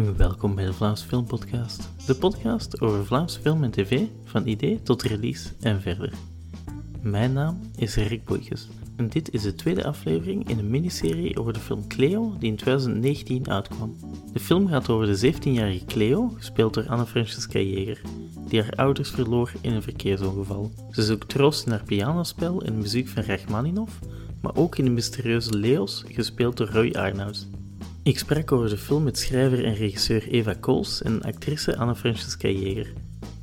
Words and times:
Welkom 0.00 0.54
bij 0.54 0.64
de 0.64 0.72
Vlaams 0.72 1.02
Filmpodcast, 1.02 1.90
de 2.06 2.14
podcast 2.14 2.80
over 2.80 3.06
Vlaams 3.06 3.36
film 3.36 3.64
en 3.64 3.70
tv, 3.70 4.02
van 4.24 4.46
idee 4.46 4.82
tot 4.82 5.02
release 5.02 5.48
en 5.60 5.80
verder. 5.80 6.12
Mijn 7.00 7.32
naam 7.32 7.60
is 7.76 7.94
Rick 7.96 8.24
Boeikes 8.24 8.68
en 8.96 9.08
dit 9.08 9.32
is 9.32 9.42
de 9.42 9.54
tweede 9.54 9.84
aflevering 9.84 10.48
in 10.48 10.58
een 10.58 10.70
miniserie 10.70 11.38
over 11.38 11.52
de 11.52 11.58
film 11.58 11.86
Cleo 11.86 12.34
die 12.38 12.50
in 12.50 12.56
2019 12.56 13.50
uitkwam. 13.50 13.96
De 14.32 14.40
film 14.40 14.68
gaat 14.68 14.88
over 14.88 15.06
de 15.06 15.32
17-jarige 15.32 15.84
Cleo, 15.84 16.28
gespeeld 16.28 16.74
door 16.74 16.88
Anne-Francesca 16.88 17.58
Jeger, 17.58 18.00
die 18.48 18.62
haar 18.62 18.72
ouders 18.76 19.10
verloor 19.10 19.52
in 19.60 19.72
een 19.72 19.82
verkeersongeval. 19.82 20.70
Ze 20.90 21.02
zoekt 21.02 21.28
troost 21.28 21.66
in 21.66 21.72
haar 21.72 21.84
pianospel 21.84 22.62
en 22.62 22.78
muziek 22.78 23.08
van 23.08 23.22
Rachmaninoff, 23.22 23.98
maar 24.40 24.56
ook 24.56 24.78
in 24.78 24.84
de 24.84 24.90
mysterieuze 24.90 25.58
Leos, 25.58 26.04
gespeeld 26.08 26.56
door 26.56 26.68
Roy 26.68 26.90
Arnouds. 26.90 27.46
Ik 28.10 28.18
sprak 28.18 28.52
over 28.52 28.68
de 28.68 28.76
film 28.76 29.02
met 29.02 29.18
schrijver 29.18 29.64
en 29.64 29.74
regisseur 29.74 30.28
Eva 30.28 30.54
Kools 30.60 31.02
en 31.02 31.22
actrice 31.22 31.76
Anne-Francesca 31.76 32.48
Jeger. 32.48 32.92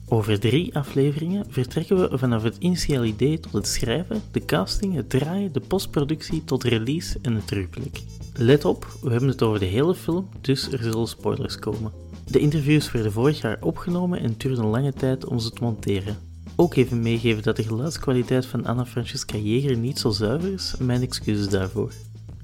Over 0.07 0.40
drie 0.40 0.76
afleveringen 0.76 1.45
vertrekken 1.49 2.09
we 2.09 2.17
vanaf 2.17 2.43
het 2.43 2.55
initiële 2.59 3.05
idee 3.05 3.40
tot 3.40 3.53
het 3.53 3.67
schrijven, 3.67 4.21
de 4.31 4.45
casting, 4.45 4.95
het 4.95 5.09
draaien, 5.09 5.52
de 5.52 5.59
postproductie 5.59 6.43
tot 6.43 6.63
release 6.63 7.20
en 7.21 7.34
het 7.35 7.48
terugblik. 7.48 8.02
Let 8.34 8.66
op, 8.66 8.98
we 9.02 9.12
hebben 9.12 9.30
het 9.30 9.41
over 9.41 9.59
de 9.59 9.66
hele 9.66 9.95
film, 9.95 10.30
dus 10.41 10.71
er 10.71 10.84
zullen 10.84 11.07
spoilers 11.07 11.59
komen. 11.59 11.91
De 12.26 12.40
interviews 12.40 12.91
werden 12.91 13.12
vorig 13.12 13.41
jaar 13.41 13.57
opgenomen 13.62 14.20
en 14.20 14.29
het 14.29 14.40
duurde 14.40 14.62
een 14.62 14.68
lange 14.68 14.93
tijd 14.93 15.26
om 15.26 15.40
ze 15.40 15.52
te 15.52 15.63
monteren. 15.63 16.18
Ook 16.55 16.76
even 16.76 17.02
meegeven 17.02 17.43
dat 17.43 17.55
de 17.55 17.63
geluidskwaliteit 17.63 18.45
van 18.45 18.65
Anna 18.65 18.85
Francesca 18.85 19.38
Jeger 19.38 19.77
niet 19.77 19.99
zo 19.99 20.09
zuiver 20.09 20.54
is, 20.54 20.76
mijn 20.79 21.02
excuses 21.02 21.49
daarvoor. 21.49 21.91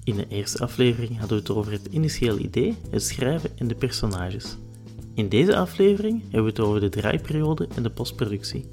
In 0.05 0.15
de 0.15 0.25
eerste 0.29 0.63
aflevering 0.63 1.19
hadden 1.19 1.37
we 1.37 1.43
het 1.43 1.57
over 1.57 1.71
het 1.71 1.85
initiële 1.85 2.39
idee, 2.39 2.77
het 2.91 3.03
schrijven 3.03 3.49
en 3.57 3.67
de 3.67 3.75
personages. 3.75 4.57
In 5.15 5.29
deze 5.29 5.55
aflevering 5.55 6.21
hebben 6.21 6.43
we 6.43 6.49
het 6.49 6.59
over 6.59 6.79
de 6.79 6.89
draaiperiode 6.89 7.67
en 7.75 7.83
de 7.83 7.89
postproductie. 7.89 8.69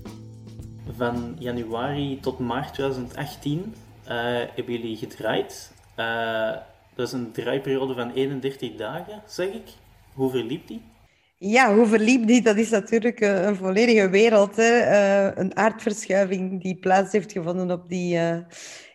Van 0.96 1.36
januari 1.38 2.20
tot 2.20 2.38
maart 2.38 2.74
2018 2.74 3.58
uh, 3.58 4.12
hebben 4.54 4.74
jullie 4.74 4.96
gedraaid. 4.96 5.72
Uh, 5.96 6.56
dat 6.94 7.06
is 7.06 7.12
een 7.12 7.32
draaiperiode 7.32 7.94
van 7.94 8.12
31 8.12 8.74
dagen, 8.74 9.22
zeg 9.26 9.48
ik. 9.48 9.68
Hoe 10.14 10.30
verliep 10.30 10.66
die? 10.66 10.82
Ja, 11.38 11.74
hoe 11.74 11.86
verliep 11.86 12.26
die? 12.26 12.42
Dat 12.42 12.56
is 12.56 12.70
natuurlijk 12.70 13.20
eh, 13.20 13.42
een 13.42 13.56
volledige 13.56 14.08
wereld. 14.08 14.56
Hè? 14.56 14.80
Uh, 14.80 15.32
een 15.34 15.56
aardverschuiving 15.56 16.62
die 16.62 16.76
plaats 16.76 17.12
heeft 17.12 17.32
gevonden 17.32 17.70
op 17.70 17.88
die 17.88 18.14
uh, 18.14 18.36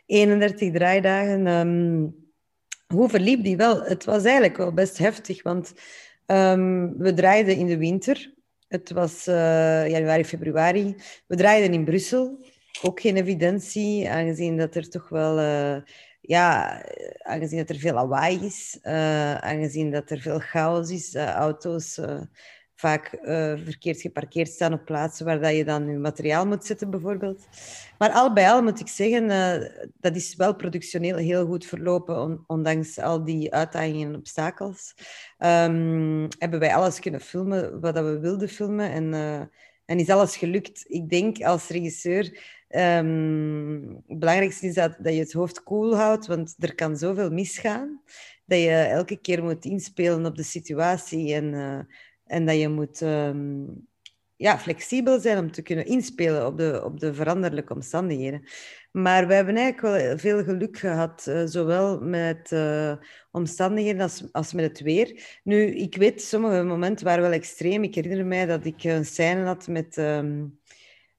31 0.06 0.72
draaidagen. 0.72 1.48
Um, 1.48 2.25
hoe 2.96 3.10
verliep 3.10 3.44
die 3.44 3.58
wel? 3.58 3.84
Het 3.84 4.06
was 4.06 4.24
eigenlijk 4.24 4.58
wel 4.58 4.74
best 4.74 4.98
heftig, 4.98 5.44
want 5.44 5.74
um, 6.26 6.98
we 6.98 7.14
draaiden 7.14 7.58
in 7.58 7.68
de 7.68 7.78
winter. 7.78 8.34
Het 8.68 8.92
was 8.92 9.28
uh, 9.28 9.90
januari, 9.90 10.26
februari. 10.26 10.96
We 11.28 11.36
draaiden 11.36 11.74
in 11.74 11.86
Brussel. 11.86 12.46
Ook 12.82 13.00
geen 13.00 13.18
evidentie, 13.18 14.10
aangezien 14.10 14.58
dat 14.58 14.76
er 14.76 14.90
toch 14.90 15.10
wel... 15.10 15.40
Uh, 15.40 15.78
ja, 16.28 16.82
aangezien 17.18 17.58
dat 17.58 17.70
er 17.70 17.76
veel 17.76 17.94
lawaai 17.94 18.46
is, 18.46 18.80
aangezien 19.40 19.92
dat 19.92 20.10
er 20.10 20.20
veel 20.20 20.40
chaos 20.40 20.90
is, 20.90 21.16
auto's 21.16 22.00
vaak 22.86 23.18
uh, 23.22 23.54
verkeerd 23.64 24.02
geparkeerd 24.02 24.50
staan 24.50 24.74
op 24.74 24.86
plaatsen 24.86 25.26
waar 25.26 25.42
dat 25.42 25.56
je 25.56 25.66
dan 25.66 25.88
je 25.88 25.98
materiaal 25.98 26.46
moet 26.46 26.66
zetten, 26.66 26.90
bijvoorbeeld. 26.90 27.48
Maar 27.98 28.12
al 28.12 28.34
bij 28.34 28.52
al 28.52 28.62
moet 28.64 28.80
ik 28.80 28.88
zeggen, 28.88 29.24
uh, 29.24 29.90
dat 30.00 30.16
is 30.16 30.36
wel 30.36 30.56
productioneel 30.56 31.18
heel 31.18 31.46
goed 31.46 31.66
verlopen, 31.66 32.22
on 32.22 32.44
ondanks 32.48 33.00
al 33.00 33.24
die 33.24 33.54
uitdagingen 33.54 34.08
en 34.08 34.16
obstakels. 34.16 34.94
Um, 35.40 36.28
hebben 36.40 36.60
wij 36.60 36.76
alles 36.76 37.00
kunnen 37.00 37.22
filmen 37.22 37.80
wat 37.80 37.94
we 37.94 38.20
wilden 38.20 38.50
filmen 38.50 38.92
en, 38.92 39.14
uh, 39.14 39.40
en 39.86 40.00
is 40.00 40.10
alles 40.10 40.38
gelukt. 40.38 40.86
Ik 40.88 41.10
denk 41.10 41.42
als 41.44 41.68
regisseur 41.68 42.40
um, 42.70 44.04
het 44.08 44.20
belangrijkste 44.20 44.68
is 44.68 44.74
dat, 44.74 44.96
dat 45.00 45.14
je 45.14 45.20
het 45.20 45.34
hoofd 45.34 45.64
koel 45.64 45.96
houdt, 45.96 46.28
want 46.28 46.56
er 46.60 46.76
kan 46.76 46.98
zoveel 46.98 47.30
misgaan 47.30 48.02
dat 48.46 48.60
je 48.60 48.70
elke 48.70 49.18
keer 49.18 49.44
moet 49.44 49.66
inspelen 49.66 50.26
op 50.26 50.36
de 50.36 50.44
situatie 50.44 51.34
en 51.34 51.88
en 52.26 52.46
dat 52.46 52.60
je 52.60 52.70
moet 52.70 53.02
um, 53.02 53.88
ja, 54.36 54.60
flexibel 54.60 55.20
zijn 55.20 55.38
om 55.38 55.52
te 55.52 55.62
kunnen 55.62 55.86
inspelen 55.86 56.46
op 56.46 56.58
de, 56.58 56.82
op 56.84 57.00
de 57.00 57.14
veranderlijke 57.14 57.74
omstandigheden. 57.74 58.44
Maar 58.92 59.28
we 59.28 59.34
hebben 59.34 59.56
eigenlijk 59.56 59.98
wel 59.98 60.18
veel 60.18 60.44
geluk 60.44 60.78
gehad, 60.78 61.26
uh, 61.30 61.42
zowel 61.46 62.00
met 62.00 62.52
uh, 62.52 62.94
omstandigheden 63.32 64.02
als, 64.02 64.24
als 64.32 64.54
met 64.54 64.66
het 64.66 64.80
weer. 64.80 65.40
Nu, 65.44 65.76
ik 65.76 65.96
weet, 65.96 66.22
sommige 66.22 66.64
momenten 66.64 67.06
waren 67.06 67.24
wel 67.24 67.32
extreem. 67.32 67.84
Ik 67.84 67.96
herinner 67.96 68.26
mij 68.26 68.46
dat 68.46 68.66
ik 68.66 68.84
een 68.84 69.06
scène 69.06 69.46
had 69.46 69.68
met, 69.68 69.98
um, 69.98 70.60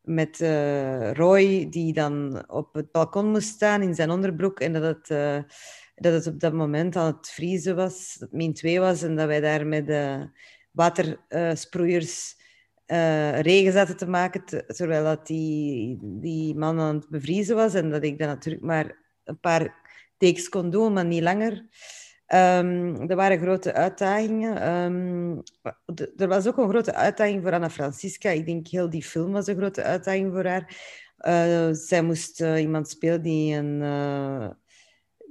met 0.01 0.41
uh, 0.41 1.13
Roy, 1.13 1.67
die 1.71 1.93
dan 1.93 2.45
op 2.49 2.75
het 2.75 2.91
balkon 2.91 3.31
moest 3.31 3.49
staan 3.49 3.83
in 3.83 3.95
zijn 3.95 4.11
onderbroek 4.11 4.61
en 4.61 4.73
dat 4.73 4.83
het 4.83 5.45
dat 5.99 6.13
het 6.13 6.27
op 6.27 6.41
dat 6.41 6.53
moment 6.53 6.97
aan 6.97 7.17
het 7.17 7.31
vriezen 7.31 7.77
was, 7.77 8.17
dat 8.19 8.29
het 8.29 8.39
min 8.39 8.55
2 8.55 8.81
was 8.81 9.03
en 9.03 9.17
dat 9.17 9.27
wij 9.27 9.41
daar 9.41 9.67
met, 9.67 9.89
watersproeiers 10.77 12.37
uh, 12.87 13.41
regen 13.41 13.73
zaten 13.73 13.97
te 13.97 14.09
maken, 14.09 14.45
terwijl 14.67 15.05
dat 15.05 15.27
die, 15.27 15.99
die 16.03 16.55
man 16.55 16.81
aan 16.81 16.95
het 16.95 17.09
bevriezen 17.09 17.57
was. 17.57 17.75
En 17.75 17.91
dat 17.91 18.05
ik 18.05 18.19
dan 18.19 18.29
natuurlijk 18.29 18.65
maar 18.65 18.97
een 19.25 19.41
paar 19.41 19.75
takes 20.19 20.49
kon 20.49 20.71
doen, 20.71 20.93
maar 20.93 21.05
niet 21.05 21.23
langer. 21.23 21.53
Um, 22.35 23.11
er 23.11 23.17
waren 23.17 23.39
grote 23.39 23.73
uitdagingen. 23.73 24.69
Um, 24.73 25.43
er 26.17 26.29
was 26.29 26.47
ook 26.47 26.57
een 26.57 26.69
grote 26.69 26.95
uitdaging 26.95 27.43
voor 27.43 27.53
Anna 27.53 27.71
Francisca. 27.71 28.31
Ik 28.31 28.47
denk 28.47 28.67
heel 28.67 28.91
die 28.91 29.03
film 29.03 29.33
was 29.33 29.47
een 29.47 29.57
grote 29.57 29.83
uitdaging 29.83 30.33
voor 30.33 30.45
haar. 30.45 30.77
Uh, 31.19 31.69
zij 31.73 32.03
moest 32.03 32.41
iemand 32.41 32.89
spelen 32.89 33.23
die 33.23 33.55
een 33.55 33.81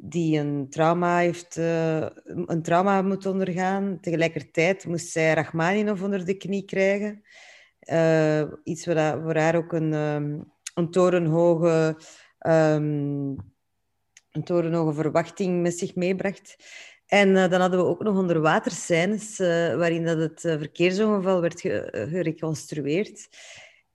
die 0.09 0.39
een 0.39 0.69
trauma 0.69 1.17
heeft, 1.17 1.57
uh, 1.57 2.07
een 2.25 2.61
trauma 2.61 3.01
moet 3.01 3.25
ondergaan. 3.25 3.97
Tegelijkertijd 4.01 4.85
moest 4.85 5.07
zij 5.07 5.33
Rachmaninoff 5.33 6.01
onder 6.01 6.25
de 6.25 6.37
knie 6.37 6.65
krijgen. 6.65 7.23
Uh, 7.79 8.43
iets 8.63 8.85
wat 8.85 8.97
voor 9.23 9.35
haar 9.35 9.55
ook 9.55 9.73
een, 9.73 9.93
um, 9.93 10.51
een 10.73 10.91
torenhoge, 10.91 11.97
um, 12.47 13.35
een 14.31 14.43
torenhoge 14.43 14.93
verwachting 14.93 15.61
met 15.61 15.77
zich 15.77 15.95
meebracht. 15.95 16.55
En 17.05 17.29
uh, 17.29 17.49
dan 17.49 17.61
hadden 17.61 17.79
we 17.79 17.85
ook 17.85 18.03
nog 18.03 18.17
onderwaterscènes 18.17 19.37
waarin 19.77 20.05
dat 20.05 20.17
het 20.17 20.41
verkeersongeval 20.41 21.41
werd 21.41 21.61
ge 21.61 22.07
gereconstrueerd. 22.09 23.29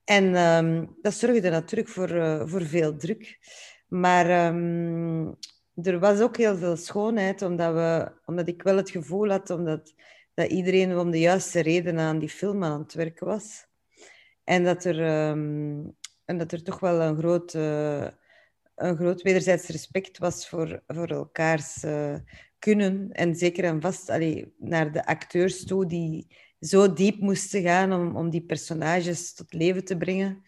En 0.04 0.36
um, 0.36 0.96
dat 1.02 1.14
zorgde 1.14 1.50
natuurlijk 1.50 1.90
voor, 1.90 2.08
voor 2.48 2.62
veel 2.62 2.96
druk. 2.96 3.38
Maar 3.88 4.46
um, 4.46 5.36
er 5.82 5.98
was 5.98 6.20
ook 6.20 6.36
heel 6.36 6.56
veel 6.56 6.76
schoonheid, 6.76 7.42
omdat, 7.42 7.74
we, 7.74 8.12
omdat 8.24 8.48
ik 8.48 8.62
wel 8.62 8.76
het 8.76 8.90
gevoel 8.90 9.30
had 9.30 9.50
omdat, 9.50 9.94
dat 10.34 10.50
iedereen 10.50 10.98
om 10.98 11.10
de 11.10 11.18
juiste 11.18 11.60
redenen 11.60 12.04
aan 12.04 12.18
die 12.18 12.28
film 12.28 12.64
aan 12.64 12.80
het 12.80 12.94
werken 12.94 13.26
was. 13.26 13.66
En 14.44 14.64
dat 14.64 14.84
er, 14.84 15.28
um, 15.28 15.96
en 16.24 16.38
dat 16.38 16.52
er 16.52 16.62
toch 16.62 16.80
wel 16.80 17.00
een 17.00 17.18
groot, 17.18 17.54
uh, 17.54 18.08
een 18.74 18.96
groot 18.96 19.22
wederzijds 19.22 19.66
respect 19.66 20.18
was 20.18 20.48
voor, 20.48 20.82
voor 20.86 21.08
elkaars 21.08 21.84
uh, 21.84 22.14
kunnen. 22.58 23.12
En 23.12 23.34
zeker 23.34 23.64
en 23.64 23.80
vast 23.80 24.10
allee, 24.10 24.54
naar 24.58 24.92
de 24.92 25.06
acteurs 25.06 25.64
toe 25.64 25.86
die 25.86 26.36
zo 26.60 26.92
diep 26.92 27.20
moesten 27.20 27.62
gaan 27.62 27.92
om, 27.92 28.16
om 28.16 28.30
die 28.30 28.44
personages 28.44 29.34
tot 29.34 29.52
leven 29.52 29.84
te 29.84 29.96
brengen 29.96 30.42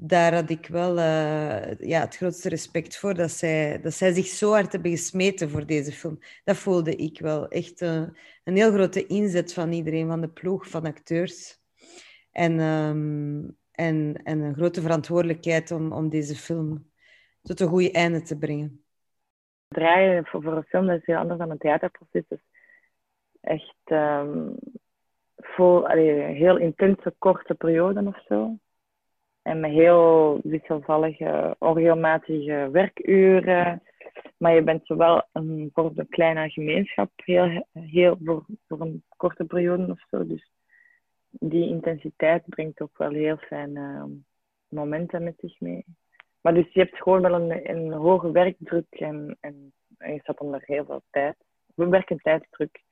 daar 0.00 0.34
had 0.34 0.50
ik 0.50 0.66
wel 0.66 0.96
uh, 0.96 1.78
ja, 1.78 2.00
het 2.00 2.16
grootste 2.16 2.48
respect 2.48 2.98
voor. 2.98 3.14
Dat 3.14 3.30
zij, 3.30 3.80
dat 3.80 3.94
zij 3.94 4.12
zich 4.12 4.26
zo 4.26 4.50
hard 4.50 4.72
hebben 4.72 4.90
gesmeten 4.90 5.50
voor 5.50 5.66
deze 5.66 5.92
film. 5.92 6.18
Dat 6.44 6.56
voelde 6.56 6.96
ik 6.96 7.20
wel. 7.20 7.48
Echt 7.48 7.80
uh, 7.80 8.02
een 8.44 8.56
heel 8.56 8.72
grote 8.72 9.06
inzet 9.06 9.54
van 9.54 9.72
iedereen, 9.72 10.08
van 10.08 10.20
de 10.20 10.28
ploeg, 10.28 10.68
van 10.68 10.86
acteurs. 10.86 11.60
En, 12.32 12.60
um, 12.60 13.56
en, 13.72 14.20
en 14.24 14.40
een 14.40 14.54
grote 14.54 14.80
verantwoordelijkheid 14.80 15.70
om, 15.70 15.92
om 15.92 16.08
deze 16.08 16.34
film 16.34 16.90
tot 17.42 17.60
een 17.60 17.68
goede 17.68 17.92
einde 17.92 18.22
te 18.22 18.38
brengen. 18.38 18.84
Draaien 19.68 20.26
voor, 20.26 20.42
voor 20.42 20.56
een 20.56 20.64
film 20.64 20.86
dat 20.86 20.98
is 20.98 21.06
heel 21.06 21.16
anders 21.16 21.38
dan 21.38 21.50
een 21.50 21.58
theaterproces. 21.58 22.24
Echt 23.40 23.76
um, 23.84 24.54
vol, 25.36 25.88
allee, 25.88 26.20
heel 26.20 26.58
intense, 26.58 27.14
korte 27.18 27.54
perioden 27.54 28.06
of 28.06 28.24
zo. 28.28 28.58
En 29.48 29.60
met 29.60 29.70
heel 29.70 30.40
wisselvallige, 30.42 31.56
onregelmatige 31.58 32.68
werkuren. 32.72 33.82
Maar 34.36 34.54
je 34.54 34.62
bent 34.62 34.86
zowel 34.86 35.22
een, 35.32 35.70
voor 35.72 35.92
een 35.94 36.08
kleine 36.08 36.50
gemeenschap 36.50 37.10
heel, 37.16 37.66
heel 37.72 38.18
voor, 38.24 38.44
voor 38.66 38.80
een 38.80 39.02
korte 39.16 39.44
periode 39.44 39.92
of 39.92 40.00
zo. 40.10 40.26
Dus 40.26 40.50
die 41.30 41.68
intensiteit 41.68 42.42
brengt 42.46 42.80
ook 42.80 42.98
wel 42.98 43.10
heel 43.10 43.36
fijne 43.36 43.80
ehm, 43.80 44.10
momenten 44.68 45.22
met 45.22 45.34
zich 45.38 45.60
mee. 45.60 45.84
Maar 46.40 46.54
dus 46.54 46.72
je 46.72 46.80
hebt 46.80 47.02
gewoon 47.02 47.22
wel 47.22 47.34
een, 47.34 47.70
een 47.70 47.92
hoge 47.92 48.30
werkdruk 48.30 48.86
en, 48.90 49.36
en, 49.40 49.72
en 49.98 50.12
je 50.12 50.20
staat 50.20 50.40
onder 50.40 50.62
heel 50.64 50.84
veel 50.84 51.02
tijd. 51.10 51.36
We 51.74 51.88
werken 51.88 52.18
tijdsdruk. 52.18 52.82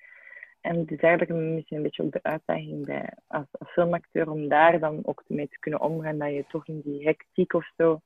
En 0.67 0.79
het 0.79 0.91
is 0.91 1.01
eigenlijk 1.01 1.41
misschien 1.41 1.77
een 1.77 1.83
beetje 1.83 2.03
ook 2.03 2.13
de 2.13 2.23
uitdaging 2.23 2.87
bij, 2.87 3.13
als, 3.27 3.47
filmacteur 3.67 4.31
om 4.31 4.49
daar 4.49 4.79
dan 4.81 5.01
ook 5.03 5.25
mee 5.27 5.49
te 5.49 5.59
kunnen 5.59 5.81
omgaan. 5.81 6.19
Dat 6.19 6.33
je 6.33 6.45
toch 6.49 6.67
in 6.67 6.81
die 6.81 7.05
hectiek 7.05 7.53
of 7.53 7.71
zo 7.77 8.01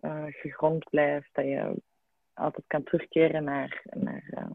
uh, 0.00 0.24
gegrond 0.28 0.90
blijft. 0.90 1.28
Dat 1.32 1.44
je 1.44 1.82
altijd 2.34 2.64
kan 2.66 2.82
terugkeren 2.82 3.44
naar, 3.44 3.82
naar, 3.84 4.24
uh, 4.30 4.50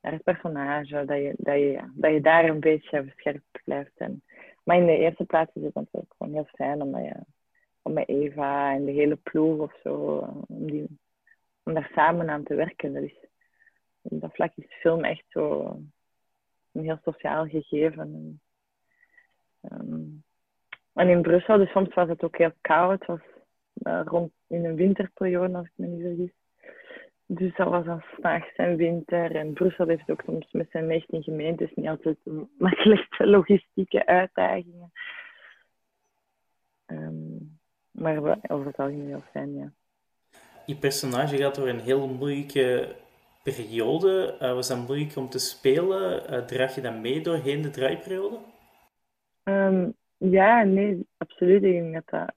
naar 0.00 0.12
het 0.12 0.22
personage. 0.22 1.04
Dat 1.04 1.18
je, 1.18 1.34
dat, 1.36 1.54
je, 1.54 1.90
dat 1.94 2.12
je 2.12 2.20
daar 2.20 2.44
een 2.44 2.60
beetje 2.60 3.04
verscherpt 3.04 3.62
blijft. 3.64 3.96
En, 3.96 4.22
maar 4.62 4.76
in 4.76 4.86
de 4.86 4.98
eerste 4.98 5.24
plaats 5.24 5.54
is 5.54 5.62
het 5.62 5.74
natuurlijk 5.74 6.14
gewoon 6.18 6.32
heel 6.32 6.48
fijn 6.52 6.82
omdat 6.82 7.02
je 7.02 7.16
om 7.82 7.92
met 7.92 8.08
Eva 8.08 8.72
en 8.72 8.84
de 8.84 8.92
hele 8.92 9.16
ploeg 9.16 9.58
of 9.60 9.80
zo, 9.82 10.20
uh, 10.20 10.36
om, 10.46 10.70
die, 10.70 10.98
daar 11.62 11.90
samen 11.94 12.30
aan 12.30 12.44
te 12.44 12.54
werken. 12.54 12.92
Dat 12.92 13.02
is, 13.02 13.16
dat 14.00 14.34
vlak 14.34 14.52
is 14.56 14.74
film 14.80 15.04
echt 15.04 15.24
zo 15.28 15.76
een 16.74 16.84
heel 16.84 16.98
sociaal 17.02 17.46
gegeven. 17.46 18.00
En, 18.00 18.40
um, 20.94 21.08
in 21.08 21.22
Brussel, 21.22 21.58
dus 21.58 21.70
soms 21.70 21.94
was 21.94 22.08
het 22.08 22.22
ook 22.22 22.36
heel 22.36 22.52
koud. 22.60 22.98
Het 22.98 23.08
was 23.08 23.20
uh, 23.74 24.00
rond 24.04 24.32
in 24.46 24.64
een 24.64 24.74
winterperiode, 24.74 25.56
als 25.56 25.66
ik 25.66 25.72
me 25.74 25.86
niet 25.86 26.02
vergis. 26.02 26.32
Dus 27.26 27.56
dat 27.56 27.68
was 27.68 27.84
dan 27.84 28.00
s'nachts 28.00 28.54
en 28.56 28.76
winter. 28.76 29.36
En 29.36 29.52
Brussel 29.52 29.86
heeft 29.86 30.10
ook 30.10 30.22
soms 30.24 30.52
met 30.52 30.70
zijn 30.70 30.86
19 30.86 31.22
gemeentes 31.22 31.74
niet 31.74 31.88
altijd 31.88 32.16
de 32.22 32.46
makkelijkste 32.58 33.26
logistieke 33.26 34.06
uitdagingen. 34.06 34.92
Um, 36.86 37.58
maar 37.90 38.38
over 38.46 38.66
het 38.66 38.76
algemeen 38.76 39.06
heel 39.06 39.24
fijn, 39.30 39.54
ja. 39.54 39.72
Je 40.66 40.76
personage 40.76 41.36
gaat 41.36 41.54
door 41.54 41.68
een 41.68 41.80
heel 41.80 42.08
moeilijke 42.08 42.94
periode. 43.44 44.36
Uh, 44.42 44.52
was 44.52 44.68
dat 44.68 44.86
moeilijk 44.86 45.16
om 45.16 45.28
te 45.28 45.38
spelen? 45.38 46.32
Uh, 46.32 46.38
draag 46.38 46.74
je 46.74 46.80
dat 46.80 47.00
mee 47.00 47.20
doorheen 47.20 47.62
de 47.62 47.70
draaiperiode? 47.70 48.38
Um, 49.44 49.94
ja, 50.16 50.62
nee, 50.62 51.06
absoluut. 51.16 51.62
Ik 51.62 51.72
denk 51.72 52.10
dat, 52.10 52.32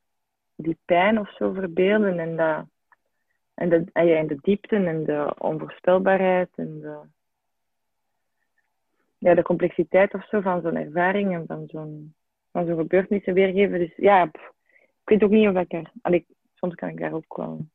die 0.56 0.78
pijn 0.86 1.20
of 1.20 1.36
zo 1.36 1.54
verbeelden 1.54 2.20
en, 2.20 2.36
dat, 2.36 2.66
en, 3.54 3.70
de, 3.70 3.84
en, 3.94 4.06
ja, 4.06 4.24
de 4.24 4.38
diepte 4.42 4.76
en 4.76 5.04
de 5.04 5.34
onvoorspelbaarheid 5.38 6.50
en 6.56 6.80
de, 6.80 6.98
ja, 9.18 9.34
de 9.34 9.42
complexiteit 9.42 10.14
of 10.14 10.28
zo 10.28 10.42
van 10.42 10.62
zo'n 10.62 10.76
ervaring 10.76 11.34
en 11.34 11.46
van 11.48 11.68
zo'n 11.68 12.14
van 12.52 12.66
zo'n 12.66 12.78
gebeurtenissen 12.78 13.34
weergeven. 13.34 13.80
Dus 13.80 13.96
ja, 13.96 14.24
ik 14.24 14.42
weet 15.04 15.24
ook 15.24 15.30
niet 15.30 15.48
of 15.48 15.56
ik 15.56 15.74
er... 15.74 15.92
Allee, 16.02 16.26
soms 16.56 16.76
kan 16.76 16.90
ik 16.90 17.00
daar 17.00 17.14
ook 17.14 17.38
wel... 17.38 17.66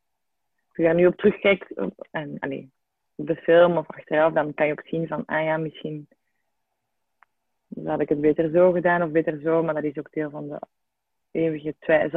Als 0.69 0.87
ik 0.87 0.95
nu 0.95 1.07
op 1.07 1.17
terugkijk, 1.17 1.73
en, 2.11 2.37
allee, 2.39 2.71
de 3.15 3.37
film 3.37 3.77
of 3.77 3.87
achteraf, 3.87 4.33
dan 4.33 4.55
kan 4.55 4.67
je 4.67 4.73
ook 4.73 4.87
zien 4.87 5.07
van, 5.07 5.25
ah 5.27 5.45
ja, 5.45 5.57
misschien 5.57 6.09
had 7.85 8.01
ik 8.01 8.09
het 8.09 8.21
beter 8.21 8.51
zo 8.51 8.73
gedaan 8.73 9.03
of 9.03 9.11
beter 9.11 9.41
zo, 9.41 9.63
maar 9.63 9.75
dat 9.75 9.85
is 9.85 9.99
ook 9.99 10.13
deel 10.13 10.31
van 10.31 10.49
de 10.49 10.61
eeuwige 11.31 11.75
twi 11.79 12.09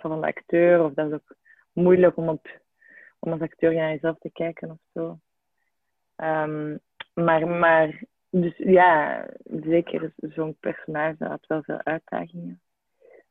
van 0.00 0.20
de 0.20 0.26
acteur. 0.26 0.84
Of 0.84 0.92
dat 0.92 1.06
is 1.06 1.12
ook 1.12 1.36
moeilijk 1.72 2.16
om, 2.16 2.28
op, 2.28 2.60
om 3.18 3.32
als 3.32 3.40
acteur 3.40 3.74
naar 3.74 3.90
jezelf 3.90 4.18
te 4.18 4.30
kijken 4.32 4.70
of 4.70 4.78
zo. 4.92 5.18
Um, 6.16 6.80
maar, 7.14 7.48
maar, 7.48 8.02
dus 8.30 8.56
ja, 8.56 9.26
zeker 9.44 10.12
zo'n 10.16 10.56
personage 10.60 11.24
had 11.24 11.46
wel 11.46 11.62
veel 11.62 11.82
uitdagingen. 11.82 12.60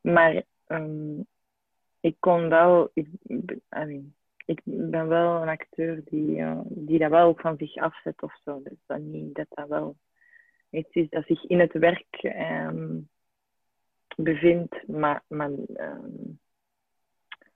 Maar 0.02 0.44
um, 0.68 1.26
ik 2.00 2.16
kon 2.20 2.50
wel, 2.50 2.92
ik, 2.94 3.08
I 3.28 3.60
mean, 3.70 4.14
ik 4.46 4.62
ben 4.64 5.08
wel 5.08 5.42
een 5.42 5.48
acteur 5.48 6.02
die, 6.06 6.38
uh, 6.38 6.60
die 6.66 7.00
dat 7.00 7.10
wel 7.10 7.36
van 7.36 7.58
zich 7.58 7.76
afzet 7.76 8.22
of 8.22 8.38
zo. 8.44 8.62
Dus 8.64 8.78
dat 8.86 9.00
niet 9.00 9.36
dat 9.36 9.48
dat 9.50 9.68
wel 9.68 9.96
iets 10.70 10.94
is 10.94 11.10
dat 11.10 11.26
zich 11.26 11.44
in 11.44 11.60
het 11.60 11.74
werk 11.74 12.36
um, 12.68 13.10
bevindt. 14.16 14.88
Maar, 14.88 15.24
um, 15.28 15.66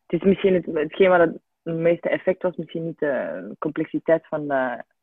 het 0.05 0.21
is 0.21 0.21
misschien 0.21 0.53
het, 0.53 0.65
hetgeen 0.65 1.09
wat 1.09 1.19
het 1.19 1.75
meeste 1.75 2.09
effect 2.09 2.41
was, 2.41 2.55
misschien 2.55 2.85
niet 2.85 2.99
de 2.99 3.55
complexiteit 3.59 4.27
van 4.27 4.51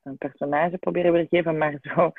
een 0.03 0.19
personage 0.19 0.79
proberen 0.79 1.13
weergeven, 1.13 1.59
maar 1.59 1.79
zo 1.81 2.13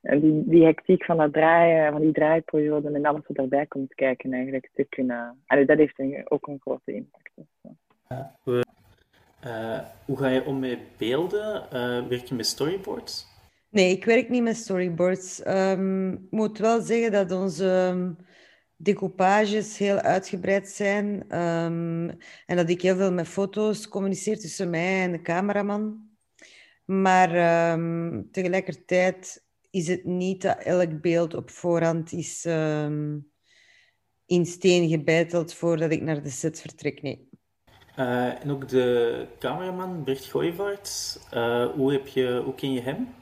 die, 0.00 0.42
die 0.46 0.64
hectiek 0.64 1.04
van 1.04 1.16
dat 1.16 1.32
draaien, 1.32 1.92
van 1.92 2.00
die 2.00 2.12
draaiperiode 2.12 2.92
en 2.92 3.04
alles 3.04 3.26
wat 3.26 3.36
erbij 3.36 3.66
komt 3.66 3.94
kijken 3.94 4.32
eigenlijk 4.32 4.70
te 4.72 4.84
kunnen. 4.84 5.44
Dat 5.46 5.78
heeft 5.78 6.30
ook 6.30 6.46
een 6.46 6.60
grote 6.60 6.92
impact. 6.92 7.30
Dus, 7.34 7.72
ja, 8.08 8.36
uh, 9.46 9.80
hoe 10.06 10.16
ga 10.16 10.28
je 10.28 10.44
om 10.44 10.58
met 10.58 10.78
beelden? 10.96 11.62
Uh, 11.64 12.08
werk 12.08 12.24
je 12.24 12.34
met 12.34 12.46
storyboards? 12.46 13.26
Nee, 13.70 13.90
ik 13.90 14.04
werk 14.04 14.28
niet 14.28 14.42
met 14.42 14.56
storyboards. 14.56 15.46
Um, 15.46 16.12
ik 16.12 16.30
moet 16.30 16.58
wel 16.58 16.80
zeggen 16.80 17.12
dat 17.12 17.30
onze 17.30 17.66
um, 17.66 18.16
decoupages 18.76 19.78
heel 19.78 19.96
uitgebreid 19.96 20.68
zijn. 20.68 21.38
Um, 21.38 22.16
en 22.46 22.56
dat 22.56 22.68
ik 22.68 22.82
heel 22.82 22.96
veel 22.96 23.12
met 23.12 23.28
foto's 23.28 23.88
communiceer 23.88 24.38
tussen 24.38 24.70
mij 24.70 25.02
en 25.02 25.12
de 25.12 25.22
cameraman. 25.22 26.12
Maar 26.84 27.28
tegelijkertijd 28.30 29.44
is 29.70 29.88
het 29.88 30.04
niet 30.04 30.42
dat 30.42 30.58
elk 30.58 31.00
beeld 31.00 31.34
op 31.34 31.50
voorhand 31.50 32.12
is 32.12 32.44
in 34.26 34.46
steen 34.46 34.88
gebeiteld 34.88 35.54
voordat 35.54 35.90
ik 35.90 36.02
naar 36.02 36.22
de 36.22 36.30
set 36.30 36.60
vertrek. 36.60 37.02
Nee. 37.02 37.28
Uh, 37.98 38.42
en 38.42 38.50
ook 38.50 38.68
de 38.68 39.26
cameraman 39.38 40.02
Brecht 40.02 40.24
Gooivaart. 40.24 41.20
Uh, 41.34 41.66
hoe, 41.66 41.92
heb 41.92 42.06
je, 42.06 42.52
ken 42.56 42.72
je 42.72 42.80
hem? 42.80 43.14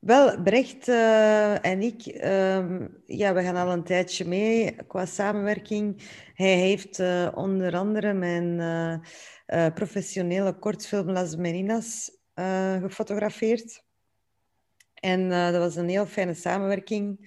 Wel, 0.00 0.42
Brecht 0.42 0.88
uh, 0.88 1.64
en 1.64 1.82
ik, 1.82 2.06
ehm, 2.06 2.86
ja, 3.06 3.34
we 3.34 3.42
gaan 3.42 3.56
al 3.56 3.72
een 3.72 3.84
tijdje 3.84 4.24
mee 4.24 4.76
qua 4.86 5.06
samenwerking. 5.06 6.02
Hij 6.34 6.54
heeft 6.54 7.02
onder 7.34 7.76
andere 7.76 8.12
mijn 8.12 9.02
professionele 9.74 10.58
kortfilm 10.58 11.10
Las 11.10 11.36
Meninas 11.36 12.10
gefotografeerd. 12.80 13.82
En 14.94 15.28
dat 15.28 15.56
was 15.56 15.76
een 15.76 15.88
heel 15.88 16.06
fijne 16.06 16.34
samenwerking. 16.34 17.18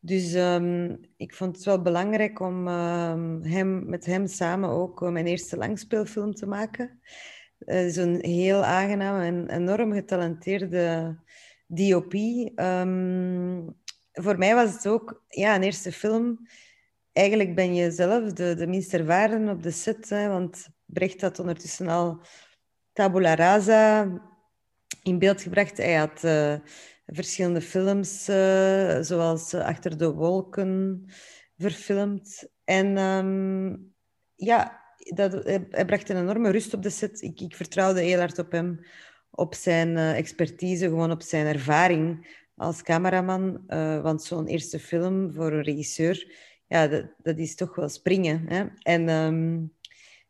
Dus 0.00 0.34
um, 0.34 1.00
ik 1.16 1.34
vond 1.34 1.56
het 1.56 1.64
wel 1.64 1.82
belangrijk 1.82 2.40
om 2.40 2.68
um, 2.68 3.42
hem, 3.42 3.88
met 3.88 4.06
hem 4.06 4.26
samen 4.26 4.68
ook 4.68 5.00
mijn 5.00 5.26
eerste 5.26 5.56
langspeelfilm 5.56 6.34
te 6.34 6.46
maken. 6.46 7.00
Uh, 7.58 7.88
Zo'n 7.88 8.18
heel 8.20 8.64
aangename 8.64 9.24
en 9.24 9.50
enorm 9.50 9.92
getalenteerde 9.92 11.16
DOP. 11.66 12.14
Ehm, 12.54 13.62
voor 14.12 14.38
mij 14.38 14.54
was 14.54 14.72
het 14.72 14.86
ook 14.86 15.24
ja, 15.28 15.54
een 15.54 15.62
eerste 15.62 15.92
film. 15.92 16.48
Eigenlijk 17.12 17.54
ben 17.54 17.74
je 17.74 17.90
zelf 17.90 18.32
de, 18.32 18.54
de 18.54 18.66
minst 18.66 18.94
ervaren 18.94 19.48
op 19.48 19.62
de 19.62 19.70
set, 19.70 20.08
hè, 20.08 20.28
want 20.28 20.68
Brecht 20.84 21.20
had 21.20 21.38
ondertussen 21.38 21.88
al 21.88 22.20
Tabula 22.92 23.34
Rasa 23.34 24.08
in 25.02 25.18
beeld 25.18 25.42
gebracht. 25.42 25.76
Hij 25.76 25.94
had... 25.94 26.24
Uh, 26.24 26.54
verschillende 27.12 27.60
films, 27.60 28.28
uh, 28.28 29.00
zoals 29.00 29.54
uh, 29.54 29.64
Achter 29.64 29.98
de 29.98 30.12
Wolken, 30.12 31.04
verfilmd. 31.58 32.48
En 32.64 32.98
um, 32.98 33.94
ja, 34.34 34.82
dat, 34.96 35.32
hij, 35.32 35.66
hij, 35.70 35.84
bracht 35.84 36.08
een 36.08 36.16
enorme 36.16 36.50
rust 36.50 36.74
op 36.74 36.82
de 36.82 36.90
set. 36.90 37.22
Ik, 37.22 37.40
ik 37.40 37.56
vertrouwde 37.56 38.00
heel 38.00 38.18
hard 38.18 38.38
op 38.38 38.52
hem, 38.52 38.86
op 39.30 39.54
zijn 39.54 39.96
expertise, 39.96 40.84
gewoon 40.84 41.10
op 41.10 41.22
zijn 41.22 41.46
ervaring 41.46 42.38
als 42.56 42.82
cameraman. 42.82 43.64
want 44.02 44.22
zo'n 44.22 44.46
eerste 44.46 44.78
film 44.78 45.32
voor 45.32 45.52
een 45.52 45.62
regisseur, 45.62 46.32
ja, 46.66 46.86
dat, 46.86 47.06
dat 47.18 47.38
is 47.38 47.54
toch 47.54 47.74
wel 47.74 47.88
springen. 47.88 48.44
Hè? 48.48 48.64
En 48.82 49.08
um, 49.08 49.72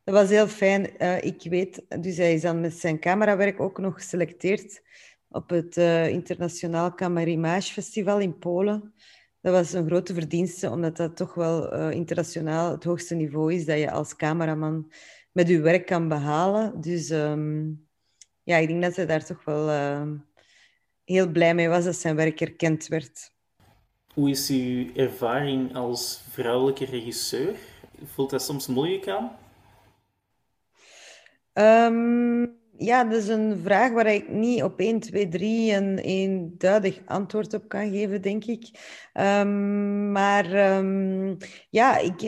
dat 0.05 0.15
was 0.15 0.29
heel 0.29 0.49
fijn. 0.49 0.99
ik 1.25 1.43
weet, 1.43 1.85
dus 2.03 2.17
hij 2.17 2.35
is 2.35 2.43
dan 2.43 2.61
met 2.61 2.75
zijn 2.75 3.01
camerawerk 3.01 3.61
ook 3.61 3.79
nog 3.79 3.95
geselecteerd 3.95 4.83
op 5.31 5.51
het 5.51 5.77
uh, 5.77 6.09
Internationaal 6.09 6.95
Camerimage 6.95 7.73
Festival 7.73 8.19
in 8.19 8.39
Polen. 8.39 8.95
Dat 9.41 9.53
was 9.53 9.73
een 9.73 9.87
grote 9.87 10.15
verdienste, 10.15 10.71
omdat 10.71 10.97
dat 10.97 11.17
toch 11.17 11.35
wel 11.35 11.75
uh, 11.75 11.91
internationaal 11.91 12.71
het 12.71 12.85
hoogste 12.85 13.15
niveau 13.15 13.55
is 13.55 13.65
dat 13.65 13.79
je 13.79 13.91
als 13.91 14.17
cameraman 14.17 14.93
met 15.33 15.49
je 15.49 15.61
werk 15.61 15.87
kan 15.87 16.09
behalen. 16.09 16.81
Dus 16.81 17.11
um, 17.11 17.89
ja, 18.43 18.57
ik 18.57 18.69
denk 18.69 18.83
dat 18.83 18.97
hij 18.97 19.07
daar 19.07 19.25
toch 19.25 19.45
wel 19.45 19.69
uh, 19.69 20.11
heel 21.05 21.29
blij 21.29 21.55
mee 21.55 21.69
was 21.69 21.85
dat 21.85 21.97
zijn 21.97 22.17
werk 22.17 22.41
erkend 22.41 22.87
werd. 22.87 23.33
Hoe 24.15 24.31
is 24.31 24.51
uw 24.51 24.95
ervaring 24.95 25.75
als 25.75 26.25
vrouwelijke 26.29 26.85
regisseur? 26.85 27.55
Voelt 28.05 28.31
dat 28.31 28.43
soms 28.43 28.67
moeilijk 28.67 29.09
aan? 29.09 29.37
Um, 31.93 32.60
ja, 32.81 33.05
dat 33.05 33.23
is 33.23 33.29
een 33.29 33.61
vraag 33.63 33.93
waar 33.93 34.07
ik 34.07 34.29
niet 34.29 34.63
op 34.63 34.79
1, 34.79 35.01
2, 35.01 35.29
3 35.29 35.73
een 35.73 35.99
eenduidig 35.99 37.01
antwoord 37.07 37.55
op 37.55 37.69
kan 37.69 37.91
geven, 37.91 38.23
denk 38.23 38.45
ik. 38.45 38.69
Um, 39.15 40.13
maar 40.13 40.77
um, 40.77 41.37
ja, 41.71 41.99
ik, 41.99 42.23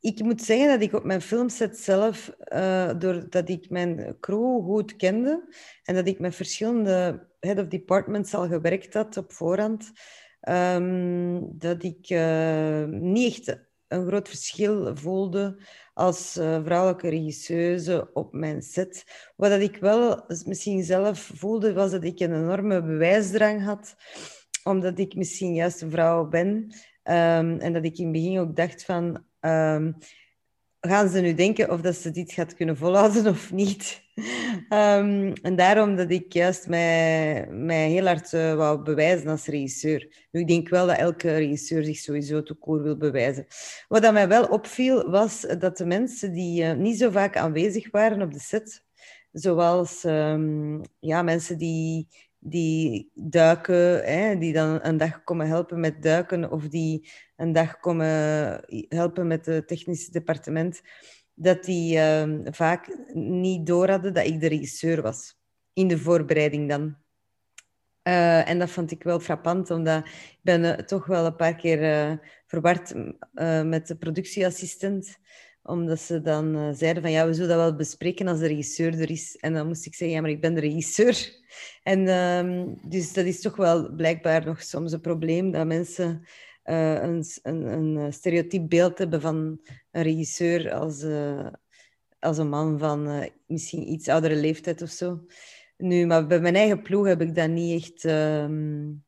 ik 0.00 0.22
moet 0.22 0.42
zeggen 0.42 0.68
dat 0.68 0.82
ik 0.82 0.92
op 0.92 1.04
mijn 1.04 1.20
filmset 1.20 1.78
zelf, 1.78 2.30
uh, 2.52 2.90
doordat 2.98 3.48
ik 3.48 3.70
mijn 3.70 4.16
crew 4.20 4.64
goed 4.64 4.96
kende 4.96 5.54
en 5.82 5.94
dat 5.94 6.06
ik 6.06 6.18
met 6.18 6.34
verschillende 6.34 7.26
head 7.40 7.58
of 7.58 7.66
departments 7.66 8.34
al 8.34 8.48
gewerkt 8.48 8.94
had 8.94 9.16
op 9.16 9.32
voorhand, 9.32 9.92
ehm, 10.40 11.40
dat 11.42 11.82
ik 11.82 12.10
uh, 12.10 12.84
niet 12.84 13.48
echt 13.48 13.64
een 13.88 14.06
groot 14.06 14.28
verschil 14.28 14.96
voelde 14.96 15.58
als 15.96 16.36
uh, 16.36 16.64
vrouwelijke 16.64 17.08
regisseuse 17.08 18.10
op 18.12 18.32
mijn 18.32 18.62
set. 18.62 19.04
Wat 19.36 19.50
dat 19.50 19.60
ik 19.60 19.76
wel 19.76 20.24
misschien 20.44 20.84
zelf 20.84 21.30
voelde, 21.34 21.72
was 21.72 21.90
dat 21.90 22.04
ik 22.04 22.20
een 22.20 22.34
enorme 22.34 22.82
bewijsdrang 22.82 23.64
had, 23.64 23.94
omdat 24.64 24.98
ik 24.98 25.14
misschien 25.14 25.54
juist 25.54 25.82
een 25.82 25.90
vrouw 25.90 26.28
ben. 26.28 26.46
Um, 27.04 27.58
en 27.58 27.72
dat 27.72 27.84
ik 27.84 27.98
in 27.98 28.04
het 28.04 28.12
begin 28.12 28.38
ook 28.38 28.56
dacht 28.56 28.84
van... 28.84 29.24
Um, 29.40 29.96
gaan 30.80 31.08
ze 31.08 31.20
nu 31.20 31.34
denken 31.34 31.70
of 31.70 31.80
dat 31.80 31.96
ze 31.96 32.10
dit 32.10 32.32
gaat 32.32 32.54
kunnen 32.54 32.76
volhouden 32.76 33.26
of 33.26 33.52
niet? 33.52 34.05
Um, 34.68 35.32
en 35.32 35.56
daarom 35.56 35.96
dat 35.96 36.10
ik 36.10 36.32
juist 36.32 36.68
mij, 36.68 37.46
mij 37.50 37.88
heel 37.88 38.06
hard 38.06 38.32
uh, 38.32 38.54
wou 38.54 38.82
bewijzen 38.82 39.28
als 39.28 39.46
regisseur. 39.46 40.26
Ik 40.30 40.48
denk 40.48 40.68
wel 40.68 40.86
dat 40.86 40.96
elke 40.96 41.36
regisseur 41.36 41.84
zich 41.84 41.96
sowieso 41.96 42.42
te 42.42 42.54
koer 42.54 42.82
wil 42.82 42.96
bewijzen. 42.96 43.46
Wat 43.88 44.02
dat 44.02 44.12
mij 44.12 44.28
wel 44.28 44.44
opviel, 44.44 45.10
was 45.10 45.40
dat 45.58 45.76
de 45.76 45.86
mensen 45.86 46.32
die 46.32 46.62
uh, 46.62 46.72
niet 46.72 46.98
zo 46.98 47.10
vaak 47.10 47.36
aanwezig 47.36 47.90
waren 47.90 48.22
op 48.22 48.32
de 48.32 48.40
set, 48.40 48.84
zoals 49.32 50.04
um, 50.04 50.80
ja, 50.98 51.22
mensen 51.22 51.58
die 51.58 52.08
die 52.38 53.10
duiken, 53.14 54.04
hè, 54.04 54.38
die 54.38 54.52
dan 54.52 54.78
een 54.82 54.96
dag 54.96 55.24
komen 55.24 55.46
helpen 55.46 55.80
met 55.80 56.02
duiken 56.02 56.50
of 56.50 56.68
die 56.68 57.10
een 57.36 57.52
dag 57.52 57.78
komen 57.78 58.06
helpen 58.88 59.26
met 59.26 59.46
het 59.46 59.68
technische 59.68 60.10
departement, 60.10 60.80
dat 61.36 61.64
die 61.64 61.96
uh, 61.96 62.38
vaak 62.44 62.96
niet 63.14 63.66
door 63.66 63.88
hadden 63.88 64.14
dat 64.14 64.26
ik 64.26 64.40
de 64.40 64.48
regisseur 64.48 65.02
was. 65.02 65.36
In 65.72 65.88
de 65.88 65.98
voorbereiding 65.98 66.68
dan. 66.68 66.96
Uh, 68.02 68.48
en 68.48 68.58
dat 68.58 68.70
vond 68.70 68.90
ik 68.90 69.02
wel 69.02 69.20
frappant, 69.20 69.70
omdat 69.70 70.04
ik 70.06 70.38
ben 70.42 70.64
uh, 70.64 70.72
toch 70.72 71.06
wel 71.06 71.26
een 71.26 71.36
paar 71.36 71.56
keer 71.56 71.82
uh, 71.82 72.16
verward 72.46 72.94
met 73.64 73.86
de 73.86 73.96
productieassistent 73.96 75.18
omdat 75.66 76.00
ze 76.00 76.20
dan 76.20 76.74
zeiden 76.74 77.02
van 77.02 77.10
ja, 77.10 77.26
we 77.26 77.34
zullen 77.34 77.48
dat 77.48 77.58
wel 77.58 77.76
bespreken 77.76 78.28
als 78.28 78.38
de 78.38 78.46
regisseur 78.46 79.00
er 79.00 79.10
is. 79.10 79.36
En 79.36 79.52
dan 79.52 79.66
moest 79.66 79.86
ik 79.86 79.94
zeggen, 79.94 80.16
ja, 80.16 80.22
maar 80.22 80.30
ik 80.30 80.40
ben 80.40 80.54
de 80.54 80.60
regisseur. 80.60 81.34
En 81.82 82.08
um, 82.08 82.78
dus 82.88 83.12
dat 83.12 83.24
is 83.24 83.40
toch 83.40 83.56
wel 83.56 83.92
blijkbaar 83.92 84.44
nog 84.44 84.62
soms 84.62 84.92
een 84.92 85.00
probleem, 85.00 85.50
dat 85.50 85.66
mensen 85.66 86.26
uh, 86.66 87.02
een, 87.02 87.24
een, 87.42 87.66
een 87.66 88.12
stereotyp 88.12 88.68
beeld 88.68 88.98
hebben 88.98 89.20
van 89.20 89.60
een 89.90 90.02
regisseur 90.02 90.72
als, 90.72 91.02
uh, 91.02 91.46
als 92.18 92.38
een 92.38 92.48
man 92.48 92.78
van 92.78 93.30
misschien 93.46 93.92
iets 93.92 94.08
oudere 94.08 94.36
leeftijd 94.36 94.82
of 94.82 94.90
zo. 94.90 95.26
Nu, 95.76 96.06
maar 96.06 96.26
bij 96.26 96.40
mijn 96.40 96.56
eigen 96.56 96.82
ploeg 96.82 97.06
heb 97.06 97.20
ik 97.20 97.34
dat 97.34 97.48
niet 97.48 97.82
echt... 97.82 98.04
Um, 98.04 99.04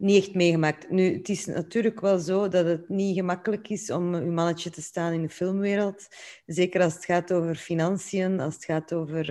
niet 0.00 0.24
echt 0.24 0.34
meegemaakt. 0.34 0.90
Nu, 0.90 1.14
het 1.16 1.28
is 1.28 1.46
natuurlijk 1.46 2.00
wel 2.00 2.18
zo 2.18 2.48
dat 2.48 2.66
het 2.66 2.88
niet 2.88 3.16
gemakkelijk 3.16 3.68
is 3.68 3.90
om 3.90 4.14
uw 4.14 4.32
mannetje 4.32 4.70
te 4.70 4.82
staan 4.82 5.12
in 5.12 5.22
de 5.22 5.28
filmwereld. 5.28 6.08
Zeker 6.46 6.82
als 6.82 6.94
het 6.94 7.04
gaat 7.04 7.32
over 7.32 7.54
financiën, 7.54 8.40
als 8.40 8.54
het 8.54 8.64
gaat 8.64 8.92
over 8.92 9.24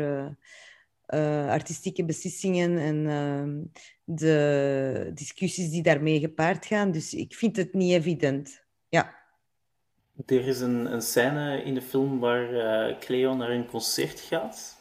uh, 1.13 1.20
uh, 1.20 1.50
artistieke 1.50 2.06
beslissingen 2.06 2.78
en 2.78 2.96
uh, 3.06 3.66
de 4.04 5.12
discussies 5.13 5.70
die 5.70 5.84
daarmee 5.84 6.20
gepaard 6.20 6.66
gaan. 6.66 6.92
Dus 6.92 7.13
ik 7.13 7.36
vind 7.36 7.56
het 7.56 7.74
niet 7.74 7.92
evident. 7.92 8.63
Ja. 8.89 9.18
Er 10.25 10.48
is 10.48 10.60
een, 10.62 10.94
een 10.94 11.01
scène 11.01 11.63
in 11.63 11.74
de 11.74 11.82
film 11.82 12.20
waar 12.20 12.98
Cleo 13.00 13.36
naar 13.36 13.50
een 13.50 13.66
concert 13.66 14.20
gaat. 14.20 14.78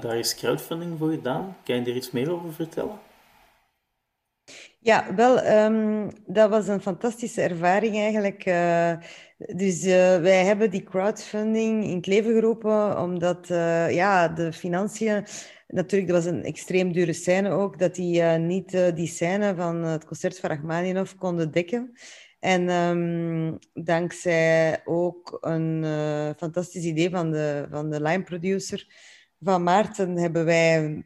daar 0.00 0.18
is 0.18 0.34
crowdfunding 0.34 0.98
voor 0.98 1.10
gedaan. 1.10 1.56
Kan 1.64 1.74
je 1.74 1.80
er 1.90 1.96
iets 1.96 2.10
meer 2.10 2.32
over 2.32 2.52
vertellen? 2.52 2.98
Ja, 4.80 5.14
wel, 5.14 5.46
um, 5.46 6.10
dat 6.26 6.50
was 6.50 6.68
een 6.68 6.80
fantastische 6.80 7.42
ervaring 7.42 7.96
eigenlijk. 7.96 8.44
Dus 9.52 9.84
uh, 9.84 9.92
wij 10.20 10.44
hebben 10.44 10.70
die 10.70 10.82
crowdfunding 10.82 11.84
in 11.84 11.96
het 11.96 12.06
leven 12.06 12.32
geroepen, 12.32 13.00
omdat 13.00 13.50
uh, 13.50 13.94
ja, 13.94 14.28
de 14.28 14.52
financiën, 14.52 15.24
natuurlijk, 15.68 16.12
dat 16.12 16.24
was 16.24 16.32
een 16.32 16.44
extreem 16.44 16.92
dure 16.92 17.12
scène 17.12 17.50
ook, 17.50 17.78
dat 17.78 17.94
die 17.94 18.22
niet 18.22 18.70
die 18.94 19.06
scène 19.06 19.54
van 19.54 19.84
het 19.84 20.04
concert 20.04 20.38
van 20.38 20.50
Rachmaninoff 20.50 21.16
konden 21.16 21.50
dekken. 21.50 21.92
En 22.40 22.68
um, 22.68 23.58
dankzij 23.72 24.80
ook 24.84 25.38
een 25.40 25.84
fantastisch 26.36 26.84
idee 26.84 27.10
van 27.10 27.30
de, 27.30 27.66
van 27.70 27.90
de 27.90 28.02
line 28.02 28.22
producer 28.22 28.86
van 29.40 29.62
Maarten 29.62 30.16
hebben 30.16 30.44
wij 30.44 31.04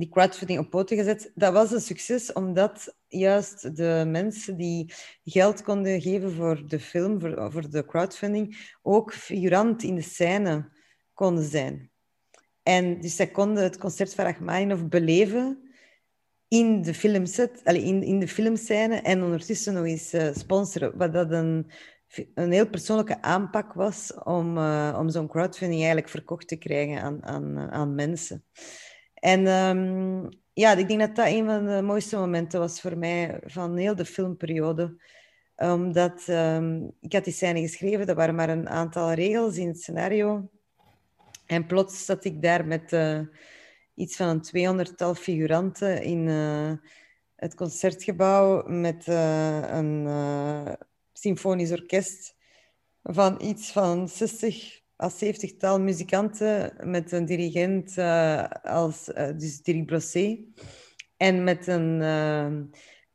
die 0.00 0.08
crowdfunding 0.08 0.58
op 0.58 0.70
poten 0.70 0.96
gezet. 0.96 1.32
Dat 1.34 1.52
was 1.52 1.72
een 1.72 1.80
succes 1.80 2.32
omdat 2.32 2.96
juist 3.08 3.76
de 3.76 4.04
mensen 4.06 4.56
die 4.56 4.92
geld 5.24 5.62
konden 5.62 6.00
geven 6.00 6.32
voor 6.32 6.68
de 6.68 6.80
film, 6.80 7.20
voor, 7.20 7.52
voor 7.52 7.70
de 7.70 7.86
crowdfunding, 7.86 8.74
ook 8.82 9.14
figurant 9.14 9.82
in 9.82 9.94
de 9.94 10.02
scène 10.02 10.68
konden 11.14 11.44
zijn. 11.44 11.90
En 12.62 13.00
dus 13.00 13.16
zij 13.16 13.30
konden 13.30 13.62
het 13.62 13.78
concert 13.78 14.14
van 14.14 14.24
Rachmaninoff 14.24 14.88
beleven 14.88 15.70
in 16.48 16.82
de 16.82 16.94
filmset, 16.94 17.60
in, 17.62 18.02
in 18.02 18.20
de 18.20 18.28
filmscène 18.28 18.94
en 18.94 19.22
ondertussen 19.22 19.74
nog 19.74 19.84
eens 19.84 20.14
uh, 20.14 20.34
sponsoren. 20.34 20.96
Wat 20.96 21.12
dat 21.12 21.30
een, 21.30 21.70
een 22.34 22.52
heel 22.52 22.68
persoonlijke 22.68 23.22
aanpak 23.22 23.72
was 23.72 24.14
om, 24.24 24.56
uh, 24.56 24.96
om 24.98 25.10
zo'n 25.10 25.28
crowdfunding 25.28 25.80
eigenlijk 25.80 26.10
verkocht 26.10 26.48
te 26.48 26.56
krijgen 26.56 27.02
aan, 27.02 27.24
aan, 27.24 27.58
aan 27.70 27.94
mensen. 27.94 28.44
En 29.20 29.46
um, 29.46 30.28
ja, 30.52 30.72
ik 30.76 30.88
denk 30.88 31.00
dat 31.00 31.16
dat 31.16 31.26
een 31.26 31.46
van 31.46 31.66
de 31.66 31.82
mooiste 31.82 32.16
momenten 32.16 32.60
was 32.60 32.80
voor 32.80 32.98
mij 32.98 33.40
van 33.44 33.76
heel 33.76 33.94
de 33.94 34.04
filmperiode. 34.04 35.02
Omdat 35.56 36.26
um, 36.28 36.92
ik 37.00 37.12
had 37.12 37.24
die 37.24 37.32
scène 37.32 37.60
geschreven, 37.60 38.06
er 38.06 38.14
waren 38.14 38.34
maar 38.34 38.48
een 38.48 38.68
aantal 38.68 39.12
regels 39.12 39.56
in 39.56 39.68
het 39.68 39.80
scenario. 39.80 40.50
En 41.46 41.66
plots 41.66 42.04
zat 42.04 42.24
ik 42.24 42.42
daar 42.42 42.66
met 42.66 42.92
uh, 42.92 43.20
iets 43.94 44.16
van 44.16 44.28
een 44.28 44.40
tweehonderdtal 44.40 45.14
figuranten 45.14 46.02
in 46.02 46.26
uh, 46.26 46.72
het 47.36 47.54
concertgebouw 47.54 48.62
met 48.68 49.06
uh, 49.06 49.72
een 49.72 50.08
symfonisch 51.12 51.72
orkest 51.72 52.36
van 53.02 53.42
iets 53.42 53.72
van 53.72 54.08
60 54.08 54.79
als 55.00 55.18
zeventigtal 55.18 55.80
muzikanten 55.80 56.72
met 56.84 57.12
een 57.12 57.24
dirigent 57.24 57.96
uh, 57.96 58.44
als 58.62 59.08
uh, 59.08 59.28
dus 59.36 59.62
Dirk 59.62 59.86
Brossé 59.86 60.38
en 61.16 61.44
met 61.44 61.66
een 61.66 62.00
uh, 62.00 62.56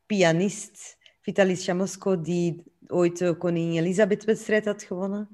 pianist, 0.06 0.96
Vitalis 1.20 1.64
Chamosko, 1.64 2.20
die 2.20 2.62
ooit 2.86 3.18
de 3.18 3.36
Koningin 3.36 3.82
Elisabeth-wedstrijd 3.82 4.64
had 4.64 4.82
gewonnen. 4.82 5.28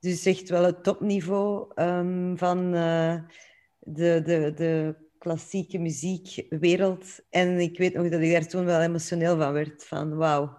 Dus 0.00 0.26
echt 0.26 0.48
wel 0.48 0.64
het 0.64 0.84
topniveau 0.84 1.72
um, 1.74 2.38
van 2.38 2.70
de, 2.70 4.22
de, 4.24 4.52
de 4.54 4.96
klassieke 5.18 5.78
muziekwereld. 5.78 7.20
En 7.30 7.60
ik 7.60 7.78
weet 7.78 7.94
nog 7.94 8.08
dat 8.08 8.20
ik 8.20 8.32
daar 8.32 8.46
toen 8.46 8.64
wel 8.64 8.80
emotioneel 8.80 9.38
van 9.38 9.52
werd. 9.52 9.84
Van 9.84 10.16
wauw, 10.16 10.58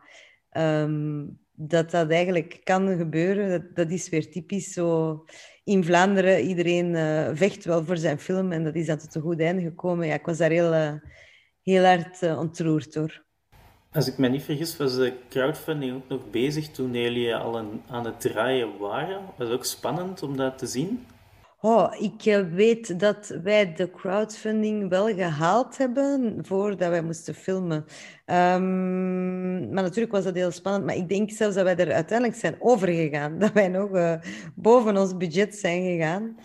um, 0.51 1.40
dat 1.67 1.91
dat 1.91 2.09
eigenlijk 2.09 2.59
kan 2.63 2.97
gebeuren. 2.97 3.49
Dat, 3.49 3.75
dat 3.75 3.91
is 3.91 4.09
weer 4.09 4.31
typisch 4.31 4.73
zo. 4.73 5.23
In 5.63 5.83
Vlaanderen, 5.83 6.41
iedereen 6.41 6.93
uh, 6.93 7.29
vecht 7.33 7.65
wel 7.65 7.83
voor 7.83 7.97
zijn 7.97 8.19
film 8.19 8.51
en 8.51 8.63
dat 8.63 8.75
is 8.75 8.85
dan 8.85 8.97
tot 8.97 9.15
een 9.15 9.21
goed 9.21 9.39
einde 9.39 9.61
gekomen. 9.61 10.07
Ja, 10.07 10.13
ik 10.13 10.25
was 10.25 10.37
daar 10.37 10.49
heel, 10.49 10.73
uh, 10.73 10.93
heel 11.63 11.83
hard 11.83 12.21
uh, 12.21 12.39
ontroerd 12.39 12.93
door. 12.93 13.23
Als 13.91 14.07
ik 14.07 14.17
me 14.17 14.27
niet 14.27 14.43
vergis, 14.43 14.77
was 14.77 14.95
de 14.95 15.13
crowdfunding 15.29 15.95
ook 15.95 16.07
nog 16.07 16.29
bezig 16.29 16.67
toen 16.67 16.93
jullie 16.93 17.35
al 17.35 17.57
aan 17.87 18.05
het 18.05 18.21
draaien 18.21 18.77
waren. 18.77 19.21
Was 19.37 19.49
ook 19.49 19.65
spannend 19.65 20.23
om 20.23 20.37
dat 20.37 20.57
te 20.57 20.65
zien? 20.65 21.05
Oh, 21.63 21.95
ik 21.99 22.25
eh, 22.25 22.41
weet 22.53 22.99
dat 22.99 23.27
wij 23.43 23.73
de 23.73 23.91
crowdfunding 23.91 24.89
wel 24.89 25.15
gehaald 25.15 25.77
hebben 25.77 26.37
voordat 26.41 26.89
wij 26.89 27.01
moesten 27.01 27.35
filmen. 27.35 27.85
Um, 28.25 29.73
maar 29.73 29.83
natuurlijk 29.83 30.11
was 30.11 30.23
dat 30.23 30.35
heel 30.35 30.51
spannend. 30.51 30.85
Maar 30.85 30.95
ik 30.95 31.09
denk 31.09 31.31
zelfs 31.31 31.55
dat 31.55 31.63
wij 31.63 31.75
er 31.75 31.91
uiteindelijk 31.91 32.39
zijn 32.39 32.55
overgegaan. 32.59 33.37
Dat 33.39 33.51
wij 33.51 33.67
nog 33.67 33.89
uh, 33.89 34.13
boven 34.55 34.97
ons 34.97 35.17
budget 35.17 35.55
zijn 35.55 35.83
gegaan. 35.83 36.37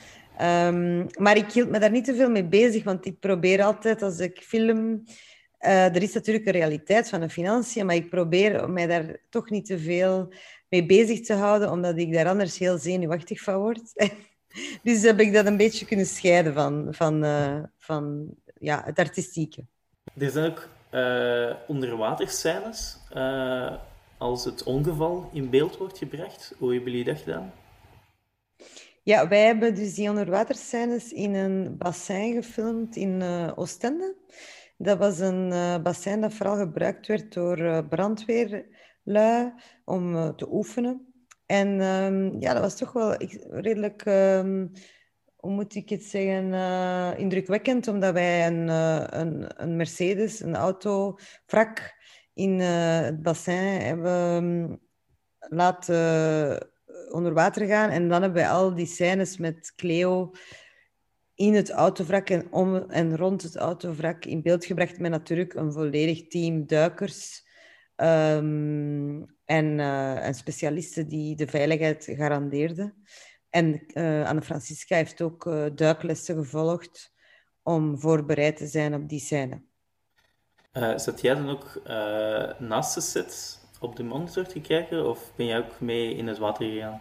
Um, 0.74 1.06
maar 1.18 1.36
ik 1.36 1.52
hield 1.52 1.70
me 1.70 1.78
daar 1.78 1.90
niet 1.90 2.04
te 2.04 2.14
veel 2.14 2.30
mee 2.30 2.46
bezig, 2.46 2.84
want 2.84 3.06
ik 3.06 3.20
probeer 3.20 3.62
altijd 3.62 4.02
als 4.02 4.18
ik 4.18 4.40
film. 4.42 5.02
Uh, 5.60 5.84
er 5.84 6.02
is 6.02 6.12
natuurlijk 6.12 6.46
een 6.46 6.52
realiteit 6.52 7.08
van 7.08 7.20
de 7.20 7.28
financiën, 7.28 7.86
maar 7.86 7.94
ik 7.94 8.10
probeer 8.10 8.70
mij 8.70 8.86
daar 8.86 9.16
toch 9.30 9.50
niet 9.50 9.66
te 9.66 9.78
veel 9.78 10.32
mee 10.68 10.86
bezig 10.86 11.20
te 11.20 11.34
houden, 11.34 11.70
omdat 11.70 11.98
ik 11.98 12.12
daar 12.12 12.28
anders 12.28 12.58
heel 12.58 12.78
zenuwachtig 12.78 13.40
van 13.40 13.56
word. 13.56 13.92
Dus 14.82 15.02
heb 15.02 15.20
ik 15.20 15.32
dat 15.32 15.46
een 15.46 15.56
beetje 15.56 15.86
kunnen 15.86 16.06
scheiden 16.06 16.54
van, 16.54 16.86
van, 16.90 17.24
uh, 17.24 17.62
van 17.78 18.34
ja, 18.58 18.82
het 18.84 18.98
artistieke. 18.98 19.64
Er 20.18 20.30
zijn 20.30 20.50
ook 20.50 20.68
uh, 20.90 21.54
onderwaterscènes 21.66 22.98
uh, 23.16 23.74
als 24.18 24.44
het 24.44 24.62
ongeval 24.62 25.30
in 25.32 25.50
beeld 25.50 25.76
wordt 25.76 25.98
gebracht. 25.98 26.54
Hoe 26.58 26.74
hebben 26.74 26.90
jullie 26.90 27.06
dat 27.06 27.18
gedaan? 27.18 27.52
Ja, 29.02 29.28
wij 29.28 29.44
hebben 29.46 29.74
dus 29.74 29.94
die 29.94 30.08
onderwaterscènes 30.08 31.12
in 31.12 31.34
een 31.34 31.76
bassin 31.76 32.34
gefilmd 32.34 32.96
in 32.96 33.20
uh, 33.20 33.52
Oostende. 33.54 34.14
Dat 34.78 34.98
was 34.98 35.18
een 35.18 35.50
uh, 35.50 35.82
bassin 35.82 36.20
dat 36.20 36.32
vooral 36.32 36.56
gebruikt 36.56 37.06
werd 37.06 37.32
door 37.32 37.58
uh, 37.58 37.78
brandweerlui 37.88 39.52
om 39.84 40.36
te 40.36 40.52
oefenen. 40.52 41.14
En 41.46 41.80
um, 41.80 42.40
ja, 42.40 42.52
dat 42.52 42.62
was 42.62 42.76
toch 42.76 42.92
wel 42.92 43.14
redelijk, 43.50 44.04
um, 44.06 44.72
hoe 45.36 45.50
moet 45.50 45.74
ik 45.74 45.88
het 45.88 46.04
zeggen, 46.04 46.52
indrukwekkend, 47.18 47.88
omdat 47.88 48.12
wij 48.12 48.46
een, 48.46 48.68
een, 49.18 49.62
een 49.62 49.76
Mercedes, 49.76 50.40
een 50.40 50.56
auto, 50.56 51.18
wrak 51.46 51.94
in 52.34 52.60
het 52.60 53.22
bassin 53.22 53.80
hebben 53.80 54.12
um, 54.12 54.78
laten 55.38 56.70
onder 57.10 57.32
water 57.32 57.66
gaan. 57.66 57.90
En 57.90 58.08
dan 58.08 58.22
hebben 58.22 58.42
we 58.42 58.48
al 58.48 58.74
die 58.74 58.86
scènes 58.86 59.36
met 59.36 59.72
Cleo 59.76 60.30
in 61.34 61.54
het 61.54 61.70
autovrak 61.70 62.30
en 62.30 62.52
om 62.52 62.76
en 62.76 63.16
rond 63.16 63.42
het 63.42 63.56
autovrak 63.56 64.24
in 64.24 64.42
beeld 64.42 64.64
gebracht 64.64 64.98
met 64.98 65.10
natuurlijk 65.10 65.54
een 65.54 65.72
volledig 65.72 66.26
team 66.26 66.66
duikers 66.66 67.46
um, 67.96 69.35
en, 69.46 69.78
uh, 69.78 70.26
en, 70.26 70.34
specialisten 70.34 71.08
die 71.08 71.36
de 71.36 71.46
veiligheid 71.46 72.08
garandeerden. 72.16 72.94
En 73.50 73.84
uh, 73.86 74.28
Anne 74.28 74.42
Francisca 74.42 74.96
heeft 74.96 75.22
ook 75.22 75.46
uh, 75.46 75.64
duiklessen 75.74 76.36
gevolgd 76.36 77.12
om 77.62 78.00
voorbereid 78.00 78.56
te 78.56 78.66
zijn 78.66 78.94
op 78.94 79.08
die 79.08 79.20
scène. 79.20 79.62
zat 80.96 81.20
jij 81.20 81.34
dan 81.34 81.48
ook 81.48 81.80
naast 82.58 82.94
de 82.94 83.00
set 83.00 83.60
op 83.80 83.96
de 83.96 84.02
monitor 84.02 84.46
te 84.46 84.60
kijken 84.60 85.08
of 85.08 85.32
ben 85.36 85.46
jij 85.46 85.58
ook 85.58 85.80
mee 85.80 86.14
in 86.14 86.26
het 86.26 86.38
water 86.38 86.70
gegaan? 86.70 87.00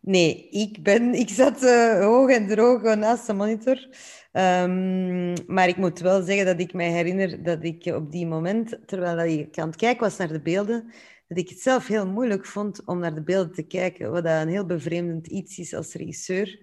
Nee, 0.00 0.48
ik, 0.50 0.82
ben, 0.82 1.14
ik 1.24 1.28
zat 1.28 1.62
uh, 1.62 2.00
hoog 2.00 2.30
en 2.30 2.46
droog 2.48 2.94
naast 2.96 3.26
de 3.26 3.32
monitor. 3.32 3.88
Um, 4.32 5.34
maar 5.46 5.68
ik 5.68 5.76
moet 5.76 5.98
wel 5.98 6.22
zeggen 6.22 6.46
dat 6.46 6.60
ik 6.60 6.72
mij 6.72 6.90
herinner 6.90 7.42
dat 7.42 7.64
ik 7.64 7.86
op 7.86 8.12
die 8.12 8.26
moment, 8.26 8.78
terwijl 8.86 9.18
ik 9.18 9.58
aan 9.58 9.68
het 9.68 9.76
kijken 9.76 10.00
was 10.00 10.16
naar 10.16 10.28
de 10.28 10.40
beelden, 10.40 10.92
dat 11.28 11.38
ik 11.38 11.48
het 11.48 11.60
zelf 11.60 11.86
heel 11.86 12.06
moeilijk 12.06 12.46
vond 12.46 12.84
om 12.84 12.98
naar 12.98 13.14
de 13.14 13.22
beelden 13.22 13.52
te 13.52 13.62
kijken. 13.62 14.10
Wat 14.10 14.24
een 14.24 14.48
heel 14.48 14.66
bevreemdend 14.66 15.26
iets 15.26 15.58
is 15.58 15.74
als 15.74 15.94
regisseur. 15.94 16.60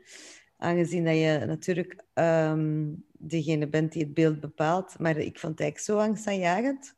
Aangezien 0.57 1.05
dat 1.05 1.15
je 1.15 1.43
natuurlijk 1.48 2.03
um, 2.13 3.03
degene 3.12 3.67
bent 3.67 3.91
die 3.91 4.03
het 4.03 4.13
beeld 4.13 4.39
bepaalt. 4.39 5.00
Maar 5.00 5.17
ik 5.17 5.39
vond 5.39 5.51
het 5.51 5.62
eigenlijk 5.62 5.79
zo 5.79 5.98
angstaanjagend 5.98 6.95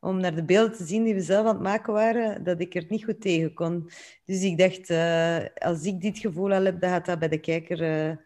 om 0.00 0.20
naar 0.20 0.34
de 0.34 0.44
beelden 0.44 0.76
te 0.76 0.84
zien 0.84 1.04
die 1.04 1.14
we 1.14 1.20
zelf 1.20 1.46
aan 1.46 1.54
het 1.54 1.62
maken 1.62 1.92
waren, 1.92 2.44
dat 2.44 2.60
ik 2.60 2.74
er 2.74 2.84
niet 2.88 3.04
goed 3.04 3.20
tegen 3.20 3.54
kon. 3.54 3.90
Dus 4.24 4.42
ik 4.42 4.58
dacht, 4.58 4.90
uh, 4.90 5.38
als 5.54 5.84
ik 5.84 6.00
dit 6.00 6.18
gevoel 6.18 6.52
al 6.52 6.64
heb, 6.64 6.80
dan 6.80 6.90
gaat 6.90 7.06
dat 7.06 7.18
bij 7.18 7.28
de 7.28 7.40
kijker 7.40 8.08
uh, 8.08 8.16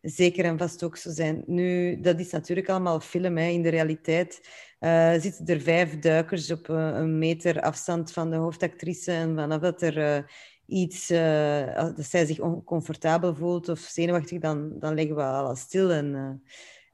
zeker 0.00 0.44
en 0.44 0.58
vast 0.58 0.82
ook 0.82 0.96
zo 0.96 1.10
zijn. 1.10 1.42
Nu, 1.46 2.00
dat 2.00 2.20
is 2.20 2.30
natuurlijk 2.30 2.68
allemaal 2.68 3.00
film. 3.00 3.36
Hè. 3.36 3.48
In 3.48 3.62
de 3.62 3.68
realiteit 3.68 4.40
uh, 4.80 5.12
zitten 5.12 5.46
er 5.46 5.60
vijf 5.60 5.98
duikers 5.98 6.50
op 6.50 6.68
een 6.68 7.18
meter 7.18 7.60
afstand 7.60 8.12
van 8.12 8.30
de 8.30 8.36
hoofdactrice. 8.36 9.12
En 9.12 9.34
vanaf 9.34 9.60
dat 9.60 9.82
er 9.82 10.30
iets, 10.66 11.06
dat 11.06 12.04
zij 12.04 12.26
zich 12.26 12.40
oncomfortabel 12.40 13.34
voelt 13.34 13.68
of 13.68 13.78
zenuwachtig, 13.78 14.40
dan, 14.40 14.78
dan 14.78 14.94
leggen 14.94 15.16
we 15.16 15.22
alles 15.22 15.60
stil 15.60 15.90
en 15.90 16.42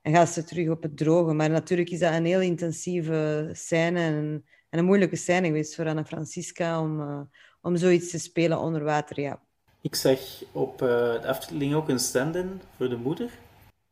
en 0.04 0.12
gaat 0.12 0.28
ze 0.28 0.44
terug 0.44 0.68
op 0.68 0.82
het 0.82 0.96
droge. 0.96 1.32
Maar 1.32 1.50
natuurlijk 1.50 1.90
is 1.90 1.98
dat 1.98 2.12
een 2.12 2.24
heel 2.24 2.40
intensieve 2.40 3.48
scène 3.52 4.00
en, 4.00 4.44
en 4.70 4.78
een 4.78 4.84
moeilijke 4.84 5.16
scène 5.16 5.46
geweest 5.46 5.74
voor 5.74 5.86
Anna 5.86 6.04
Francisca 6.04 6.80
om, 6.80 7.28
om 7.60 7.76
zoiets 7.76 8.10
te 8.10 8.18
spelen 8.18 8.58
onder 8.58 8.84
water. 8.84 9.20
Ja. 9.20 9.43
Ik 9.84 9.94
zag 9.94 10.18
op 10.52 10.82
uh, 10.82 10.88
de 10.88 11.26
afdeling 11.26 11.74
ook 11.74 11.88
een 11.88 11.98
stand-in 11.98 12.60
voor 12.76 12.88
de 12.88 12.96
moeder. 12.96 13.30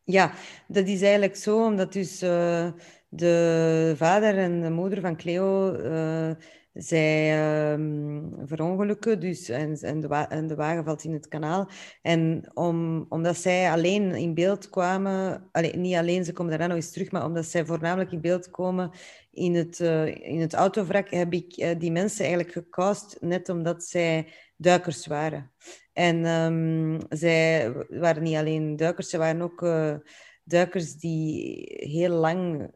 Ja, 0.05 0.33
dat 0.67 0.87
is 0.87 1.03
eigenlijk 1.03 1.37
zo, 1.37 1.65
omdat 1.65 1.93
dus 1.93 2.23
uh, 2.23 2.71
de 3.09 3.95
vader 3.97 4.39
en 4.39 4.61
de 4.61 4.71
moeder 4.71 5.01
van 5.01 5.17
Cleo 5.17 5.77
zij 6.73 7.73
um, 7.73 8.33
verongelukken 8.45 9.21
dus, 9.21 9.49
en, 9.49 9.77
en, 9.81 10.01
de 10.01 10.09
en 10.09 10.47
de 10.47 10.55
wagen 10.55 10.85
valt 10.85 11.05
in 11.05 11.13
het 11.13 11.29
kanaal. 11.29 11.69
En 12.03 12.51
om, 12.55 13.07
omdat 13.09 13.37
zij 13.37 13.71
alleen 13.71 14.15
in 14.15 14.35
beeld 14.35 14.71
kwamen, 14.71 15.51
niet 15.75 15.95
alleen, 15.95 16.25
ze 16.25 16.33
komen 16.33 16.51
daarna 16.51 16.67
nog 16.67 16.77
eens 16.77 16.93
terug, 16.93 17.11
maar 17.11 17.25
omdat 17.25 17.47
zij 17.47 17.65
voornamelijk 17.65 18.13
in 18.13 18.21
beeld 18.21 18.51
komen 18.51 18.91
in 19.31 19.55
het, 19.55 19.79
uh, 19.79 20.07
in 20.07 20.41
het 20.41 20.55
autovrak, 20.55 21.11
heb 21.11 21.33
ik 21.33 21.57
uh, 21.57 21.69
die 21.79 21.93
mensen 21.93 22.25
eigenlijk 22.25 22.53
gecast, 22.53 23.17
net 23.21 23.49
omdat 23.49 23.85
zij 23.85 24.33
duikers 24.63 25.07
waren. 25.07 25.53
En 25.93 26.25
um, 26.25 26.99
zij 27.09 27.73
waren 27.89 28.23
niet 28.23 28.37
alleen 28.37 28.77
duikers, 28.77 29.11
ze 29.11 29.19
waren 29.19 29.43
ook 29.43 29.63
uh, 29.63 29.95
duikers 30.45 30.95
die 30.95 31.65
heel 31.77 32.15
lang 32.15 32.71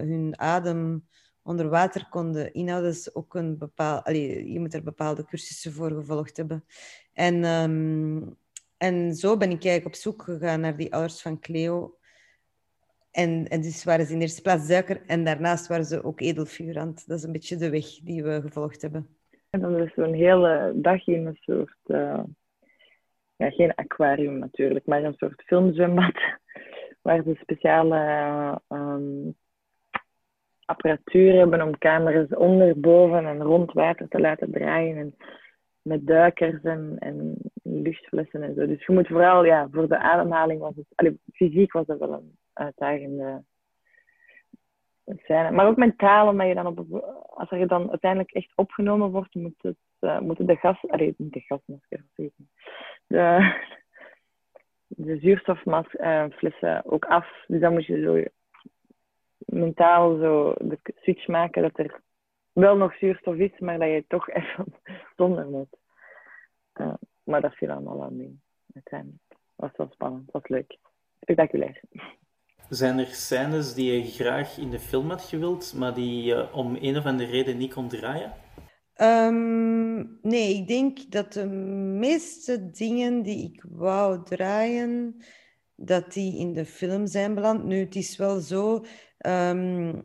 hun 0.00 0.38
adem 0.38 1.06
onder 1.42 1.68
water 1.68 2.06
konden 2.08 2.52
inhouden, 2.52 2.90
is 2.90 3.14
ook 3.14 3.34
een 3.34 3.58
bepaal, 3.58 4.12
je 4.12 4.60
moet 4.60 4.74
er 4.74 4.82
bepaalde 4.82 5.24
cursussen 5.24 5.72
voor 5.72 5.90
gevolgd 5.90 6.36
hebben. 6.36 6.64
En, 7.12 7.44
um, 7.44 8.36
en 8.76 9.14
zo 9.14 9.36
ben 9.36 9.50
ik 9.50 9.64
eigenlijk 9.64 9.94
op 9.94 10.00
zoek 10.00 10.22
gegaan 10.22 10.60
naar 10.60 10.76
die 10.76 10.92
ouders 10.92 11.22
van 11.22 11.40
Cleo. 11.40 11.96
En, 13.10 13.48
en 13.48 13.60
dus 13.60 13.84
waren 13.84 14.06
ze 14.06 14.12
in 14.12 14.20
eerste 14.20 14.42
plaats 14.42 14.66
duiker 14.66 15.02
en 15.06 15.24
daarnaast 15.24 15.66
waren 15.66 15.84
ze 15.84 16.04
ook 16.04 16.20
edelfigurant. 16.20 17.06
Dat 17.06 17.18
is 17.18 17.24
een 17.24 17.32
beetje 17.32 17.56
de 17.56 17.70
weg 17.70 17.86
die 18.02 18.22
we 18.22 18.40
gevolgd 18.40 18.82
hebben. 18.82 19.16
En 19.52 19.60
dan 19.60 19.78
is 19.78 19.94
zo'n 19.94 20.12
hele 20.12 20.72
dag 20.74 21.06
in 21.06 21.26
een 21.26 21.38
soort, 21.40 21.76
uh, 21.86 22.22
ja, 23.36 23.50
geen 23.50 23.74
aquarium 23.74 24.38
natuurlijk, 24.38 24.86
maar 24.86 25.04
een 25.04 25.14
soort 25.16 25.42
filmzwembad, 25.46 26.14
waar 27.02 27.22
ze 27.22 27.38
speciale 27.40 27.96
uh, 28.68 29.28
apparatuur 30.64 31.34
hebben 31.34 31.62
om 31.62 31.78
camera's 31.78 32.34
onder, 32.34 32.80
boven 32.80 33.26
en 33.26 33.42
rond 33.42 33.72
water 33.72 34.08
te 34.08 34.20
laten 34.20 34.52
draaien. 34.52 34.96
En 34.96 35.14
met 35.82 36.06
duikers 36.06 36.62
en, 36.62 36.96
en 36.98 37.36
luchtflessen 37.62 38.42
en 38.42 38.54
zo. 38.54 38.66
Dus 38.66 38.86
je 38.86 38.92
moet 38.92 39.06
vooral, 39.06 39.44
ja, 39.44 39.68
voor 39.70 39.88
de 39.88 39.98
ademhaling 39.98 40.60
was 40.60 40.74
het, 40.76 41.14
fysiek 41.32 41.72
was 41.72 41.86
dat 41.86 41.98
wel 41.98 42.12
een 42.12 42.38
uitdagende 42.52 43.44
Maar 45.26 45.66
ook 45.66 45.76
mentaal, 45.76 46.28
omdat 46.28 46.46
je 46.46 46.54
dan 46.54 46.66
op, 46.66 47.02
als 47.26 47.50
er 47.50 47.68
dan 47.68 47.90
uiteindelijk 47.90 48.30
echt 48.30 48.52
opgenomen 48.54 49.10
wordt, 49.10 49.34
moet 49.34 49.62
het, 49.62 49.76
uh, 50.00 50.18
moeten 50.18 50.46
de 50.46 50.56
gas, 50.56 50.88
allee, 50.88 51.14
de 51.16 51.40
gasmasker, 51.40 52.04
de, 52.14 52.32
de 54.86 55.18
zuurstofflessen 55.18 56.84
ook 56.84 57.04
af. 57.04 57.44
Dus 57.46 57.60
dan 57.60 57.72
moet 57.72 57.86
je 57.86 58.02
zo 58.02 58.22
mentaal 59.38 60.16
zo 60.16 60.54
de 60.58 60.78
switch 60.94 61.26
maken 61.26 61.62
dat 61.62 61.78
er 61.78 62.00
wel 62.52 62.76
nog 62.76 62.96
zuurstof 62.96 63.36
is, 63.36 63.58
maar 63.58 63.78
dat 63.78 63.88
je 63.88 64.04
toch 64.08 64.30
even 64.38 64.74
zonder 65.16 65.46
moet. 65.48 65.76
Uh, 66.80 66.94
maar 67.24 67.40
dat 67.40 67.54
viel 67.54 67.70
allemaal 67.70 68.02
aan 68.02 68.16
mee. 68.16 68.40
Uiteindelijk 68.74 69.36
was 69.54 69.70
wel 69.76 69.88
spannend, 69.90 70.30
was 70.30 70.48
leuk. 70.48 70.78
Spectaculair. 71.20 71.80
Zijn 72.68 72.98
er 72.98 73.06
scènes 73.06 73.74
die 73.74 73.92
je 73.92 74.10
graag 74.10 74.58
in 74.58 74.70
de 74.70 74.80
film 74.80 75.08
had 75.08 75.22
gewild, 75.22 75.74
maar 75.76 75.94
die 75.94 76.22
je 76.22 76.52
om 76.52 76.76
een 76.80 76.96
of 76.96 77.04
andere 77.04 77.30
reden 77.30 77.56
niet 77.56 77.72
kon 77.72 77.88
draaien? 77.88 78.32
Um, 78.96 80.18
nee, 80.22 80.54
ik 80.54 80.66
denk 80.66 81.10
dat 81.10 81.32
de 81.32 81.46
meeste 81.46 82.70
dingen 82.70 83.22
die 83.22 83.52
ik 83.52 83.64
wou 83.68 84.24
draaien, 84.24 85.16
dat 85.76 86.12
die 86.12 86.38
in 86.38 86.52
de 86.52 86.64
film 86.64 87.06
zijn 87.06 87.34
beland. 87.34 87.64
Nu, 87.64 87.80
het 87.80 87.96
is 87.96 88.16
wel 88.16 88.40
zo 88.40 88.84
Um, 89.26 90.02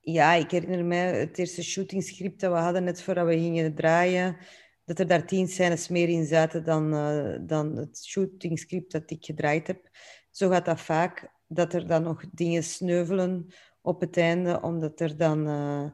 ja, 0.00 0.32
ik 0.32 0.50
herinner 0.50 0.84
me 0.84 0.94
het 0.94 1.38
eerste 1.38 1.62
shootingscript 1.62 2.40
dat 2.40 2.52
we 2.52 2.58
hadden 2.58 2.84
net 2.84 3.02
voordat 3.02 3.26
we 3.26 3.38
gingen 3.38 3.74
draaien, 3.74 4.36
dat 4.84 4.98
er 4.98 5.06
daar 5.06 5.26
tien 5.26 5.48
scènes 5.48 5.88
meer 5.88 6.08
in 6.08 6.24
zaten 6.24 6.64
dan, 6.64 6.94
uh, 6.94 7.38
dan 7.40 7.76
het 7.76 8.04
shootingscript 8.04 8.92
dat 8.92 9.10
ik 9.10 9.24
gedraaid 9.24 9.66
heb. 9.66 9.88
Zo 10.30 10.48
gaat 10.48 10.64
dat 10.64 10.80
vaak, 10.80 11.30
dat 11.48 11.72
er 11.72 11.86
dan 11.86 12.02
nog 12.02 12.24
dingen 12.32 12.62
sneuvelen 12.62 13.46
op 13.80 14.00
het 14.00 14.16
einde, 14.16 14.60
omdat 14.60 15.00
er 15.00 15.16
dan 15.16 15.48
uh, 15.48 15.90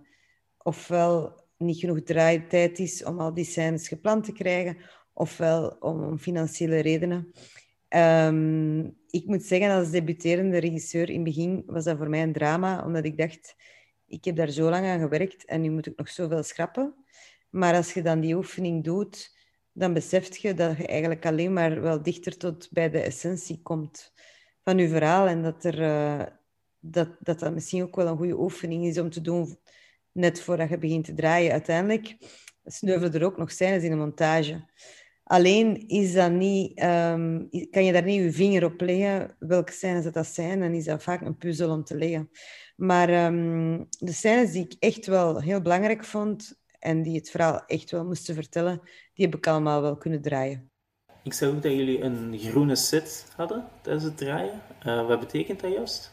ofwel 0.59 1.41
niet 1.57 1.79
genoeg 1.79 2.03
draaitijd 2.03 2.79
is 2.79 3.05
om 3.05 3.21
al 3.21 3.35
die 3.35 3.45
scènes 3.45 3.89
gepland 3.89 4.25
te 4.25 4.33
krijgen, 4.33 4.77
ofwel 5.13 5.69
om, 5.69 6.19
financiële 6.19 6.81
redenen. 6.81 7.33
Um, 7.89 8.97
ik 9.07 9.27
moet 9.27 9.43
zeggen, 9.43 9.71
als 9.71 9.91
debuterende 9.91 10.59
regisseur 10.59 11.09
in 11.09 11.15
het 11.15 11.25
begin 11.25 11.63
was 11.67 11.85
dat 11.85 11.97
voor 11.97 12.09
mij 12.09 12.23
een 12.23 12.33
drama, 12.33 12.85
omdat 12.85 13.05
ik 13.05 13.19
dacht, 13.19 13.57
ik 14.07 14.25
heb 14.25 14.37
daar 14.37 14.51
zo 14.51 14.71
lang 14.71 14.87
aan 14.87 15.01
gewerkt 15.01 15.45
en 15.45 15.61
nu 15.61 15.71
moet 15.71 15.87
ik 15.87 15.97
nog 15.97 16.09
zoveel 16.09 16.43
schrappen. 16.43 16.95
Maar 17.51 17.75
als 17.75 17.93
je 17.93 18.03
dan 18.03 18.21
die 18.21 18.37
oefening 18.37 18.85
doet, 18.85 19.37
dan 19.73 19.93
beseft 19.93 20.41
je 20.41 20.55
dat 20.55 20.77
je 20.77 20.87
eigenlijk 20.87 21.27
alleen 21.27 21.53
maar 21.53 21.81
wel 21.81 22.03
dichter 22.03 22.37
tot 22.37 22.69
bij 22.71 22.91
de 22.91 23.01
essentie 23.01 23.63
komt 23.63 24.13
van 24.65 24.79
je 24.79 24.89
verhaal. 24.89 25.27
En 25.27 25.43
dat, 25.43 25.65
er, 25.65 25.81
uh, 25.81 26.27
dat, 26.79 27.09
dat 27.21 27.39
dat 27.39 27.55
misschien 27.55 27.83
ook 27.83 27.97
wel 27.97 28.07
een 28.07 28.17
goede 28.17 28.39
oefening 28.39 28.85
is 28.85 28.99
om 28.99 29.11
te 29.11 29.21
doen 29.21 29.59
net 30.13 30.41
voordat 30.41 30.69
je 30.69 30.79
begint 30.79 31.05
te 31.05 31.15
draaien. 31.15 31.53
Uiteindelijk 31.53 32.17
sneuvelen 32.65 33.15
er 33.15 33.25
ook 33.25 33.39
nog 33.39 33.51
scènes 33.51 33.83
in 33.83 33.91
de 33.91 33.97
montage 33.97 34.65
Alleen 35.25 35.89
is 35.89 36.13
dat 36.13 36.33
niet, 36.33 36.79
ehm, 36.79 37.45
kan 37.71 37.85
je 37.85 37.93
daar 37.93 38.03
niet 38.03 38.23
je 38.23 38.33
vinger 38.33 38.65
op 38.65 38.81
leggen 38.81 39.37
welke 39.39 39.73
scènes 39.73 40.05
dat, 40.05 40.15
dat 40.15 40.27
zijn. 40.27 40.63
En 40.63 40.75
is 40.75 40.85
dat 40.85 41.03
vaak 41.03 41.21
een 41.21 41.37
puzzel 41.37 41.71
om 41.71 41.85
te 41.85 41.97
leggen. 41.97 42.31
Maar 42.77 43.09
ehm, 43.09 43.85
de 43.99 44.13
scènes 44.13 44.53
die 44.53 44.65
ik 44.65 44.75
echt 44.79 45.07
wel 45.07 45.41
heel 45.41 45.61
belangrijk 45.61 46.05
vond 46.05 46.61
en 46.79 47.03
die 47.03 47.17
het 47.17 47.31
verhaal 47.31 47.65
echt 47.67 47.91
wel 47.91 48.05
moesten 48.05 48.35
vertellen, 48.35 48.81
die 49.15 49.25
heb 49.27 49.35
ik 49.35 49.47
allemaal 49.47 49.83
wel 49.83 49.97
kunnen 49.97 50.23
draaien. 50.23 50.72
Ik 51.23 51.33
zag 51.33 51.49
ook 51.49 51.63
dat 51.63 51.73
jullie 51.73 52.03
een 52.03 52.39
groene 52.39 52.77
set 52.77 53.27
hadden 53.37 53.65
tijdens 53.81 54.05
het 54.05 54.17
draaien. 54.17 54.61
Uh, 54.87 55.07
wat 55.07 55.21
betekent 55.21 55.61
dat 55.61 55.73
juist? 55.73 56.13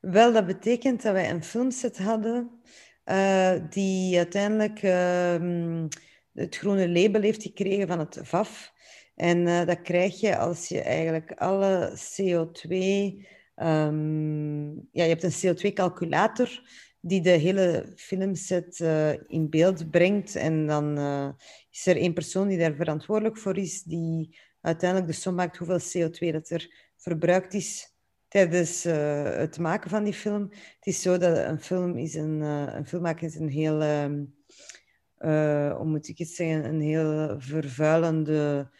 Wel, 0.00 0.32
dat 0.32 0.46
betekent 0.46 1.02
dat 1.02 1.12
wij 1.12 1.30
een 1.30 1.44
filmset 1.44 1.98
hadden 1.98 2.60
uh, 3.04 3.52
die 3.70 4.16
uiteindelijk 4.16 4.82
uh, 4.82 5.84
het 6.32 6.56
groene 6.56 6.88
label 6.88 7.20
heeft 7.20 7.42
gekregen 7.42 7.88
van 7.88 7.98
het 7.98 8.18
VAF. 8.22 8.72
En 9.14 9.38
uh, 9.38 9.66
dat 9.66 9.82
krijg 9.82 10.20
je 10.20 10.36
als 10.38 10.68
je 10.68 10.80
eigenlijk 10.80 11.32
alle 11.32 11.92
CO2... 11.92 12.68
Um, 12.70 13.26
ehm, 13.54 14.68
ja, 14.70 15.04
je 15.04 15.16
hebt 15.16 15.22
een 15.22 15.56
CO2-calculator 15.56 16.62
die 17.00 17.20
de 17.20 17.30
hele 17.30 17.92
filmset 17.96 18.78
uh, 18.78 19.12
in 19.12 19.50
beeld 19.50 19.90
brengt. 19.90 20.36
En 20.36 20.66
dan 20.66 20.98
uh, 20.98 21.28
is 21.70 21.86
er 21.86 21.96
één 21.96 22.12
persoon 22.12 22.48
die 22.48 22.58
daar 22.58 22.74
verantwoordelijk 22.74 23.38
voor 23.38 23.56
is, 23.56 23.82
die 23.82 24.38
uiteindelijk 24.60 25.10
de 25.10 25.16
som 25.16 25.34
maakt 25.34 25.56
hoeveel 25.56 26.08
CO2 26.08 26.32
dat 26.32 26.50
er 26.50 26.90
verbruikt 26.96 27.54
is 27.54 27.94
tijdens 28.28 28.86
uh, 28.86 29.22
het 29.22 29.58
maken 29.58 29.90
van 29.90 30.04
die 30.04 30.12
film. 30.12 30.48
Het 30.50 30.86
is 30.86 31.02
zo 31.02 31.18
dat 31.18 31.36
een 31.36 31.60
film 31.60 31.96
is 31.96 32.14
een, 32.14 32.40
een 32.40 32.86
film 32.86 33.02
maken 33.02 33.26
is 33.26 33.34
een 33.34 33.48
heel, 33.48 33.82
uh, 33.82 35.76
hoe 35.76 35.86
moet 35.86 36.08
ik 36.08 36.18
het 36.18 36.28
zeggen, 36.28 36.64
een 36.64 36.80
heel 36.80 37.40
vervuilende 37.40 38.70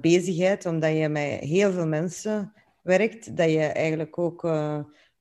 bezigheid, 0.00 0.66
omdat 0.66 0.96
je 0.96 1.08
met 1.08 1.40
heel 1.40 1.72
veel 1.72 1.86
mensen 1.86 2.52
werkt, 2.82 3.36
dat 3.36 3.50
je 3.50 3.58
eigenlijk 3.58 4.18
ook 4.18 4.42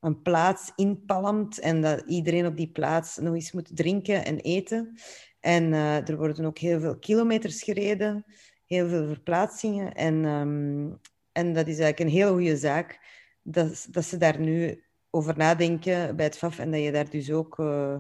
een 0.02 0.22
plaats 0.22 0.72
inpalmt 0.76 1.60
en 1.60 1.82
dat 1.82 2.04
iedereen 2.06 2.46
op 2.46 2.58
die 2.58 2.72
plaats 2.72 3.18
nog 3.18 3.34
eens 3.34 3.52
moet 3.52 3.76
drinken 3.76 4.26
en 4.26 4.40
eten. 4.40 4.94
En 5.40 5.64
uh, 5.64 6.10
er 6.10 6.18
worden 6.18 6.46
ook 6.46 6.58
heel 6.58 6.80
veel 6.80 6.98
kilometers 6.98 7.64
gereden, 7.64 8.26
heel 8.66 8.88
veel 8.88 9.08
verplaatsingen. 9.08 9.94
En, 9.94 10.26
um, 10.26 11.00
en 11.32 11.54
dat 11.54 11.68
is 11.68 11.80
eigenlijk 11.80 12.00
een 12.00 12.18
heel 12.18 12.32
goede 12.32 12.58
zaak 12.58 13.00
dat, 13.42 13.88
dat 13.92 14.06
ze 14.06 14.18
daar 14.18 14.40
nu 14.40 14.84
over 15.10 15.38
nadenken 15.38 16.16
bij 16.16 16.26
het 16.26 16.38
FAF 16.38 16.60
en 16.60 16.72
dat 16.72 16.82
je 16.82 16.92
daar 16.92 17.10
dus 17.10 17.32
ook 17.32 17.58
uh, 17.60 17.96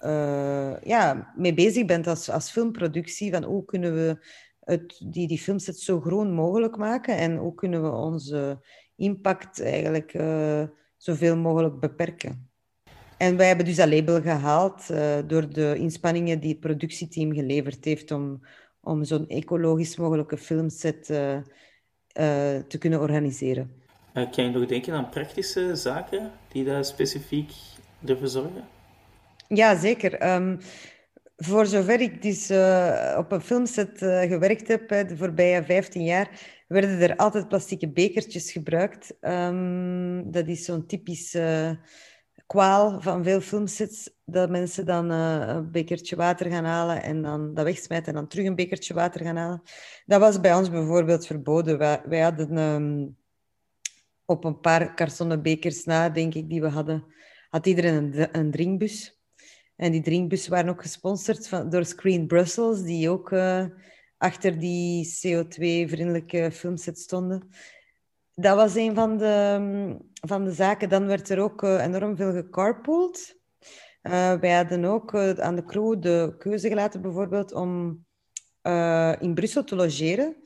uh, 0.00 0.80
ja, 0.82 1.32
mee 1.36 1.54
bezig 1.54 1.84
bent 1.84 2.06
als, 2.06 2.30
als 2.30 2.50
filmproductie. 2.50 3.32
Van 3.32 3.44
hoe 3.44 3.64
kunnen 3.64 3.94
we 3.94 4.26
het, 4.60 5.04
die, 5.08 5.28
die 5.28 5.38
filmset 5.38 5.78
zo 5.78 6.00
groen 6.00 6.32
mogelijk 6.32 6.76
maken 6.76 7.16
en 7.16 7.36
hoe 7.36 7.54
kunnen 7.54 7.82
we 7.82 7.90
onze 7.90 8.66
impact 8.96 9.62
eigenlijk 9.62 10.12
zoveel 11.04 11.36
mogelijk 11.36 11.80
beperken. 11.80 12.50
En 13.16 13.36
wij 13.36 13.46
hebben 13.46 13.66
dus 13.66 13.76
dat 13.76 13.88
label 13.88 14.20
gehaald 14.22 14.88
uh, 14.90 15.16
door 15.26 15.48
de 15.52 15.74
inspanningen 15.78 16.40
die 16.40 16.50
het 16.50 16.60
productieteam 16.60 17.32
geleverd 17.32 17.84
heeft 17.84 18.10
om, 18.10 18.40
om 18.80 19.04
zo'n 19.04 19.28
ecologisch 19.28 19.96
mogelijke 19.96 20.38
filmset 20.38 21.08
uh, 21.10 21.32
uh, 21.32 21.42
te 22.68 22.78
kunnen 22.78 23.00
organiseren. 23.00 23.70
kan 24.12 24.44
je 24.44 24.50
nog 24.50 24.66
denken 24.66 24.94
aan 24.94 25.08
praktische 25.08 25.76
zaken 25.76 26.32
die 26.48 26.64
daar 26.64 26.84
specifiek 26.84 27.52
ervoor 28.06 28.28
zorgen? 28.28 28.64
Ja, 29.48 29.76
zeker. 29.76 30.34
Um, 30.34 30.58
voor 31.36 31.66
zover 31.66 32.00
ik 32.00 32.22
dus 32.22 32.50
op 33.16 33.32
een 33.32 33.40
filmset 33.40 33.98
gewerkt 33.98 34.68
heb 34.68 34.88
de 34.88 35.16
voorbije 35.16 35.64
15 35.64 36.04
jaar, 36.04 36.28
werden 36.66 37.00
er 37.00 37.16
altijd 37.16 37.48
plastieke 37.48 37.88
bekertjes 37.88 38.52
gebruikt. 38.52 39.16
Um, 39.20 40.30
dat 40.30 40.48
is 40.48 40.64
zo'n 40.64 40.86
typisch 40.86 41.34
uh, 41.34 41.70
kwaal 42.46 43.00
van 43.00 43.24
veel 43.24 43.40
filmsets, 43.40 44.10
dat 44.24 44.50
mensen 44.50 44.86
dan 44.86 45.12
uh, 45.12 45.44
een 45.46 45.70
bekertje 45.70 46.16
water 46.16 46.50
gaan 46.50 46.64
halen 46.64 47.02
en 47.02 47.22
dan 47.22 47.54
dat 47.54 47.64
wegsmijten 47.64 48.06
en 48.06 48.14
dan 48.14 48.28
terug 48.28 48.46
een 48.46 48.54
bekertje 48.54 48.94
water 48.94 49.20
gaan 49.20 49.36
halen. 49.36 49.62
Dat 50.06 50.20
was 50.20 50.40
bij 50.40 50.54
ons 50.54 50.70
bijvoorbeeld 50.70 51.26
verboden. 51.26 51.78
Wij, 52.08 52.20
hadden 52.20 52.56
um, 52.56 53.16
op 54.24 54.44
een 54.44 54.60
paar 54.60 54.94
kartonnen 54.94 55.42
bekers 55.42 55.84
na, 55.84 56.08
denk 56.08 56.34
ik, 56.34 56.48
die 56.48 56.60
we 56.60 56.68
hadden, 56.68 57.04
had 57.48 57.66
iedereen 57.66 57.94
een, 57.94 58.38
een 58.38 58.50
drinkbus. 58.50 59.22
En 59.76 59.92
die 59.92 60.02
drinkbus 60.02 60.48
waren 60.48 60.70
ook 60.70 60.82
gesponsord 60.82 61.48
van, 61.48 61.70
door 61.70 61.84
Screen 61.84 62.26
Brussels, 62.26 62.82
die 62.82 63.10
ook... 63.10 63.30
Uh, 63.30 63.64
achter 64.24 64.58
die 64.58 65.04
CO2-vriendelijke 65.06 66.50
filmset 66.52 66.98
stonden. 66.98 67.48
Dat 68.34 68.56
was 68.56 68.74
een 68.74 68.94
van 68.94 69.18
de, 69.18 69.98
van 70.12 70.44
de 70.44 70.52
zaken. 70.52 70.88
Dan 70.88 71.06
werd 71.06 71.28
er 71.28 71.40
ook 71.40 71.62
uh, 71.62 71.84
enorm 71.84 72.16
veel 72.16 72.32
gecarpooled. 72.32 73.38
Uh, 74.02 74.34
wij 74.34 74.54
hadden 74.56 74.84
ook 74.84 75.12
uh, 75.12 75.30
aan 75.30 75.56
de 75.56 75.64
crew 75.64 76.02
de 76.02 76.34
keuze 76.38 76.68
gelaten, 76.68 77.02
bijvoorbeeld, 77.02 77.52
om 77.52 78.02
in 79.20 79.34
Brussel 79.34 79.64
te 79.64 79.76
logeren. 79.76 80.36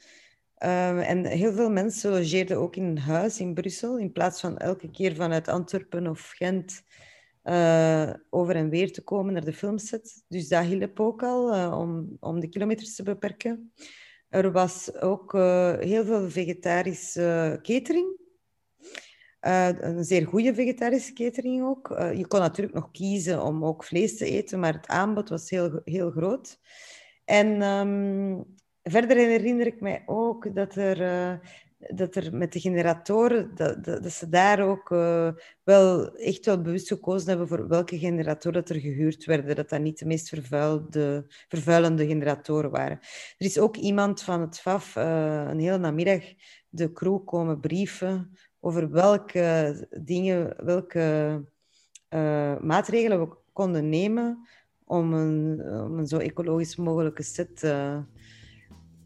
en 0.54 1.24
heel 1.24 1.52
veel 1.52 1.70
mensen 1.70 2.10
logeerden 2.10 2.56
ook 2.56 2.76
in 2.76 2.84
een 2.84 2.98
huis 2.98 3.40
in 3.40 3.54
Brussel, 3.54 3.98
in 3.98 4.12
plaats 4.12 4.40
van 4.40 4.56
elke 4.56 4.90
keer 4.90 5.14
vanuit 5.14 5.48
Antwerpen 5.48 6.06
of 6.06 6.32
Gent 6.36 6.82
uh, 7.44 8.12
over 8.30 8.56
en 8.56 8.68
weer 8.68 8.92
te 8.92 9.02
komen 9.02 9.32
naar 9.32 9.44
de 9.44 9.52
filmset. 9.52 10.24
Dus 10.28 10.48
dat 10.48 10.64
hielp 10.64 11.00
ook 11.00 11.22
al 11.22 11.54
uh, 11.54 11.78
om, 11.78 12.16
om 12.20 12.40
de 12.40 12.48
kilometers 12.48 12.94
te 12.94 13.02
beperken. 13.02 13.72
Er 14.28 14.52
was 14.52 14.94
ook 15.00 15.34
uh, 15.34 15.78
heel 15.78 16.04
veel 16.04 16.30
vegetarische 16.30 17.58
catering. 17.62 18.16
een 19.40 20.04
zeer 20.04 20.26
goede 20.26 20.54
vegetarische 20.54 21.12
catering 21.12 21.64
ook. 21.64 21.88
je 22.14 22.26
kon 22.26 22.40
natuurlijk 22.40 22.74
nog 22.74 22.90
kiezen 22.90 23.42
om 23.42 23.64
ook 23.64 23.84
vlees 23.84 24.16
te 24.16 24.24
eten, 24.24 24.60
maar 24.60 24.72
het 24.72 24.86
aanbod 24.86 25.28
was 25.28 25.50
heel, 25.50 25.80
heel 25.84 26.10
groot. 26.10 26.58
En 27.24 27.62
um, 27.62 28.54
verder 28.82 29.16
herinner 29.16 29.66
ik 29.66 29.80
mij 29.80 30.02
ook 30.06 30.54
dat 30.54 30.74
er 30.74 31.40
dat 31.78 32.14
er 32.14 32.36
met 32.36 32.52
de 32.52 32.60
generatoren, 32.60 33.54
dat, 33.54 33.84
dat, 33.84 34.12
ze 34.12 34.28
daar 34.28 34.60
ook 34.60 34.90
uh, 34.90 35.30
wel 35.62 36.16
echt 36.16 36.44
wel 36.44 36.60
bewust 36.60 36.88
gekozen 36.88 37.28
hebben 37.28 37.48
voor 37.48 37.68
welke 37.68 37.98
generatoren 37.98 38.60
dat 38.60 38.76
er 38.76 38.80
gehuurd 38.80 39.24
werden. 39.24 39.56
Dat 39.56 39.68
dat 39.68 39.80
niet 39.80 39.98
de 39.98 40.06
meest 40.06 40.28
vervuilde, 40.28 41.24
vervuilende 41.48 42.06
generatoren 42.06 42.70
waren. 42.70 42.98
Er 43.38 43.46
is 43.46 43.58
ook 43.58 43.76
iemand 43.76 44.22
van 44.22 44.40
het 44.40 44.58
FAF 44.60 44.96
uh, 44.96 45.44
een 45.48 45.58
hele 45.58 45.78
namiddag 45.78 46.22
de 46.68 46.92
crew 46.92 47.24
komen 47.24 47.60
brieven 47.60 48.38
over 48.60 48.90
welke 48.90 49.88
dingen, 50.02 50.64
welke 50.64 51.44
uh, 52.10 52.58
maatregelen 52.60 53.20
we 53.20 53.36
konden 53.52 53.88
nemen 53.88 54.48
om 54.84 55.12
een, 55.12 55.58
een 55.98 56.06
zo 56.06 56.18
ecologisch 56.18 56.76
mogelijke 56.76 57.22
set 57.22 57.62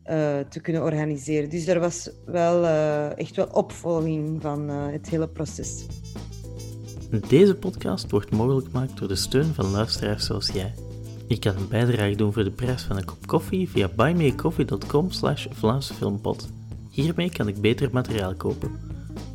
uh, 0.07 0.39
te 0.49 0.61
kunnen 0.61 0.83
organiseren. 0.83 1.51
Dus 1.51 1.67
er 1.67 1.81
was 1.81 2.11
wel 2.27 2.63
uh, 2.63 3.19
echt 3.19 3.37
wel 3.37 3.47
opvolging 3.47 4.43
van 4.43 4.71
uh, 4.71 4.87
het 4.91 5.09
hele 5.09 5.29
proces. 5.29 5.87
Deze 7.29 7.55
podcast 7.55 8.11
wordt 8.11 8.31
mogelijk 8.31 8.67
gemaakt 8.67 8.99
door 8.99 9.09
de 9.09 9.15
steun 9.15 9.55
van 9.55 9.71
luisteraars 9.71 10.27
zoals 10.27 10.51
jij. 10.51 10.75
Je 11.27 11.39
kan 11.39 11.57
een 11.57 11.69
bijdrage 11.69 12.15
doen 12.15 12.33
voor 12.33 12.45
de 12.45 12.51
prijs 12.51 12.83
van 12.83 12.97
een 12.97 13.05
kop 13.05 13.27
koffie 13.27 13.69
via 13.69 13.89
buymeacoffee.com 13.97 15.11
slash. 15.11 15.47
Hiermee 16.91 17.31
kan 17.31 17.49
ik 17.49 17.61
beter 17.61 17.89
materiaal 17.93 18.35
kopen. 18.35 18.71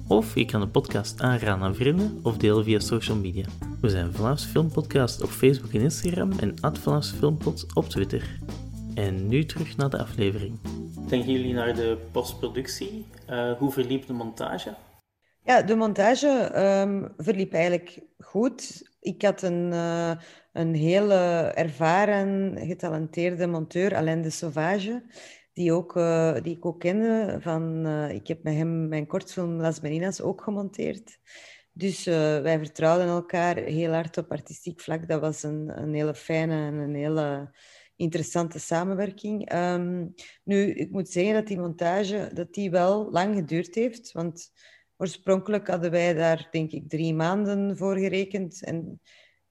Of 0.07 0.35
je 0.35 0.45
kan 0.45 0.61
de 0.61 0.67
podcast 0.67 1.21
aanraden 1.21 1.63
aan 1.63 1.75
vrienden 1.75 2.19
of 2.21 2.37
delen 2.37 2.63
via 2.63 2.79
social 2.79 3.17
media. 3.17 3.45
We 3.81 3.89
zijn 3.89 4.13
Vlaams 4.13 4.45
Filmpodcast 4.45 5.21
op 5.21 5.29
Facebook 5.29 5.73
en 5.73 5.81
Instagram 5.81 6.31
en 6.31 6.53
Vlaams 6.77 7.11
Filmpot 7.11 7.65
op 7.73 7.89
Twitter. 7.89 8.39
En 8.97 9.27
nu 9.27 9.45
terug 9.45 9.77
naar 9.77 9.89
de 9.89 9.97
aflevering. 9.97 10.59
Denken 11.07 11.31
jullie 11.31 11.53
naar 11.53 11.75
de 11.75 11.97
postproductie? 12.11 13.05
Uh, 13.29 13.51
hoe 13.57 13.71
verliep 13.71 14.07
de 14.07 14.13
montage? 14.13 14.75
Ja, 15.43 15.61
de 15.61 15.75
montage 15.75 16.51
um, 16.81 17.13
verliep 17.17 17.53
eigenlijk 17.53 17.99
goed. 18.17 18.89
Ik 18.99 19.21
had 19.21 19.41
een, 19.41 19.71
uh, 19.71 20.11
een 20.53 20.73
hele 20.73 21.15
ervaren, 21.55 22.57
getalenteerde 22.57 23.47
monteur, 23.47 23.95
Alain 23.95 24.21
de 24.21 24.29
Sauvage, 24.29 25.03
die, 25.53 25.73
ook, 25.73 25.95
uh, 25.95 26.33
die 26.41 26.55
ik 26.55 26.65
ook 26.65 26.79
kende. 26.79 27.37
Van, 27.39 27.87
ik 28.09 28.27
heb 28.27 28.43
met 28.43 28.53
hem 28.53 28.87
mijn 28.87 29.07
kortfilm 29.07 29.61
Las 29.61 29.79
Meninas 29.79 30.21
ook 30.21 30.41
gemonteerd. 30.41 31.19
Dus 31.71 32.03
wij 32.03 32.57
vertrouwden 32.57 33.07
elkaar 33.07 33.55
heel 33.55 33.91
hard 33.91 34.17
op 34.17 34.31
artistiek 34.31 34.81
vlak. 34.81 35.07
Dat 35.07 35.21
was 35.21 35.43
een, 35.43 35.81
een 35.81 35.93
hele 35.93 36.15
fijne 36.15 36.53
en 36.53 36.73
een 36.73 36.95
hele 36.95 37.49
interessante 37.97 38.59
samenwerking. 38.59 39.53
Um, 39.53 40.13
nu, 40.43 40.71
ik 40.71 40.91
moet 40.91 41.09
zeggen 41.09 41.33
dat 41.33 41.47
die 41.47 41.59
montage 41.59 42.31
dat 42.33 42.53
die 42.53 42.71
wel 42.71 43.11
lang 43.11 43.35
geduurd 43.35 43.75
heeft, 43.75 44.11
want 44.11 44.51
oorspronkelijk 44.97 45.67
hadden 45.67 45.91
wij 45.91 46.13
daar, 46.13 46.47
denk 46.51 46.71
ik, 46.71 46.89
drie 46.89 47.13
maanden 47.13 47.77
voor 47.77 47.97
gerekend. 47.97 48.63
En 48.63 49.01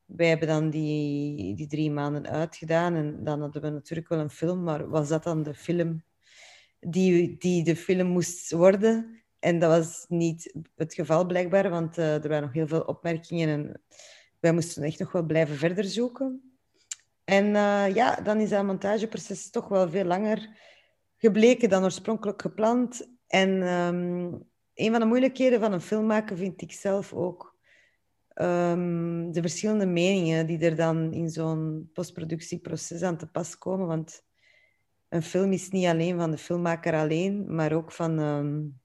wij 0.04 0.28
hebben 0.28 0.48
dan 0.48 0.70
die, 0.70 1.54
die 1.54 1.66
drie 1.66 1.90
maanden 1.90 2.26
uitgedaan 2.26 2.94
en 2.94 3.24
dan 3.24 3.40
hadden 3.40 3.62
we 3.62 3.70
natuurlijk 3.70 4.08
wel 4.08 4.18
een 4.18 4.30
film, 4.30 4.62
maar 4.62 4.88
was 4.88 5.08
dat 5.08 5.22
dan 5.22 5.42
de 5.42 5.54
film 5.54 6.04
die, 6.80 7.36
die 7.38 7.64
de 7.64 7.76
film 7.76 8.06
moest 8.06 8.52
worden? 8.52 9.22
En 9.38 9.58
dat 9.58 9.70
was 9.70 10.04
niet 10.08 10.54
het 10.74 10.94
geval 10.94 11.26
blijkbaar, 11.26 11.70
want 11.70 11.98
uh, 11.98 12.14
er 12.14 12.28
waren 12.28 12.42
nog 12.42 12.52
heel 12.52 12.66
veel 12.66 12.80
opmerkingen 12.80 13.48
en 13.48 13.82
wij 14.40 14.52
moesten 14.52 14.82
echt 14.82 14.98
nog 14.98 15.12
wel 15.12 15.22
blijven 15.22 15.56
verder 15.56 15.84
zoeken. 15.84 16.45
En 17.26 17.46
uh, 17.46 17.94
ja, 17.94 18.14
dan 18.14 18.40
is 18.40 18.48
dat 18.48 18.64
montageproces 18.64 19.50
toch 19.50 19.68
wel 19.68 19.90
veel 19.90 20.04
langer 20.04 20.48
gebleken 21.16 21.68
dan 21.68 21.84
oorspronkelijk 21.84 22.42
gepland. 22.42 23.08
En 23.26 23.50
um, 23.50 24.48
een 24.74 24.90
van 24.90 25.00
de 25.00 25.06
moeilijkheden 25.06 25.60
van 25.60 25.72
een 25.72 25.80
film 25.80 26.06
maken 26.06 26.36
vind 26.36 26.62
ik 26.62 26.72
zelf 26.72 27.12
ook 27.12 27.56
um, 28.34 29.32
de 29.32 29.40
verschillende 29.40 29.86
meningen 29.86 30.46
die 30.46 30.58
er 30.58 30.76
dan 30.76 31.12
in 31.12 31.30
zo'n 31.30 31.90
postproductieproces 31.92 33.02
aan 33.02 33.16
te 33.16 33.26
pas 33.26 33.58
komen. 33.58 33.86
Want 33.86 34.24
een 35.08 35.22
film 35.22 35.52
is 35.52 35.68
niet 35.68 35.86
alleen 35.86 36.18
van 36.18 36.30
de 36.30 36.38
filmmaker 36.38 36.94
alleen, 36.94 37.54
maar 37.54 37.72
ook 37.72 37.92
van 37.92 38.18
um, 38.18 38.80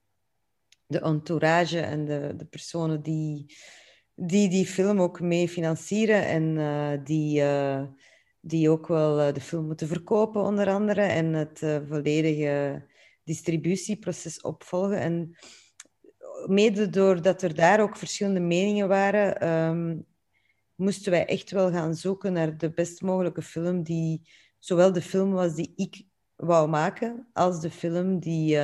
de 0.87 0.99
entourage 0.99 1.79
en 1.79 2.05
de, 2.05 2.33
de 2.37 2.45
personen 2.45 3.01
die, 3.01 3.55
die 4.15 4.49
die 4.49 4.65
film 4.65 5.01
ook 5.01 5.19
mee 5.19 5.49
financieren 5.49 6.25
en 6.25 6.55
uh, 6.55 7.05
die, 7.05 7.41
uh, 7.41 7.83
die 8.41 8.69
ook 8.69 8.87
wel 8.87 9.27
uh, 9.27 9.33
de 9.33 9.41
film 9.41 9.65
moeten 9.65 9.87
verkopen, 9.87 10.41
onder 10.41 10.69
andere, 10.69 11.01
en 11.01 11.33
het 11.33 11.59
volledige 11.87 12.85
distributieproces 13.23 14.41
opvolgen. 14.41 14.99
En 14.99 15.37
mede 16.45 16.89
doordat 16.89 17.41
er 17.41 17.55
daar 17.55 17.81
ook 17.81 17.97
verschillende 17.97 18.39
meningen 18.39 18.87
waren, 18.87 19.47
um, 19.49 20.05
moesten 20.75 21.11
wij 21.11 21.25
echt 21.25 21.51
wel 21.51 21.71
gaan 21.71 21.95
zoeken 21.95 22.33
naar 22.33 22.57
de 22.57 22.71
best 22.71 23.01
mogelijke 23.01 23.41
film 23.41 23.83
die 23.83 24.29
zowel 24.59 24.93
de 24.93 25.01
film 25.01 25.31
was 25.31 25.55
die 25.55 25.73
ik 25.75 26.03
wou 26.35 26.69
maken, 26.69 27.29
als 27.33 27.61
de 27.61 27.71
film 27.71 28.19
die 28.19 28.57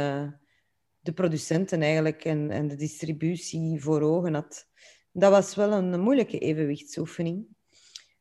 de 1.00 1.13
producenten 1.13 1.82
eigenlijk 1.82 2.26
en, 2.26 2.52
en 2.52 2.68
de 2.68 2.76
distributie 2.76 3.82
voor 3.82 4.02
ogen 4.02 4.34
had. 4.34 4.68
Dat 5.12 5.32
was 5.32 5.56
wel 5.56 5.72
een 5.72 6.00
moeilijke 6.00 6.40
evenwichtsoefening. 6.40 7.48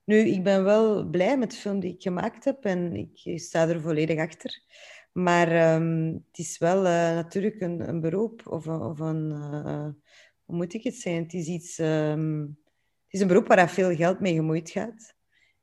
Nu, 0.06 0.16
ik 0.16 0.42
ben 0.42 0.64
wel 0.64 1.04
blij 1.04 1.38
met 1.38 1.50
de 1.50 1.56
film 1.56 1.80
die 1.80 1.94
ik 1.94 2.02
gemaakt 2.02 2.44
heb 2.44 2.64
en 2.64 2.96
ik 2.96 3.40
sta 3.40 3.68
er 3.68 3.80
volledig 3.80 4.18
achter. 4.18 4.62
Maar 5.12 5.74
um, 5.74 6.12
het 6.12 6.38
is 6.38 6.58
wel 6.58 6.78
uh, 6.78 7.14
natuurlijk 7.14 7.60
een, 7.60 7.88
een, 7.88 8.00
beroep 8.00 8.46
of, 8.46 8.66
of 8.66 8.98
een... 8.98 9.30
Uh, 9.30 9.88
hoe 10.44 10.56
moet 10.56 10.74
ik 10.74 10.82
het 10.82 10.94
zeggen? 10.94 11.22
Het 11.22 11.32
is, 11.32 11.46
iets, 11.46 11.78
um, 11.78 12.58
het 13.04 13.14
is 13.14 13.20
een 13.20 13.26
beroep 13.26 13.46
waar 13.46 13.70
veel 13.70 13.94
geld 13.94 14.20
mee 14.20 14.34
gemoeid 14.34 14.70
gaat. 14.70 15.14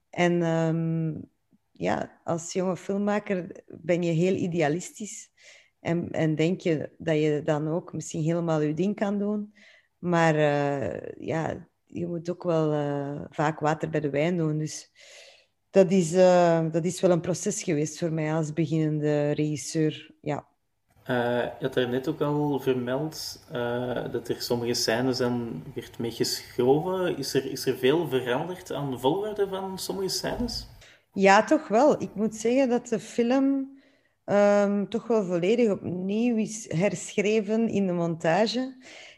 En 0.09 0.41
um, 0.41 1.29
ja, 1.71 2.21
als 2.23 2.53
jonge 2.53 2.77
filmmaker 2.77 3.63
ben 3.67 4.03
je 4.03 4.11
heel 4.11 4.35
idealistisch. 4.35 5.31
En, 5.79 6.11
en 6.11 6.35
denk 6.35 6.61
je 6.61 6.91
dat 6.97 7.15
je 7.15 7.41
dan 7.43 7.67
ook 7.67 7.93
misschien 7.93 8.23
helemaal 8.23 8.61
je 8.61 8.73
ding 8.73 8.95
kan 8.95 9.19
doen. 9.19 9.53
Maar 9.97 10.35
uh, 10.35 11.27
ja, 11.27 11.67
je 11.93 12.07
moet 12.07 12.29
ook 12.29 12.43
wel 12.43 12.73
uh, 12.73 13.21
vaak 13.29 13.59
water 13.59 13.89
bij 13.89 13.99
de 13.99 14.09
wijn 14.09 14.37
doen. 14.37 14.57
Dus 14.57 14.91
dat 15.69 15.91
is, 15.91 16.13
uh, 16.13 16.71
dat 16.71 16.85
is 16.85 17.01
wel 17.01 17.11
een 17.11 17.21
proces 17.21 17.63
geweest 17.63 17.99
voor 17.99 18.11
mij 18.11 18.33
als 18.33 18.53
beginnende 18.53 19.31
regisseur. 19.31 20.11
Ja. 20.21 20.45
Uh, 21.07 21.15
je 21.59 21.67
had 21.67 21.75
net 21.75 22.07
ook 22.07 22.21
al 22.21 22.59
vermeld 22.59 23.45
dat 24.11 24.29
er 24.29 24.41
sommige 24.41 24.73
scènes 24.73 25.17
dan 25.17 25.63
werd 25.75 25.99
mee 25.99 26.11
geschoven. 26.11 27.17
Is 27.17 27.33
er, 27.33 27.51
is 27.51 27.65
er 27.65 27.77
veel 27.77 28.07
veranderd 28.07 28.71
aan 28.71 28.91
de 28.91 28.99
volgorde 28.99 29.47
van 29.47 29.79
sommige 29.79 30.09
scènes? 30.09 30.67
Ja, 31.11 31.43
toch 31.43 31.67
wel. 31.67 32.01
Ik 32.01 32.15
moet 32.15 32.35
zeggen 32.35 32.69
dat 32.69 32.87
de 32.87 32.99
film 32.99 33.81
um, 34.25 34.89
toch 34.89 35.07
wel 35.07 35.23
volledig 35.25 35.71
opnieuw 35.71 36.35
is 36.35 36.65
herschreven 36.71 37.67
in 37.67 37.87
de 37.87 37.93
montage. 37.93 38.75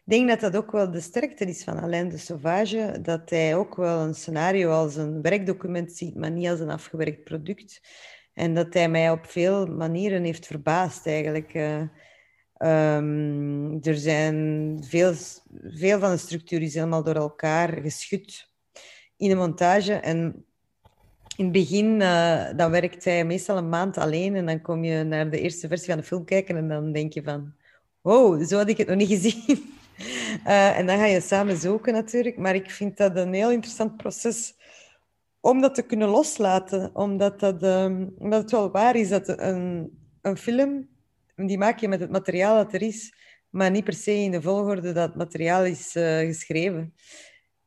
Denk 0.07 0.29
dat 0.29 0.39
dat 0.39 0.55
ook 0.55 0.71
wel 0.71 0.91
de 0.91 1.01
sterkte 1.01 1.45
is 1.45 1.63
van 1.63 1.79
Alain 1.79 2.09
de 2.09 2.17
Sauvage, 2.17 2.99
dat 3.01 3.29
hij 3.29 3.55
ook 3.55 3.75
wel 3.75 3.99
een 3.99 4.13
scenario 4.13 4.71
als 4.71 4.95
een 4.95 5.21
werkdocument 5.21 5.91
ziet, 5.91 6.15
maar 6.15 6.31
niet 6.31 6.47
als 6.47 6.59
een 6.59 6.69
afgewerkt 6.69 7.23
product. 7.23 7.81
En 8.33 8.53
dat 8.53 8.73
hij 8.73 8.89
mij 8.89 9.11
op 9.11 9.25
veel 9.25 9.65
manieren 9.65 10.23
heeft 10.23 10.45
verbaasd 10.45 11.07
eigenlijk. 11.07 11.53
Uh, 11.53 11.81
um, 12.57 13.79
er 13.81 13.95
zijn 13.95 14.77
veel, 14.87 15.13
veel 15.61 15.99
van 15.99 16.11
de 16.11 16.17
structuur 16.17 16.61
is 16.61 16.73
helemaal 16.73 17.03
door 17.03 17.15
elkaar 17.15 17.81
geschud 17.81 18.49
in 19.17 19.29
de 19.29 19.35
montage. 19.35 19.93
En 19.93 20.45
in 21.37 21.43
het 21.43 21.53
begin 21.53 21.99
uh, 21.99 22.45
dan 22.55 22.71
werkt 22.71 23.03
hij 23.03 23.25
meestal 23.25 23.57
een 23.57 23.69
maand 23.69 23.97
alleen 23.97 24.35
en 24.35 24.45
dan 24.45 24.61
kom 24.61 24.83
je 24.83 25.03
naar 25.03 25.29
de 25.29 25.39
eerste 25.39 25.67
versie 25.67 25.87
van 25.87 25.97
de 25.97 26.03
film 26.03 26.25
kijken 26.25 26.57
en 26.57 26.67
dan 26.67 26.91
denk 26.91 27.13
je 27.13 27.23
van, 27.23 27.53
wow, 28.01 28.43
zo 28.43 28.57
had 28.57 28.69
ik 28.69 28.77
het 28.77 28.87
nog 28.87 28.97
niet 28.97 29.07
gezien. 29.07 29.73
Uh, 29.97 30.77
en 30.77 30.86
dan 30.86 30.97
ga 30.97 31.05
je 31.05 31.21
samen 31.21 31.58
zoeken 31.58 31.93
natuurlijk. 31.93 32.38
Maar 32.38 32.55
ik 32.55 32.71
vind 32.71 32.97
dat 32.97 33.15
een 33.15 33.34
heel 33.34 33.51
interessant 33.51 33.97
proces 33.97 34.53
om 35.39 35.62
dat 35.62 35.75
te 35.75 35.81
kunnen 35.81 36.08
loslaten. 36.08 36.95
Omdat, 36.95 37.39
dat, 37.39 37.63
um, 37.63 38.13
omdat 38.17 38.41
het 38.41 38.51
wel 38.51 38.71
waar 38.71 38.95
is 38.95 39.10
dat 39.10 39.27
een, 39.27 39.91
een 40.21 40.38
film, 40.38 40.88
die 41.36 41.58
maak 41.58 41.79
je 41.79 41.88
met 41.88 41.99
het 41.99 42.12
materiaal 42.12 42.55
dat 42.63 42.73
er 42.73 42.81
is, 42.81 43.13
maar 43.49 43.71
niet 43.71 43.84
per 43.84 43.93
se 43.93 44.12
in 44.12 44.31
de 44.31 44.41
volgorde 44.41 44.91
dat 44.91 45.08
het 45.08 45.15
materiaal 45.15 45.65
is 45.65 45.95
uh, 45.95 46.19
geschreven. 46.19 46.93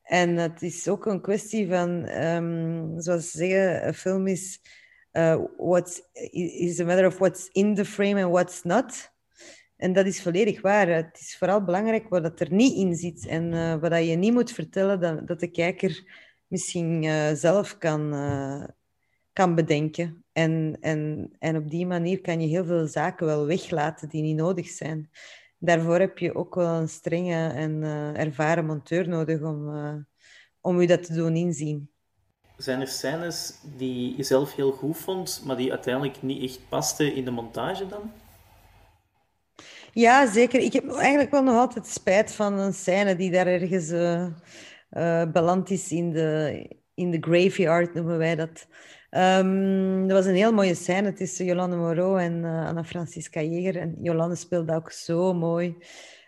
En 0.03 0.37
het 0.37 0.62
is 0.62 0.88
ook 0.88 1.07
een 1.07 1.21
kwestie 1.21 1.69
van, 1.69 2.09
um, 2.09 3.01
zoals 3.01 3.31
ze 3.31 3.38
zeggen, 3.38 3.87
een 3.87 3.95
film 3.95 4.27
is, 4.27 4.61
uh, 5.12 5.43
what's, 5.57 6.03
is 6.33 6.81
a 6.81 6.85
matter 6.85 7.07
of 7.07 7.19
what's 7.19 7.49
in 7.53 7.75
the 7.75 7.85
frame 7.85 8.23
and 8.23 8.33
what's 8.33 8.62
not. 8.62 9.12
En 9.79 9.93
dat 9.93 10.07
is 10.07 10.23
volledig 10.23 10.61
waar. 10.61 10.88
Het 10.88 11.21
is 11.21 11.37
vooral 11.37 11.64
belangrijk 11.64 12.09
wat 12.09 12.23
dat 12.23 12.41
er 12.41 12.53
niet 12.53 12.77
in 12.77 12.95
zit. 12.95 13.27
En 13.27 13.53
uh, 13.53 13.77
wat 13.77 13.91
dat 13.91 14.07
je 14.07 14.17
niet 14.17 14.33
moet 14.33 14.53
vertellen, 14.53 15.01
dat, 15.01 15.27
dat 15.27 15.41
de 15.41 15.51
kijker 15.51 16.03
misschien 16.47 17.03
uh, 17.03 17.33
zelf 17.33 17.79
kan, 17.79 18.14
uh, 18.14 18.64
kan 19.33 19.55
bedenken. 19.55 20.25
En, 20.33 20.77
en, 20.81 21.31
en 21.38 21.57
op 21.57 21.71
die 21.71 21.87
manier 21.87 22.21
kan 22.21 22.41
je 22.41 22.47
heel 22.47 22.64
veel 22.64 22.87
zaken 22.87 23.27
wel 23.27 23.47
weglaten 23.47 24.09
die 24.09 24.23
niet 24.23 24.37
nodig 24.37 24.69
zijn. 24.69 25.11
Daarvoor 25.59 25.99
heb 25.99 26.19
je 26.19 26.35
ook 26.35 26.55
wel 26.55 26.75
een 26.75 26.88
strenge 26.88 27.49
en 27.49 27.83
ervaren 28.17 28.67
monteur 28.67 29.09
nodig 29.09 29.43
om, 29.43 29.71
om 30.61 30.81
je 30.81 30.87
dat 30.87 31.03
te 31.03 31.14
doen 31.14 31.37
inzien. 31.37 31.91
Zijn 32.57 32.81
er 32.81 32.87
scènes 32.87 33.59
die 33.77 34.17
je 34.17 34.23
zelf 34.23 34.55
heel 34.55 34.73
goed 34.73 34.97
vond, 34.97 35.43
maar 35.45 35.57
die 35.57 35.71
uiteindelijk 35.71 36.23
niet 36.23 36.43
echt 36.43 36.69
pasten 36.69 37.14
in 37.14 37.25
de 37.25 37.31
montage 37.31 37.87
dan? 37.87 38.12
Ja, 39.92 40.27
zeker. 40.27 40.61
Ik 40.61 40.72
heb 40.72 40.92
eigenlijk 40.92 41.31
wel 41.31 41.42
nog 41.42 41.57
altijd 41.57 41.87
spijt 41.87 42.33
van 42.33 42.59
een 42.59 42.72
scène 42.72 43.16
die 43.16 43.31
daar 43.31 43.46
ergens 43.46 43.90
uh, 43.90 44.27
uh, 44.90 45.33
beland 45.33 45.70
is 45.70 45.92
in 45.92 46.11
de, 46.11 46.66
in 46.94 47.11
de 47.11 47.18
graveyard, 47.20 47.94
noemen 47.94 48.18
wij 48.18 48.37
dat. 48.37 48.66
Um, 49.11 50.09
dat 50.09 50.16
was 50.16 50.27
een 50.27 50.35
heel 50.35 50.53
mooie 50.53 50.74
scène 50.74 51.12
tussen 51.12 51.44
Jolande 51.44 51.77
Moreau 51.77 52.20
en 52.20 52.44
uh, 52.44 52.66
Anna 52.66 52.85
Francisca 52.85 53.40
Jeger. 53.40 53.77
En 53.77 53.96
Jolande 54.03 54.35
speelde 54.35 54.74
ook 54.74 54.92
zo 54.92 55.35
mooi. 55.35 55.66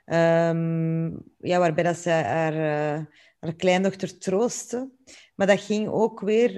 Um, 0.07 1.23
ja, 1.39 1.59
waarbij 1.59 1.85
dat 1.85 1.97
ze 1.97 2.11
haar, 2.11 2.55
haar 3.41 3.55
kleindochter 3.57 4.19
troostte. 4.19 4.91
Maar 5.35 5.47
dat 5.47 5.61
ging 5.61 5.89
ook 5.89 6.21
weer 6.21 6.51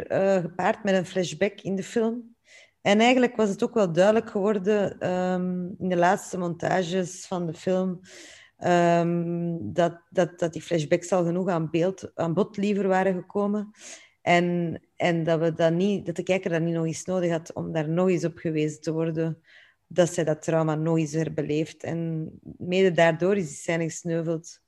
gepaard 0.42 0.84
met 0.84 0.94
een 0.94 1.06
flashback 1.06 1.60
in 1.60 1.74
de 1.74 1.82
film. 1.82 2.34
En 2.82 3.00
eigenlijk 3.00 3.36
was 3.36 3.48
het 3.48 3.62
ook 3.62 3.74
wel 3.74 3.92
duidelijk 3.92 4.30
geworden 4.30 5.10
um, 5.10 5.74
in 5.78 5.88
de 5.88 5.96
laatste 5.96 6.38
montages 6.38 7.26
van 7.26 7.46
de 7.46 7.54
film 7.54 8.00
um, 8.64 9.72
dat, 9.72 10.00
dat, 10.10 10.38
dat 10.38 10.52
die 10.52 10.62
flashbacks 10.62 11.12
al 11.12 11.24
genoeg 11.24 11.48
aan, 11.48 11.70
beeld, 11.70 12.10
aan 12.14 12.34
bod 12.34 12.56
liever 12.56 12.88
waren 12.88 13.14
gekomen. 13.14 13.70
En, 14.22 14.80
en 14.96 15.24
dat, 15.24 15.40
we 15.40 15.54
dat, 15.54 15.72
niet, 15.72 16.06
dat 16.06 16.16
de 16.16 16.22
kijker 16.22 16.50
dat 16.50 16.60
niet 16.60 16.74
nog 16.74 16.86
eens 16.86 17.04
nodig 17.04 17.30
had 17.30 17.52
om 17.52 17.72
daar 17.72 17.88
nog 17.88 18.08
eens 18.08 18.24
op 18.24 18.38
gewezen 18.38 18.80
te 18.80 18.92
worden 18.92 19.42
dat 19.86 20.12
zij 20.14 20.24
dat 20.24 20.42
trauma 20.42 20.74
nog 20.74 20.98
eens 20.98 21.12
herbeleeft. 21.12 21.82
En 21.82 22.30
mede 22.58 22.92
daardoor 22.92 23.36
is 23.36 23.46
die 23.46 23.56
scène 23.56 23.84
gesneuveld. 23.84 24.60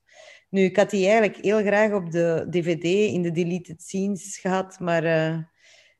Nu, 0.50 0.62
ik 0.62 0.76
had 0.76 0.90
die 0.90 1.06
eigenlijk 1.06 1.36
heel 1.36 1.62
graag 1.62 1.92
op 1.92 2.10
de 2.10 2.46
DVD 2.50 2.84
in 2.84 3.22
de 3.22 3.30
deleted 3.30 3.82
scenes 3.82 4.38
gehad, 4.38 4.80
maar... 4.80 5.04
Uh, 5.04 5.38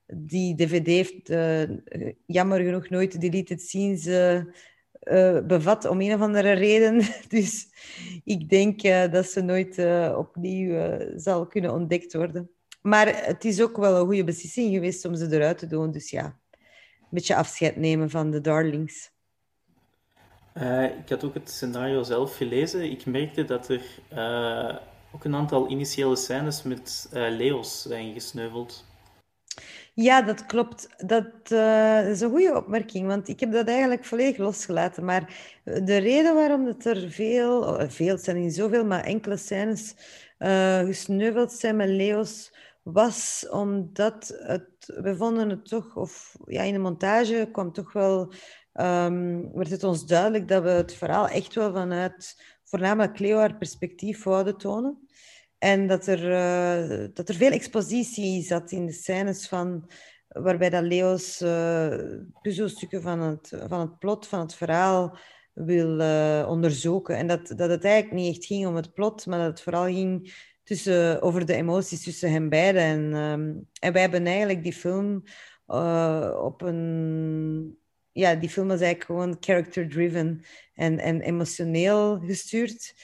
die 0.06 0.54
DVD 0.54 0.86
heeft 0.86 1.30
uh, 1.30 1.62
jammer 2.26 2.60
genoeg 2.60 2.88
nooit 2.88 3.12
de 3.12 3.18
deleted 3.18 3.60
scenes 3.62 4.06
uh, 4.06 4.42
bevat 5.46 5.84
om 5.84 6.00
een 6.00 6.14
of 6.14 6.20
andere 6.20 6.52
reden. 6.52 7.02
Dus 7.28 7.68
ik 8.24 8.48
denk 8.48 8.82
dat 9.12 9.26
ze 9.26 9.40
nooit 9.40 9.78
opnieuw 10.16 10.98
zal 11.16 11.46
kunnen 11.46 11.72
ontdekt 11.72 12.12
worden. 12.12 12.50
Maar 12.82 13.26
het 13.26 13.44
is 13.44 13.62
ook 13.62 13.76
wel 13.76 13.96
een 14.00 14.06
goede 14.06 14.24
beslissing 14.24 14.74
geweest 14.74 15.04
om 15.04 15.14
ze 15.14 15.26
eruit 15.30 15.58
te 15.58 15.66
doen. 15.66 15.90
Dus 15.90 16.10
ja, 16.10 16.24
een 16.24 17.08
beetje 17.10 17.36
afscheid 17.36 17.76
nemen 17.76 18.10
van 18.10 18.30
de 18.30 18.40
darlings. 18.40 19.10
ik 20.98 21.08
had 21.08 21.24
ook 21.24 21.34
het 21.34 21.50
scenario 21.50 22.02
zelf 22.02 22.36
gelezen. 22.36 22.90
Ik 22.90 23.06
merkte 23.06 23.44
dat 23.44 23.68
er 23.68 23.82
ook 25.12 25.24
een 25.24 25.34
aantal 25.34 25.70
initiële 25.70 26.16
scènes 26.16 26.62
met 26.62 27.08
leeuws 27.12 27.82
zijn 27.82 28.12
gesneuveld. 28.12 28.84
Ja, 29.94 30.22
dat 30.22 30.46
klopt. 30.46 30.88
Dat, 31.06 31.26
uh, 31.52 32.10
is 32.10 32.20
een 32.20 32.30
goede 32.30 32.56
opmerking, 32.56 33.06
want 33.06 33.28
ik 33.28 33.40
heb 33.40 33.52
dat 33.52 33.68
eigenlijk 33.68 34.04
volledig 34.04 34.36
losgelaten. 34.36 35.04
Maar 35.04 35.34
de 35.64 35.96
reden 35.96 36.34
waarom 36.34 36.64
dat 36.64 36.84
er 36.84 37.10
veel, 37.10 37.58
oh, 37.60 37.88
veel, 37.88 38.18
zijn 38.18 38.40
niet 38.40 38.54
zoveel, 38.54 38.84
maar 38.84 39.04
enkele 39.04 39.36
scènes 39.36 39.94
uh, 40.38 40.78
gesneuveld 40.78 41.52
zijn 41.52 41.76
met 41.76 41.88
leeuws, 41.88 42.54
was 42.82 43.46
omdat 43.50 44.36
het, 44.38 45.00
we 45.02 45.16
vonden 45.16 45.50
het 45.50 45.68
toch, 45.68 45.96
of 45.96 46.36
ja, 46.46 46.62
in 46.62 46.72
de 46.72 46.78
montage 46.78 47.48
kwam 47.52 47.72
toch 47.72 47.92
wel, 47.92 48.32
um, 48.74 49.52
werd 49.52 49.70
het 49.70 49.84
ons 49.84 50.06
duidelijk 50.06 50.48
dat 50.48 50.62
we 50.62 50.68
het 50.68 50.94
verhaal 50.94 51.28
echt 51.28 51.54
wel 51.54 51.72
vanuit 51.72 52.42
voornamelijk 52.64 53.14
Cleo 53.14 53.48
perspectief 53.58 54.22
wouden 54.22 54.56
tonen. 54.56 55.03
En 55.64 55.86
dat 55.86 56.06
er, 56.06 56.22
uh, 56.30 57.08
dat 57.14 57.28
er 57.28 57.34
veel 57.34 57.50
expositie 57.50 58.42
zat 58.42 58.70
in 58.70 58.86
de 58.86 58.92
scènes 58.92 59.48
van, 59.48 59.90
waarbij 60.28 60.70
dat 60.70 60.82
Leo's 60.82 61.40
uh, 61.40 61.98
puzzelstukken 62.42 63.02
van 63.02 63.20
het, 63.20 63.52
van 63.68 63.80
het 63.80 63.98
plot, 63.98 64.26
van 64.26 64.40
het 64.40 64.54
verhaal 64.54 65.16
wil 65.52 66.00
uh, 66.00 66.46
onderzoeken. 66.48 67.16
En 67.16 67.26
dat, 67.26 67.52
dat 67.56 67.70
het 67.70 67.84
eigenlijk 67.84 68.14
niet 68.14 68.36
echt 68.36 68.46
ging 68.46 68.66
om 68.66 68.74
het 68.74 68.94
plot, 68.94 69.26
maar 69.26 69.38
dat 69.38 69.48
het 69.48 69.60
vooral 69.60 69.84
ging 69.84 70.34
tussen, 70.62 71.22
over 71.22 71.46
de 71.46 71.54
emoties 71.54 72.02
tussen 72.02 72.32
hen 72.32 72.48
beiden. 72.48 72.82
En, 72.82 73.14
um, 73.14 73.68
en 73.80 73.92
wij 73.92 74.02
hebben 74.02 74.26
eigenlijk 74.26 74.62
die 74.62 74.72
film 74.72 75.22
op 76.42 76.62
een... 76.62 77.78
Ja, 78.12 78.34
die 78.34 78.48
film 78.48 78.68
was 78.68 78.80
eigenlijk 78.80 79.10
gewoon 79.10 79.36
character-driven 79.40 80.44
en, 80.74 80.98
en 80.98 81.20
emotioneel 81.20 82.20
gestuurd 82.20 82.94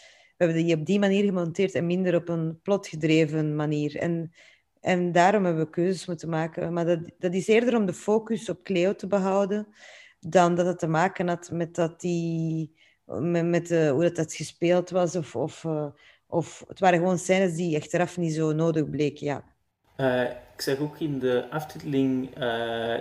hebben 0.46 0.64
die 0.64 0.76
op 0.76 0.87
die 0.87 0.98
manier 0.98 1.24
gemonteerd 1.24 1.74
en 1.74 1.87
minder 1.87 2.14
op 2.14 2.29
een 2.29 2.61
plotgedreven 2.62 3.57
manier. 3.57 3.96
En, 3.96 4.33
en 4.81 5.12
daarom 5.12 5.44
hebben 5.44 5.64
we 5.64 5.70
keuzes 5.70 6.07
moeten 6.07 6.29
maken. 6.29 6.72
Maar 6.72 6.87
dat, 6.87 6.98
dat 7.18 7.35
is 7.35 7.46
eerder 7.46 7.76
om 7.76 7.87
de 7.87 7.92
focus 7.92 8.48
op 8.48 8.62
Cleo 8.62 8.94
te 8.94 9.07
behouden, 9.07 9.66
dan 10.20 10.55
dat 10.55 10.66
het 10.66 10.79
te 10.79 10.87
maken 10.87 11.29
had 11.29 11.50
met, 11.53 11.74
dat 11.74 12.00
die, 12.00 12.74
met, 13.20 13.66
de, 13.66 13.88
hoe 13.88 14.03
dat, 14.03 14.16
dat 14.16 14.35
gespeeld 14.35 14.90
was. 14.90 15.16
Of, 15.16 15.37
of, 15.37 15.64
uh, 15.64 15.87
of 16.26 16.64
het 16.68 16.79
waren 16.79 16.98
gewoon 16.98 17.18
scènes 17.18 17.55
die 17.55 17.76
achteraf 17.76 18.16
niet 18.16 18.35
zo 18.35 18.53
nodig 18.53 18.90
bleken. 18.90 19.26
Ja. 19.26 19.44
Uh, 19.96 20.31
ik 20.55 20.61
zag 20.61 20.79
ook 20.79 21.00
in 21.00 21.18
de 21.18 21.46
aftiteling 21.50 22.29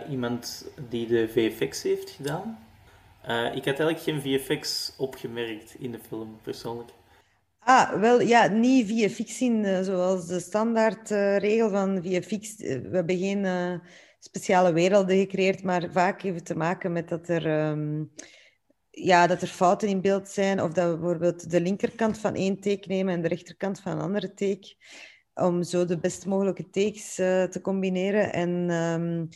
iemand 0.10 0.72
die 0.90 1.08
de 1.08 1.28
VFX 1.28 1.84
heeft 1.84 2.10
gedaan. 2.10 2.60
ik 3.54 3.66
had 3.66 3.80
eigenlijk 3.80 4.00
geen 4.00 4.22
VFX 4.22 4.94
opgemerkt 4.98 5.76
in 5.80 5.92
de 5.92 6.00
film, 6.00 6.40
persoonlijk. 6.44 6.90
Ah, 7.60 8.00
wel 8.00 8.22
ja, 8.22 8.48
niet 8.48 8.88
VFX 8.88 9.42
in 9.42 9.64
uh, 9.64 9.82
zoals 9.82 10.28
de 10.28 10.40
standaardregel 10.40 11.68
uh, 11.68 11.72
van 11.72 12.04
VFX. 12.04 12.60
Uh, 12.60 12.82
we 12.82 12.96
hebben 12.96 13.18
geen 13.18 13.82
speciale 14.20 14.72
werelden 14.74 15.18
gecreëerd, 15.18 15.64
maar 15.64 15.92
vaak 15.92 16.22
heeft 16.22 16.36
het 16.36 16.46
te 16.46 16.58
maken 16.58 16.92
met 16.92 17.10
dat 17.10 17.28
er, 17.28 17.70
um, 17.70 18.12
ja, 18.90 19.28
dat 19.28 19.42
er 19.42 19.48
fouten 19.48 19.88
in 19.88 20.02
beeld 20.02 20.28
zijn. 20.30 20.62
Of 20.62 20.72
dat 20.72 20.90
we 20.90 20.98
bijvoorbeeld 20.98 21.52
de 21.52 21.62
linkerkant 21.62 22.18
van 22.18 22.36
één 22.36 22.60
take 22.60 22.88
nemen 22.88 23.14
en 23.14 23.22
de 23.22 23.28
rechterkant 23.28 23.80
van 23.80 23.92
een 23.92 24.02
andere 24.02 24.34
take. 24.34 24.76
Om 25.34 25.64
zo 25.64 25.86
de 25.86 26.00
best 26.00 26.26
mogelijke 26.26 26.70
takes 26.70 27.16
te 27.52 27.60
combineren. 27.62 28.34
En 28.34 28.70
um, 28.70 29.28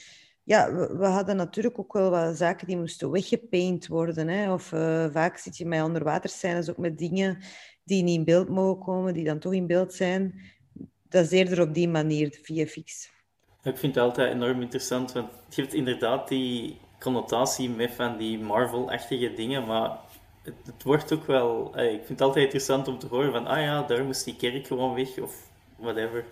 ja, 0.43 0.73
we, 0.73 0.97
we, 0.97 1.05
hadden 1.05 1.35
natuurlijk 1.35 1.79
ook 1.79 1.93
wel 1.93 2.09
wat 2.09 2.37
zaken 2.37 2.67
die 2.67 2.77
moesten 2.77 3.11
weggepaint 3.11 3.87
worden. 3.87 4.27
Hè? 4.27 4.53
Of 4.53 4.63
vaak 5.11 5.37
zit 5.37 5.57
je 5.57 5.65
met 5.65 5.83
onderwaterscènes 5.83 6.69
ook 6.69 6.77
met 6.77 6.97
dingen 6.97 7.37
die 7.83 8.03
niet 8.03 8.17
in 8.17 8.23
beeld 8.23 8.49
mogen 8.49 8.83
komen, 8.83 9.13
die 9.13 9.23
dan 9.23 9.39
toch 9.39 9.53
in 9.53 9.67
beeld 9.67 9.93
zijn. 9.93 10.41
Dat 11.09 11.25
is 11.25 11.31
eerder 11.31 11.61
op 11.61 11.73
die 11.73 11.89
manier, 11.89 12.29
de 12.29 12.39
VFX. 12.41 13.11
Ik 13.63 13.77
vind 13.77 13.95
het 13.95 14.03
altijd 14.03 14.33
enorm 14.33 14.61
interessant, 14.61 15.11
want 15.11 15.31
het 15.45 15.53
geeft 15.53 15.73
inderdaad 15.73 16.27
die 16.27 16.77
connotatie 16.99 17.69
met 17.69 17.91
van 17.91 18.17
die 18.17 18.39
Marvel-achtige 18.39 19.33
dingen, 19.33 19.65
maar 19.65 19.97
het, 20.43 20.55
het, 20.65 20.83
wordt 20.83 21.13
ook 21.13 21.25
wel... 21.25 21.79
Ik 21.79 21.89
vind 21.89 22.09
het 22.09 22.21
altijd 22.21 22.43
interessant 22.43 22.87
om 22.87 22.99
te 22.99 23.07
horen 23.07 23.31
van, 23.31 23.47
ah 23.47 23.61
ja, 23.61 23.83
daar 23.83 24.03
moest 24.03 24.25
die 24.25 24.35
kerk 24.35 24.67
gewoon 24.67 24.93
weg, 24.93 25.19
of 25.19 25.51
whatever. 25.77 26.25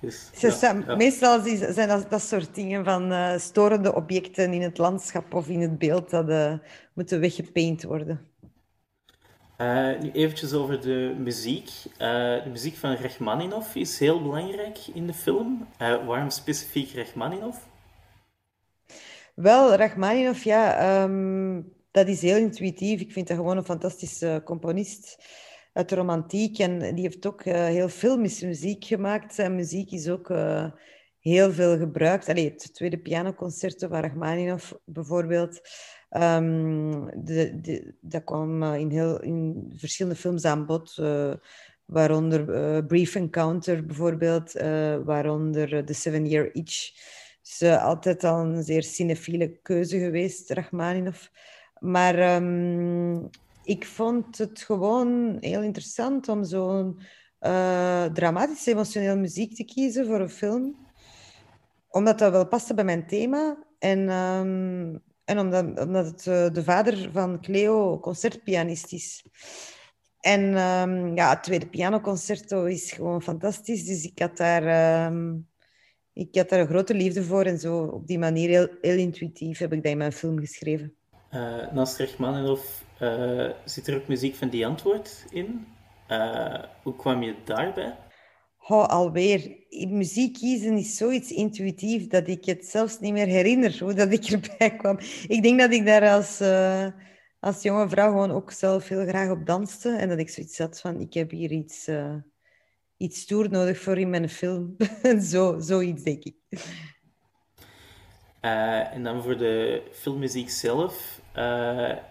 Dus, 0.00 0.30
ja, 0.38 0.82
ja. 0.86 0.96
Meestal 0.96 1.40
zijn 1.68 1.88
dat, 1.88 2.10
dat 2.10 2.22
soort 2.22 2.54
dingen 2.54 2.84
van 2.84 3.12
uh, 3.12 3.38
storende 3.38 3.94
objecten 3.94 4.52
in 4.52 4.62
het 4.62 4.78
landschap 4.78 5.34
of 5.34 5.48
in 5.48 5.60
het 5.60 5.78
beeld 5.78 6.10
dat 6.10 6.28
uh, 6.28 6.52
moeten 6.92 7.20
weggepaint 7.20 7.82
worden. 7.82 8.20
Uh, 9.60 10.00
nu 10.00 10.10
eventjes 10.10 10.52
over 10.52 10.80
de 10.80 11.14
muziek. 11.18 11.70
Uh, 11.92 11.98
de 12.44 12.48
muziek 12.50 12.76
van 12.76 12.94
Rachmaninov 12.94 13.74
is 13.74 13.98
heel 13.98 14.22
belangrijk 14.22 14.78
in 14.94 15.06
de 15.06 15.14
film. 15.14 15.68
Uh, 15.82 16.06
waarom 16.06 16.30
specifiek 16.30 16.94
Rachmaninov? 16.94 17.56
Wel, 19.34 19.74
Rachmaninov, 19.74 20.42
ja, 20.42 21.02
um, 21.02 21.72
dat 21.90 22.08
is 22.08 22.22
heel 22.22 22.36
intuïtief. 22.36 23.00
Ik 23.00 23.12
vind 23.12 23.28
dat 23.28 23.36
gewoon 23.36 23.56
een 23.56 23.64
fantastische 23.64 24.42
componist 24.44 25.24
uit 25.72 25.88
de 25.88 25.94
romantiek. 25.94 26.58
En 26.58 26.94
die 26.94 27.04
heeft 27.04 27.26
ook 27.26 27.44
heel 27.44 27.88
filmische 27.88 28.46
muziek 28.46 28.84
gemaakt. 28.84 29.34
Zijn 29.34 29.54
muziek 29.54 29.90
is 29.90 30.08
ook 30.08 30.28
heel 31.20 31.52
veel 31.52 31.78
gebruikt. 31.78 32.28
Allee, 32.28 32.50
het 32.50 32.74
tweede 32.74 32.98
pianoconcerto 32.98 33.88
van 33.88 34.00
Rachmaninov 34.00 34.72
bijvoorbeeld 34.84 35.60
Um, 36.10 37.24
de, 37.24 37.94
dat 38.00 38.24
kwam 38.24 38.62
eh, 38.62 38.74
in, 38.74 38.90
heel, 38.90 39.22
in 39.22 39.72
verschillende 39.76 40.18
films 40.18 40.44
aan 40.44 40.66
bod, 40.66 40.96
uh, 41.00 41.34
waaronder 41.84 42.48
uh, 42.48 42.86
Brief 42.86 43.14
Encounter 43.14 43.86
bijvoorbeeld, 43.86 44.52
waaronder 45.04 45.84
The 45.84 45.92
Seven 45.92 46.26
Year 46.26 46.54
Itch. 46.54 46.92
Dus 47.42 47.62
altijd 47.62 48.24
al 48.24 48.38
een 48.38 48.62
zeer 48.62 48.82
cinefiele 48.82 49.58
keuze 49.62 49.98
geweest, 49.98 50.50
Rachmaninov. 50.50 51.26
Maar 51.78 52.42
um, 52.42 53.30
ik 53.64 53.86
vond 53.86 54.38
het 54.38 54.62
gewoon 54.62 55.36
heel 55.40 55.62
interessant 55.62 56.28
om 56.28 56.44
zo'n 56.44 57.00
dramatisch 58.12 58.66
emotioneel 58.66 59.16
muziek 59.16 59.54
te 59.54 59.64
kiezen 59.64 60.06
voor 60.06 60.20
een 60.20 60.30
film. 60.30 60.76
Omdat 61.88 62.18
dat 62.18 62.32
wel 62.32 62.48
paste 62.48 62.74
bij 62.74 62.84
mijn 62.84 63.06
thema. 63.06 63.58
En 63.78 64.08
um, 64.08 65.02
en 65.26 65.38
omdat, 65.38 66.06
het 66.06 66.26
uh, 66.26 66.50
de 66.52 66.62
vader 66.64 67.10
van 67.12 67.40
Cleo 67.40 67.98
concertpianist 68.00 68.92
is. 68.92 69.24
En 70.20 70.42
um, 70.42 71.16
ja, 71.16 71.30
het 71.30 71.42
tweede 71.42 71.66
pianoconcerto 71.66 72.64
is 72.64 72.92
gewoon 72.92 73.22
fantastisch. 73.22 73.84
Dus 73.84 74.04
ik 74.04 74.18
had 74.18 74.36
daar, 74.36 75.06
um, 75.06 75.48
ik 76.12 76.36
had 76.36 76.48
daar 76.48 76.60
een 76.60 76.66
grote 76.66 76.94
liefde 76.94 77.24
voor. 77.24 77.44
En 77.44 77.58
zo 77.58 77.82
op 77.82 78.06
die 78.06 78.18
manier, 78.18 78.48
heel, 78.48 78.68
heel 78.80 78.98
intuïtief, 78.98 79.58
heb 79.58 79.72
ik 79.72 79.82
dat 79.82 79.92
in 79.92 79.98
mijn 79.98 80.12
film 80.12 80.38
geschreven. 80.38 80.94
Uh, 81.32 81.72
naast 81.72 81.98
Rachmaninoff 81.98 82.84
uh, 83.02 83.50
zit 83.64 83.86
er 83.86 83.96
ook 83.96 84.08
muziek 84.08 84.34
van 84.34 84.48
Die 84.48 84.66
Antwoord 84.66 85.24
in. 85.30 85.66
Hoe 86.82 86.96
kwam 86.96 87.22
je 87.22 87.34
daarbij? 87.44 87.96
Oh, 88.68 88.86
alweer. 88.86 89.64
Muziek 89.88 90.34
kiezen 90.34 90.76
is 90.76 90.96
zoiets 90.96 91.30
intuïtief 91.30 92.06
dat 92.06 92.28
ik 92.28 92.44
het 92.44 92.64
zelfs 92.64 92.98
niet 93.00 93.12
meer 93.12 93.26
herinner 93.26 93.78
hoe 93.80 93.94
dat 93.94 94.12
ik 94.12 94.24
erbij 94.32 94.76
kwam. 94.76 94.98
Ik 95.28 95.42
denk 95.42 95.60
dat 95.60 95.72
ik 95.72 95.86
daar 95.86 96.08
als, 96.08 96.40
uh, 96.40 96.86
als 97.40 97.62
jonge 97.62 97.88
vrouw 97.88 98.10
gewoon 98.10 98.30
ook 98.30 98.50
zelf 98.50 98.88
heel 98.88 99.06
graag 99.06 99.30
op 99.30 99.46
danste. 99.46 99.96
En 99.96 100.08
dat 100.08 100.18
ik 100.18 100.30
zoiets 100.30 100.58
had 100.58 100.80
van, 100.80 101.00
ik 101.00 101.14
heb 101.14 101.30
hier 101.30 101.50
iets, 101.50 101.88
uh, 101.88 102.14
iets 102.96 103.20
stoer 103.20 103.50
nodig 103.50 103.80
voor 103.80 103.98
in 103.98 104.10
mijn 104.10 104.28
film. 104.28 104.76
Zo, 105.30 105.58
zoiets 105.58 106.02
denk 106.02 106.24
ik. 106.24 106.36
Uh, 108.42 108.94
en 108.94 109.02
dan 109.02 109.22
voor 109.22 109.36
de 109.36 109.82
filmmuziek 109.92 110.50
zelf, 110.50 111.20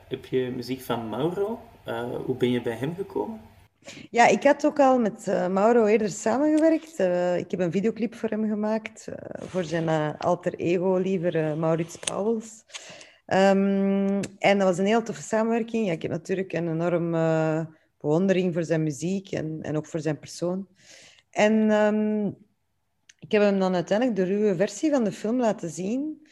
heb 0.08 0.26
je 0.26 0.52
muziek 0.56 0.82
van 0.82 1.10
Mauro. 1.10 1.60
hoe 2.26 2.36
ben 2.38 2.52
je 2.52 2.62
bij 2.62 2.76
hem 2.76 2.96
gekomen? 2.96 3.42
Ja, 4.10 4.28
ik 4.28 4.44
had 4.44 4.66
ook 4.66 4.80
al 4.80 5.00
met 5.00 5.26
uh, 5.28 5.48
Mauro 5.48 5.86
eerder 5.86 6.10
samengewerkt. 6.10 7.00
Uh, 7.00 7.38
ik 7.38 7.52
heb 7.52 7.60
een 7.60 7.72
videoclip 7.72 8.16
voor 8.16 8.30
hem 8.30 8.48
gemaakt, 8.48 9.08
uh, 9.10 9.16
voor 9.48 9.64
zijn 9.64 10.18
alter 10.18 10.54
ego 10.56 10.96
liever, 10.96 11.58
Maurits 11.58 11.98
Pauwels. 11.98 12.64
Um, 13.28 14.20
en 14.40 14.58
dat 14.58 14.68
was 14.68 14.78
een 14.78 14.86
heel 14.86 15.04
toffe 15.04 15.22
samenwerking. 15.22 15.86
Ja, 15.86 15.92
ik 15.92 16.02
heb 16.02 16.12
natuurlijk 16.12 16.54
een 16.54 16.72
enorme 16.72 17.68
bewondering 17.98 18.54
voor 18.54 18.64
zijn 18.64 18.84
muziek 18.84 19.32
en, 19.32 19.60
en 19.62 19.78
ook 19.78 19.86
voor 19.86 20.00
zijn 20.00 20.20
persoon. 20.20 20.68
En 21.30 21.54
um, 21.72 22.38
ik 23.20 23.32
heb 23.32 23.42
hem 23.42 23.60
dan 23.60 23.74
uiteindelijk 23.76 24.18
de 24.18 24.24
ruwe 24.24 24.56
versie 24.56 24.92
van 24.92 25.04
de 25.04 25.12
film 25.12 25.40
laten 25.40 25.70
zien. 25.70 26.28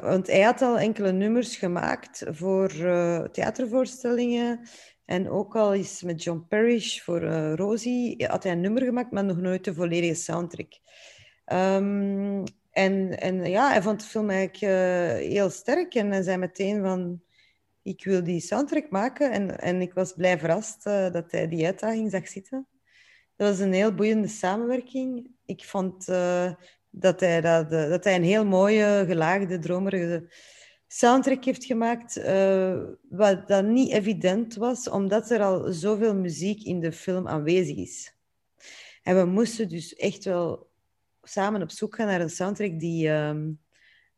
want 0.00 0.26
hij 0.26 0.40
had 0.40 0.62
al 0.62 0.78
enkele 0.78 1.12
nummers 1.12 1.56
gemaakt 1.56 2.24
voor 2.28 2.68
theatervoorstellingen 3.32 4.60
en 5.10 5.30
ook 5.30 5.56
al 5.56 5.74
is 5.74 6.02
met 6.02 6.22
John 6.22 6.46
Parrish 6.48 7.00
voor 7.00 7.22
uh, 7.22 7.54
Rosie, 7.54 8.26
had 8.26 8.42
hij 8.42 8.52
een 8.52 8.60
nummer 8.60 8.82
gemaakt, 8.82 9.10
maar 9.10 9.24
nog 9.24 9.36
nooit 9.36 9.64
de 9.64 9.74
volledige 9.74 10.14
soundtrack. 10.14 10.72
Um, 11.46 12.44
en, 12.70 13.20
en 13.20 13.44
ja, 13.44 13.70
hij 13.70 13.82
vond 13.82 14.00
de 14.00 14.06
film 14.06 14.30
eigenlijk 14.30 14.62
uh, 14.62 15.28
heel 15.30 15.50
sterk 15.50 15.94
en 15.94 16.10
hij 16.10 16.22
zei 16.22 16.36
meteen 16.36 16.82
van, 16.82 17.22
ik 17.82 18.04
wil 18.04 18.24
die 18.24 18.40
soundtrack 18.40 18.90
maken. 18.90 19.32
En, 19.32 19.60
en 19.60 19.80
ik 19.80 19.94
was 19.94 20.12
blij 20.12 20.38
verrast 20.38 20.86
uh, 20.86 21.10
dat 21.12 21.32
hij 21.32 21.48
die 21.48 21.66
uitdaging 21.66 22.10
zag 22.10 22.28
zitten. 22.28 22.66
dat 23.36 23.48
was 23.48 23.58
een 23.58 23.72
heel 23.72 23.94
boeiende 23.94 24.28
samenwerking. 24.28 25.30
Ik 25.44 25.64
vond 25.64 26.06
dat, 26.90 27.20
hij 27.20 27.40
dat, 27.40 27.70
dat 27.70 28.04
hij 28.04 28.14
een 28.14 28.22
heel 28.22 28.44
mooie, 28.44 29.04
gelaagde, 29.06 29.58
dromerige 29.58 30.32
soundtrack 30.92 31.44
heeft 31.44 31.64
gemaakt, 31.64 32.18
uh, 32.18 32.82
wat 33.08 33.48
dat 33.48 33.64
niet 33.64 33.90
evident 33.90 34.54
was, 34.54 34.88
omdat 34.88 35.30
er 35.30 35.42
al 35.42 35.72
zoveel 35.72 36.14
muziek 36.14 36.62
in 36.62 36.80
de 36.80 36.92
film 36.92 37.28
aanwezig 37.28 37.76
is. 37.76 38.14
En 39.02 39.16
we 39.16 39.24
moesten 39.24 39.68
dus 39.68 39.94
echt 39.94 40.24
wel 40.24 40.70
samen 41.22 41.62
op 41.62 41.70
zoek 41.70 41.94
gaan 41.94 42.06
naar 42.06 42.20
een 42.20 42.30
soundtrack 42.30 42.80
die, 42.80 43.08
um, 43.08 43.60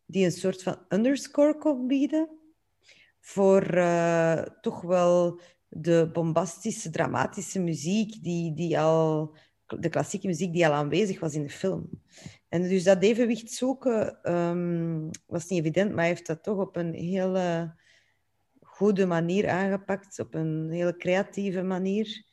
die 0.06 0.24
een 0.24 0.32
soort 0.32 0.62
van 0.62 0.78
underscore 0.88 1.58
kon 1.58 1.86
bieden 1.86 2.28
voor 3.20 3.74
uh, 3.74 4.42
toch 4.60 4.80
wel 4.80 5.40
de 5.68 6.10
bombastische, 6.12 6.90
dramatische 6.90 7.60
muziek 7.60 8.22
die, 8.22 8.54
die 8.54 8.80
al, 8.80 9.36
de 9.80 9.88
klassieke 9.88 10.26
muziek 10.26 10.52
die 10.52 10.66
al 10.66 10.72
aanwezig 10.72 11.20
was 11.20 11.34
in 11.34 11.42
de 11.42 11.50
film. 11.50 11.88
En 12.48 12.62
dus 12.62 12.84
dat 12.84 13.02
evenwicht 13.02 13.50
zoeken 13.50 14.32
um, 14.32 15.10
was 15.26 15.46
niet 15.46 15.60
evident, 15.60 15.90
maar 15.90 15.98
hij 15.98 16.08
heeft 16.08 16.26
dat 16.26 16.42
toch 16.42 16.58
op 16.58 16.76
een 16.76 16.94
hele 16.94 17.74
goede 18.60 19.06
manier 19.06 19.48
aangepakt, 19.48 20.18
op 20.18 20.34
een 20.34 20.70
hele 20.70 20.96
creatieve 20.96 21.62
manier. 21.62 22.24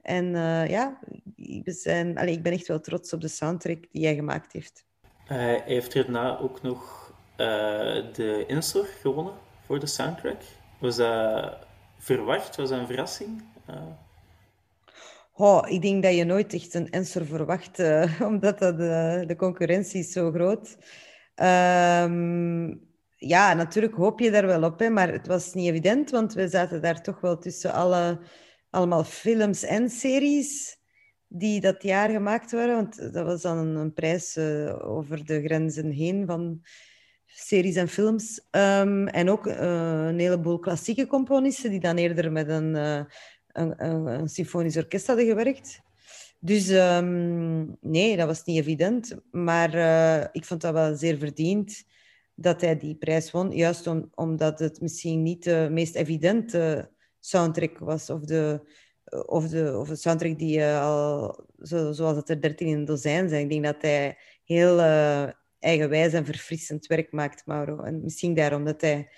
En 0.00 0.24
uh, 0.24 0.68
ja, 0.68 0.98
ik 1.36 1.80
ben, 1.82 2.16
allez, 2.16 2.36
ik 2.36 2.42
ben 2.42 2.52
echt 2.52 2.66
wel 2.66 2.80
trots 2.80 3.12
op 3.12 3.20
de 3.20 3.28
soundtrack 3.28 3.84
die 3.90 4.04
hij 4.04 4.14
gemaakt 4.14 4.52
heeft. 4.52 4.86
Hij 5.24 5.62
heeft 5.64 5.92
hierna 5.92 6.38
ook 6.38 6.62
nog 6.62 7.12
uh, 7.30 7.36
de 8.12 8.44
Insor 8.46 8.84
gewonnen 8.84 9.34
voor 9.60 9.80
de 9.80 9.86
soundtrack. 9.86 10.42
Was 10.80 10.96
dat 10.96 11.56
verwacht? 11.98 12.56
Was 12.56 12.68
dat 12.68 12.78
een 12.78 12.86
verrassing? 12.86 13.42
Uh... 13.70 13.82
Oh, 15.38 15.62
ik 15.68 15.82
denk 15.82 16.02
dat 16.02 16.14
je 16.14 16.24
nooit 16.24 16.52
echt 16.52 16.74
een 16.74 16.90
Ensor 16.90 17.26
verwacht, 17.26 17.78
uh, 17.78 18.20
omdat 18.30 18.58
dat, 18.58 18.80
uh, 18.80 19.26
de 19.26 19.34
concurrentie 19.36 20.00
is 20.00 20.12
zo 20.12 20.30
groot. 20.30 20.76
Um, 21.42 22.80
ja, 23.16 23.54
natuurlijk 23.54 23.94
hoop 23.94 24.20
je 24.20 24.30
daar 24.30 24.46
wel 24.46 24.62
op, 24.62 24.78
hè, 24.78 24.90
maar 24.90 25.12
het 25.12 25.26
was 25.26 25.54
niet 25.54 25.68
evident, 25.68 26.10
want 26.10 26.34
we 26.34 26.48
zaten 26.48 26.82
daar 26.82 27.02
toch 27.02 27.20
wel 27.20 27.38
tussen 27.38 27.72
alle, 27.72 28.20
allemaal 28.70 29.04
films 29.04 29.62
en 29.62 29.90
series 29.90 30.78
die 31.28 31.60
dat 31.60 31.82
jaar 31.82 32.10
gemaakt 32.10 32.50
waren. 32.50 32.74
Want 32.74 33.12
dat 33.12 33.26
was 33.26 33.42
dan 33.42 33.58
een, 33.58 33.92
prijs 33.92 34.36
uh, 34.36 34.88
over 34.88 35.24
de 35.24 35.42
grenzen 35.42 35.90
heen 35.90 36.26
van 36.26 36.60
series 37.26 37.76
en 37.76 37.88
films. 37.88 38.48
Um, 38.50 39.08
en 39.08 39.30
ook 39.30 39.46
een 39.46 40.18
heleboel 40.18 40.58
klassieke 40.58 41.06
componisten 41.06 41.70
die 41.70 41.80
dan 41.80 41.96
eerder 41.96 42.32
met 42.32 42.48
een, 42.48 42.74
een, 43.56 43.84
een, 43.84 44.06
een, 44.06 44.28
symfonisch 44.28 44.76
orkest 44.76 45.06
hadden 45.06 45.26
gewerkt. 45.26 45.80
Dus 46.40 46.68
um, 46.68 47.76
nee, 47.80 48.16
dat 48.16 48.26
was 48.26 48.44
niet 48.44 48.58
evident. 48.58 49.16
Maar 49.30 49.74
uh, 49.74 50.24
ik 50.32 50.44
vond 50.44 50.60
dat 50.60 50.72
wel 50.72 50.96
zeer 50.96 51.18
verdiend 51.18 51.84
dat 52.34 52.60
hij 52.60 52.78
die 52.78 52.96
prijs 52.96 53.30
won. 53.30 53.50
Juist 53.50 53.86
om, 53.86 54.10
omdat 54.14 54.58
het 54.58 54.80
misschien 54.80 55.22
niet 55.22 55.44
de 55.44 55.68
meest 55.70 55.94
evidente 55.94 56.90
soundtrack 57.20 57.78
was. 57.78 58.10
Of 58.10 58.20
de, 58.20 58.60
of 59.26 59.48
de, 59.48 59.78
of 59.78 59.88
de 59.88 59.96
soundtrack 59.96 60.38
die 60.38 60.64
al, 60.64 61.44
zo, 61.62 61.92
zoals 61.92 62.16
het 62.16 62.28
er 62.28 62.40
dertien 62.40 62.68
in 62.68 62.76
een 62.76 62.84
dozijn 62.84 63.28
zijn. 63.28 63.42
Ik 63.42 63.50
denk 63.50 63.64
dat 63.64 63.82
hij 63.82 64.18
heel 64.44 64.80
eigenwijs 65.58 66.12
en 66.12 66.24
verfrissend 66.24 66.86
werk 66.86 67.12
maakt, 67.12 67.46
Mauro. 67.46 67.80
En 67.80 68.02
misschien 68.02 68.34
daarom 68.34 68.64
dat 68.64 68.80
hij, 68.80 69.08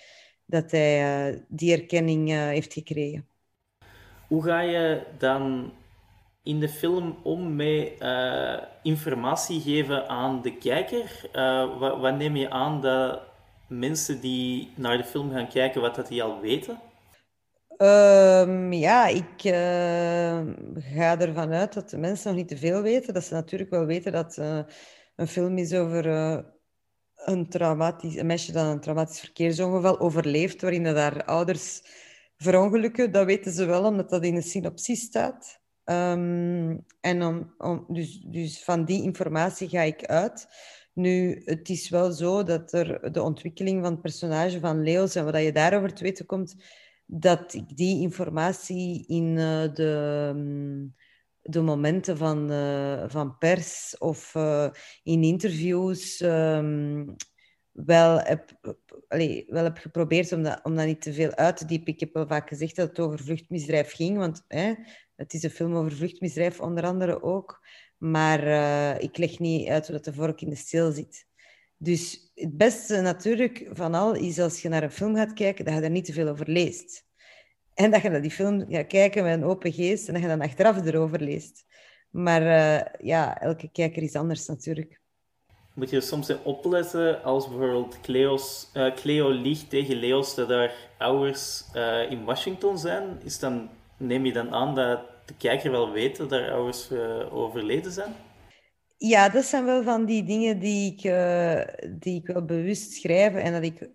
dat 0.45 0.70
hij 0.70 1.45
die 1.49 1.72
erkenning 1.72 2.28
heeft 2.28 2.72
gekregen. 2.72 3.28
Hoe 4.29 4.43
ga 4.43 4.61
je 4.61 5.03
dan 5.18 5.72
in 6.43 6.61
de 6.61 6.68
film 6.68 7.16
om 7.22 7.57
met 7.57 7.93
uh, 8.01 8.57
informatie 8.83 9.61
geven 9.61 10.09
aan 10.09 10.43
de 10.43 10.57
kijker? 10.57 11.29
Wat, 11.79 12.01
wat, 12.01 12.16
neem 12.16 12.37
je 12.37 12.51
aan 12.51 12.81
dat 12.81 13.20
mensen 13.68 14.20
die 14.20 14.72
naar 14.76 14.97
de 14.97 15.05
film 15.05 15.31
gaan 15.31 15.49
kijken, 15.49 15.81
wat 15.81 15.95
dat 15.95 16.09
die 16.09 16.22
al 16.22 16.41
weten? 16.41 16.81
Um, 17.79 18.72
ja, 18.72 19.07
ik 19.07 19.41
ga 20.76 21.18
ervan 21.18 21.53
uit 21.53 21.74
dat 21.74 21.91
de 21.91 21.99
mensen 21.99 22.29
nog 22.29 22.37
niet 22.37 22.49
te 22.49 22.57
veel 22.57 22.83
weten. 22.83 23.14
Dat 23.14 23.24
ze 23.24 23.35
natuurlijk 23.35 23.70
wel 23.70 23.87
weten 23.87 24.12
dat 24.12 24.37
een 25.16 25.29
film 25.29 25.59
is 25.59 25.74
over 25.74 26.07
uh, 26.07 26.39
een, 27.16 27.49
traumatisch, 27.49 28.16
een 28.16 28.26
meisje 28.26 28.53
dat 28.53 28.66
een 28.66 28.81
traumatisch 28.81 29.20
verkeersongeval 29.20 30.01
overleeft, 30.01 30.61
waarin 30.62 30.85
dat 30.85 30.97
haar 30.97 31.24
ouders 31.24 31.83
verongelukken. 32.39 33.12
Dat 33.12 33.26
weten 33.26 33.53
ze 33.53 33.64
wel, 33.64 33.84
omdat 33.84 34.11
dat 34.11 34.24
in 34.24 34.34
de 34.34 34.43
synopsis 34.43 35.01
staat. 35.01 35.61
Um, 35.84 36.84
en 37.01 37.22
om, 37.22 37.55
om, 37.59 37.84
dus, 37.89 38.24
dus 38.26 38.64
van 38.64 38.84
die 38.84 39.03
informatie 39.03 39.68
ga 39.68 39.80
ik 39.80 40.05
uit. 40.05 40.47
Nu, 40.93 41.43
het 41.45 41.68
is 41.68 41.89
wel 41.89 42.12
zo 42.12 42.43
dat 42.43 42.72
er 42.72 43.12
de 43.12 43.22
ontwikkeling 43.22 43.82
van 43.82 43.93
het 43.93 44.03
personage 44.03 44.61
van 44.61 44.82
Leos 44.82 45.14
en 45.14 45.24
wat 45.24 45.43
je 45.43 45.53
daarover 45.53 45.95
te 45.95 46.03
weten 46.03 46.26
komt, 46.26 46.55
dat 47.07 47.55
ik 47.55 47.76
die 47.76 48.01
informatie 48.01 49.07
in 49.07 49.36
uh, 49.36 49.74
de... 49.74 50.32
Um, 50.36 50.95
de 51.49 51.61
momenten 51.61 52.16
van, 52.16 52.53
uh, 52.53 53.05
van 53.07 53.39
pers 53.39 53.99
of 53.99 54.34
uh, 54.34 54.68
in 55.03 55.22
interviews 55.22 56.20
um, 56.20 57.16
wel, 57.87 58.20
heb, 58.20 58.59
wel 59.47 59.64
heb 59.64 59.79
geprobeerd 59.79 60.33
om 60.33 60.43
dat, 60.43 60.61
om 60.62 60.76
dat 60.76 60.87
niet 60.87 61.01
te 61.01 61.12
veel 61.12 61.35
uit 61.35 61.57
te 61.57 61.64
diepen. 61.64 61.93
Ik 61.93 62.01
heb 62.01 62.12
wel 62.12 62.26
vaak 62.26 62.49
gezegd 62.49 62.76
dat 62.76 62.89
het 62.89 63.01
over 63.01 63.18
vluchtmisdrijf 63.18 63.93
ging, 63.93 64.16
want 64.16 64.45
hè, 64.49 64.74
het 65.16 65.35
is 65.35 65.43
een 65.43 65.51
film 65.51 65.74
over 65.74 65.93
vluchtmisdrijf 65.93 66.61
onder 66.61 66.85
andere 66.85 67.22
ook. 67.22 67.66
Maar 67.99 68.47
uh, 68.47 69.01
ik 69.01 69.16
leg 69.16 69.39
niet 69.39 69.68
uit 69.68 69.87
hoe 69.87 69.97
dat 69.97 70.05
de 70.05 70.12
vork 70.12 70.41
in 70.41 70.51
de 70.51 70.57
steel 70.57 70.93
zit. 70.93 71.26
Dus 71.76 72.31
het 72.35 72.57
beste 72.57 73.01
natuurlijk 73.01 73.68
van 73.72 73.95
al 73.95 74.14
is 74.14 74.39
als 74.39 74.62
je 74.62 74.68
naar 74.68 74.83
een 74.83 74.91
film 74.91 75.16
gaat 75.16 75.33
kijken, 75.33 75.64
dat 75.64 75.74
je 75.74 75.81
er 75.81 75.91
niet 75.91 76.05
te 76.05 76.12
veel 76.12 76.29
over 76.29 76.51
leest. 76.51 77.07
En 77.74 77.91
dat 77.91 78.03
je 78.03 78.09
naar 78.09 78.22
die 78.22 78.31
film 78.31 78.66
gaat 78.68 78.87
kijken 78.87 79.24
met 79.24 79.35
een 79.35 79.45
open 79.45 79.72
geest 79.72 80.07
en 80.07 80.12
dat 80.12 80.22
je 80.22 80.29
dan 80.29 80.41
achteraf 80.41 80.85
erover 80.85 81.20
leest. 81.20 81.64
Maar 82.11 82.43
uh, 82.43 83.07
ja, 83.07 83.41
elke 83.41 83.70
kijker 83.70 84.03
is 84.03 84.14
anders 84.14 84.47
natuurlijk. 84.47 85.01
Moet 85.79 85.91
je 85.91 86.01
soms 86.01 86.33
opletten 86.43 87.22
als 87.22 87.49
bijvoorbeeld 87.49 88.01
Cleo's, 88.01 88.70
uh, 88.74 88.95
Cleo 88.95 89.31
liegt 89.31 89.70
tegen 89.70 89.97
Leos 89.97 90.35
dat 90.35 90.49
haar 90.49 90.72
ouders 90.99 91.64
uh, 91.74 92.11
in 92.11 92.24
Washington 92.24 92.79
zijn? 92.79 93.20
Is 93.24 93.39
dan, 93.39 93.68
neem 93.97 94.26
je 94.26 94.33
dan 94.33 94.53
aan 94.53 94.74
dat 94.74 95.01
de 95.26 95.35
kijker 95.39 95.70
wel 95.70 95.91
weet 95.91 96.16
dat 96.16 96.31
haar 96.31 96.53
ouders 96.53 96.91
overleden 97.31 97.93
zijn? 97.93 98.12
Ja, 98.97 99.29
dat 99.29 99.45
zijn 99.45 99.64
wel 99.64 99.83
van 99.83 100.05
die 100.05 100.24
dingen 100.24 100.59
die 100.59 100.93
ik, 100.93 101.03
die 102.01 102.20
ik 102.20 102.26
wel 102.26 102.45
bewust 102.45 102.93
schrijf 102.93 103.35
en 103.35 103.53
dat 103.53 103.62
ik 103.62 103.89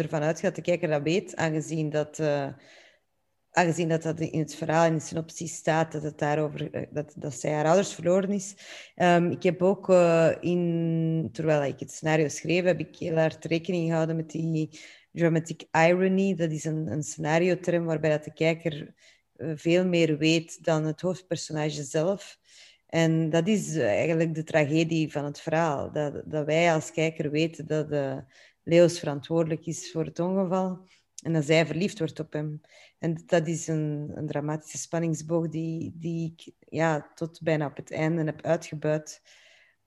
ervan 0.00 0.22
uitga 0.22 0.46
dat 0.46 0.54
de 0.54 0.62
kijker 0.62 0.88
dat 0.88 1.02
weet, 1.02 1.36
aangezien 1.36 1.90
dat 1.90 2.22
aangezien 3.54 3.88
dat, 3.88 4.02
dat 4.02 4.20
in 4.20 4.38
het 4.38 4.54
verhaal, 4.54 4.86
in 4.86 4.94
de 4.94 5.00
synopsis 5.00 5.54
staat, 5.54 5.92
dat, 5.92 6.02
het 6.02 6.18
daarover, 6.18 6.74
eh, 6.74 6.82
dat, 6.90 7.14
dat 7.16 7.34
zij 7.34 7.52
haar 7.52 7.64
ouders 7.64 7.94
verloren 7.94 8.30
is. 8.30 8.54
Um, 8.96 9.30
ik 9.30 9.42
heb 9.42 9.62
ook, 9.62 9.88
uh, 9.88 10.30
in, 10.40 11.28
terwijl 11.32 11.62
ik 11.64 11.80
het 11.80 11.92
scenario 11.92 12.28
schreef, 12.28 12.64
heb 12.64 12.78
ik 12.78 12.96
heel 12.96 13.16
hard 13.16 13.44
rekening 13.44 13.86
gehouden 13.86 14.16
met 14.16 14.30
die 14.30 14.80
dramatic 15.12 15.64
irony. 15.72 16.34
Dat 16.34 16.50
is 16.50 16.64
een, 16.64 16.86
een 16.86 17.02
scenario-term 17.02 17.84
waarbij 17.84 18.10
dat 18.10 18.24
de 18.24 18.32
kijker 18.32 18.94
uh, 19.36 19.52
veel 19.54 19.86
meer 19.86 20.18
weet 20.18 20.64
dan 20.64 20.84
het 20.84 21.00
hoofdpersonage 21.00 21.82
zelf. 21.82 22.38
En 22.86 23.30
dat 23.30 23.48
is 23.48 23.76
eigenlijk 23.76 24.34
de 24.34 24.44
tragedie 24.44 25.12
van 25.12 25.24
het 25.24 25.40
verhaal. 25.40 25.92
Dat, 25.92 26.22
dat 26.24 26.46
wij 26.46 26.72
als 26.72 26.92
kijker 26.92 27.30
weten 27.30 27.66
dat 27.66 27.86
Leos 28.62 28.98
verantwoordelijk 28.98 29.66
is 29.66 29.90
voor 29.92 30.04
het 30.04 30.18
ongeval 30.18 30.86
en 31.24 31.32
dat 31.32 31.44
zij 31.44 31.66
verliefd 31.66 31.98
wordt 31.98 32.20
op 32.20 32.32
hem. 32.32 32.60
En 32.98 33.22
dat 33.26 33.46
is 33.46 33.66
een, 33.66 34.12
een 34.14 34.26
dramatische 34.26 34.78
spanningsboog 34.78 35.48
die, 35.48 35.92
die 35.94 36.34
ik 36.36 36.54
ja, 36.68 37.10
tot 37.14 37.40
bijna 37.42 37.66
op 37.66 37.76
het 37.76 37.92
einde 37.92 38.24
heb 38.24 38.42
uitgebuit 38.42 39.22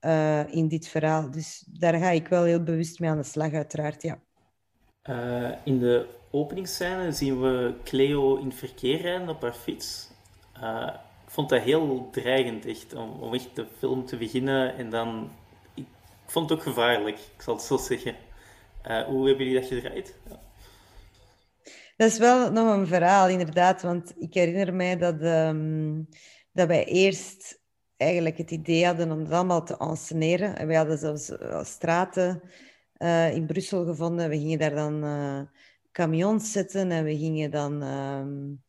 uh, 0.00 0.54
in 0.54 0.68
dit 0.68 0.88
verhaal. 0.88 1.30
Dus 1.30 1.64
daar 1.78 1.94
ga 1.94 2.10
ik 2.10 2.28
wel 2.28 2.44
heel 2.44 2.62
bewust 2.62 2.98
mee 2.98 3.10
aan 3.10 3.16
de 3.16 3.22
slag, 3.22 3.52
uiteraard, 3.52 4.02
ja. 4.02 4.20
Uh, 5.04 5.50
in 5.64 5.78
de 5.78 6.06
openingsscène 6.30 7.12
zien 7.12 7.40
we 7.40 7.74
Cleo 7.84 8.36
in 8.36 8.52
verkeer 8.52 9.00
rijden 9.00 9.28
op 9.28 9.42
haar 9.42 9.54
fiets. 9.54 10.10
Uh, 10.62 10.94
ik 11.24 11.30
vond 11.30 11.48
dat 11.48 11.62
heel 11.62 12.08
dreigend, 12.10 12.66
echt, 12.66 12.94
om, 12.94 13.10
om 13.10 13.34
echt 13.34 13.56
de 13.56 13.66
film 13.78 14.06
te 14.06 14.16
beginnen. 14.16 14.76
En 14.76 14.90
dan... 14.90 15.30
Ik 15.74 16.34
vond 16.34 16.50
het 16.50 16.58
ook 16.58 16.64
gevaarlijk, 16.64 17.18
ik 17.18 17.42
zal 17.42 17.54
het 17.54 17.62
zo 17.62 17.76
zeggen. 17.76 18.14
hoe 18.82 19.28
hebben 19.28 19.46
jullie 19.46 19.60
dat 19.60 19.68
gedraaid? 19.68 20.14
Ja. 20.28 20.46
Dat 21.98 22.10
is 22.10 22.18
wel 22.18 22.52
nog 22.52 22.76
een 22.76 22.86
verhaal, 22.86 23.28
inderdaad. 23.28 23.82
Want 23.82 24.14
ik 24.18 24.34
herinner 24.34 24.74
mij 24.74 24.96
dat, 24.96 25.22
um, 25.22 26.08
dat 26.52 26.68
wij 26.68 26.84
eerst 26.84 27.60
eigenlijk 27.96 28.38
het 28.38 28.50
idee 28.50 28.84
hadden 28.84 29.12
om 29.12 29.18
het 29.18 29.30
allemaal 29.30 29.64
te 29.64 29.76
enceneren. 29.76 30.56
En 30.56 30.66
wij 30.66 30.76
hadden 30.76 30.98
zelfs 30.98 31.30
uh, 31.30 31.64
straten 31.64 32.42
uh, 32.98 33.34
in 33.34 33.46
Brussel 33.46 33.84
gevonden. 33.84 34.28
We 34.28 34.38
gingen 34.38 34.58
daar 34.58 34.74
dan 34.74 35.04
uh, 35.92 36.38
zetten 36.38 36.90
en 36.90 37.04
we 37.04 37.16
gingen 37.16 37.50
dan 37.50 37.82
um, 37.82 38.62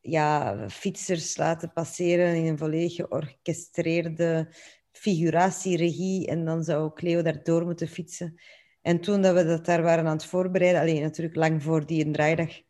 ja, 0.00 0.56
fietsers 0.68 1.36
laten 1.36 1.72
passeren 1.72 2.34
in 2.34 2.46
een 2.46 2.58
volledig 2.58 2.94
georchestreerde 2.94 4.48
figuratieregie. 4.92 6.26
En 6.26 6.44
dan 6.44 6.64
zou 6.64 6.92
Cleo 6.92 7.22
daardoor 7.22 7.64
moeten 7.64 7.88
fietsen. 7.88 8.40
En 8.82 9.00
toen 9.00 9.22
dat 9.22 9.34
we 9.34 9.44
dat 9.44 9.64
daar 9.64 9.82
waren 9.82 10.06
aan 10.06 10.16
het 10.16 10.26
voorbereiden, 10.26 10.80
alleen 10.80 11.02
natuurlijk 11.02 11.36
lang 11.36 11.62
voor 11.62 11.86
die 11.86 12.10
draaidag, 12.10 12.60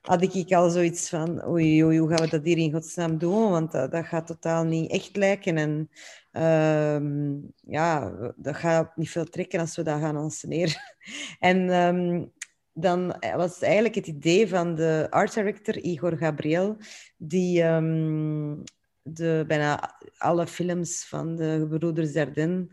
had 0.00 0.22
ik 0.22 0.52
al 0.52 0.70
zoiets 0.70 1.08
van, 1.08 1.48
oei, 1.48 1.84
oei, 1.84 1.98
hoe 1.98 2.08
gaan 2.08 2.24
we 2.24 2.30
dat 2.30 2.44
hier 2.44 2.58
in 2.58 2.72
godsnaam 2.72 3.18
doen? 3.18 3.50
Want 3.50 3.72
dat, 3.72 3.92
dat 3.92 4.06
gaat 4.06 4.26
totaal 4.26 4.64
niet 4.64 4.90
echt 4.90 5.16
lijken. 5.16 5.56
En 5.56 5.90
ehm, 6.32 7.36
ja, 7.72 8.12
dat 8.36 8.56
gaat 8.56 8.96
niet 8.96 9.10
veel 9.10 9.24
trekken 9.24 9.60
als 9.60 9.76
we 9.76 9.82
dat 9.82 10.00
gaan 10.00 10.16
ensceneren. 10.16 10.80
en 11.38 11.70
ehm, 11.70 12.24
dan 12.72 13.16
was 13.36 13.60
eigenlijk 13.60 13.94
het 13.94 14.06
idee 14.06 14.48
van 14.48 14.74
de 14.74 15.06
art 15.10 15.34
director 15.34 15.76
Igor 15.76 16.16
Gabriel, 16.16 16.76
die 17.16 17.62
ehm, 17.62 18.56
de, 19.02 19.44
bijna 19.46 19.98
alle 20.18 20.46
films 20.46 21.04
van 21.08 21.36
de 21.36 21.66
gebroeders 21.70 22.12
Dardenne, 22.12 22.66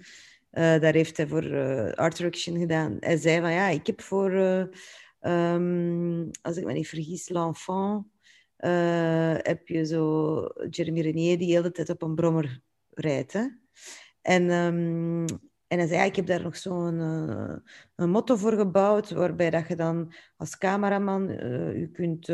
daar 0.56 0.94
heeft 0.94 1.18
hij 1.18 1.28
voor 1.28 1.44
uh, 1.44 1.92
art 1.92 2.18
direction 2.18 2.58
gedaan. 2.58 2.98
Hij 3.00 3.18
zei 3.18 3.42
van 3.42 3.52
ja, 3.52 3.68
ik 3.68 3.88
heb 3.88 4.02
voor... 4.02 4.32
Uh, 4.32 4.64
Um, 5.28 6.32
als 6.42 6.58
ik 6.58 6.66
me 6.66 6.74
niet 6.74 6.88
vergis, 6.88 7.30
L'Enfant, 7.30 8.06
heb 9.42 9.68
je 9.68 9.86
zo 9.86 10.36
Jeremy 10.70 11.02
Renier 11.02 11.38
die 11.38 11.48
de 11.48 11.54
hele 11.54 11.72
tijd 11.72 11.90
op 11.90 12.02
een 12.02 12.16
brommer 12.16 12.62
rijdt. 12.90 13.34
En, 14.22 14.50
um, 14.52 15.26
en 15.76 15.82
hij 15.82 15.90
zei, 15.90 16.00
ja, 16.00 16.06
ik 16.06 16.16
heb 16.16 16.26
daar 16.26 16.42
nog 16.42 16.58
zo'n 16.58 17.00
uh, 17.00 17.56
een 17.96 18.10
motto 18.10 18.36
voor 18.36 18.54
gebouwd, 18.54 19.12
waarbij 19.12 19.50
dat 19.50 19.68
je 19.68 19.76
dan 19.76 20.14
als 20.38 20.58
cameraman 20.58 21.30
uh, 21.30 21.80
je 21.80 21.90
kunt 21.92 22.34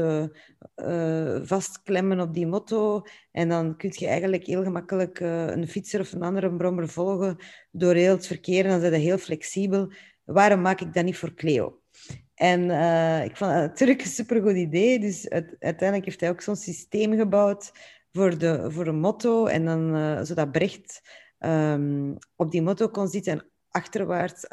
vastklemmen 1.47 2.19
op 2.19 2.33
die 2.33 2.47
motto 2.47 3.01
en 3.31 3.49
dan 3.49 3.77
kun 3.77 3.91
je 3.93 4.07
eigenlijk 4.07 4.45
heel 4.45 4.63
gemakkelijk 4.63 5.19
een 5.19 5.67
fietser 5.67 5.99
of 5.99 6.11
een 6.11 6.21
andere 6.21 6.55
brommer 6.55 6.89
volgen 6.89 7.37
door 7.71 7.93
heel 7.93 8.15
het 8.15 8.27
verkeer 8.27 8.65
en 8.65 8.71
dan 8.71 8.79
zijn 8.79 8.93
heel 8.93 9.17
flexibel. 9.17 9.91
Waarom 10.23 10.61
maak 10.61 10.81
ik 10.81 10.93
dat 10.93 11.03
niet 11.03 11.17
voor 11.17 11.33
Cleo? 11.33 11.81
En 12.35 12.61
ik 13.23 13.37
vond 13.37 13.51
het 13.51 13.61
natuurlijk 13.61 14.01
een 14.01 14.07
supergoed 14.07 14.55
idee. 14.55 14.99
Dus 14.99 15.29
uiteindelijk 15.59 16.05
heeft 16.05 16.21
hij 16.21 16.29
ook 16.29 16.41
zo'n 16.41 16.55
systeem 16.55 17.15
gebouwd 17.17 17.71
voor, 18.11 18.37
de, 18.37 18.71
voor 18.71 18.87
een 18.87 18.99
motto. 18.99 19.45
En 19.45 19.65
dan, 19.65 20.25
zodat 20.25 20.51
Brecht 20.51 21.01
um, 21.45 22.17
op 22.35 22.51
die 22.51 22.61
motto 22.61 22.89
kon 22.89 23.07
zitten 23.07 23.33
en 23.33 23.51
achterwaarts 23.69 24.45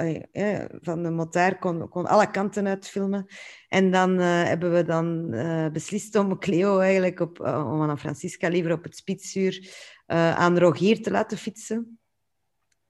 van 0.80 1.02
de 1.02 1.10
motaar 1.10 1.58
kon, 1.58 1.88
kon 1.88 2.06
alle 2.06 2.30
kanten 2.30 2.66
uitfilmen. 2.66 3.26
En 3.68 3.90
dan 3.90 4.18
hebben 4.18 4.72
we 4.72 4.84
dan 4.84 5.30
beslist 5.72 6.14
om 6.14 6.38
Cleo 6.38 6.78
eigenlijk 6.78 7.20
op, 7.20 7.40
om 7.40 7.82
aan 7.82 7.98
Francisca 7.98 8.48
liever 8.48 8.72
op 8.72 8.82
het 8.82 8.96
spitsuur 8.96 9.74
aan 10.06 10.58
Rogier 10.58 11.02
te 11.02 11.10
laten 11.10 11.38
fietsen. 11.38 11.98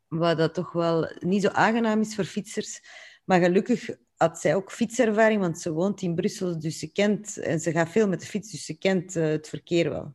Wat 0.09 0.39
dat 0.39 0.55
toch 0.55 0.73
wel 0.73 1.13
niet 1.19 1.43
zo 1.43 1.49
aangenaam 1.49 2.01
is 2.01 2.15
voor 2.15 2.25
fietsers. 2.25 2.81
Maar 3.25 3.41
gelukkig 3.41 3.97
had 4.17 4.39
zij 4.39 4.55
ook 4.55 4.73
fietservaring, 4.73 5.41
want 5.41 5.61
ze 5.61 5.73
woont 5.73 6.03
in 6.03 6.15
Brussel, 6.15 6.59
dus 6.59 6.79
ze 6.79 6.93
kent, 6.93 7.37
en 7.37 7.61
ze 7.61 7.73
gaat 7.73 7.89
veel 7.91 8.09
met 8.09 8.21
de 8.21 8.27
fiets, 8.27 8.51
dus 8.51 8.65
ze 8.65 8.79
kent 8.79 9.15
het 9.15 9.49
verkeer 9.49 9.91
wel. 9.91 10.15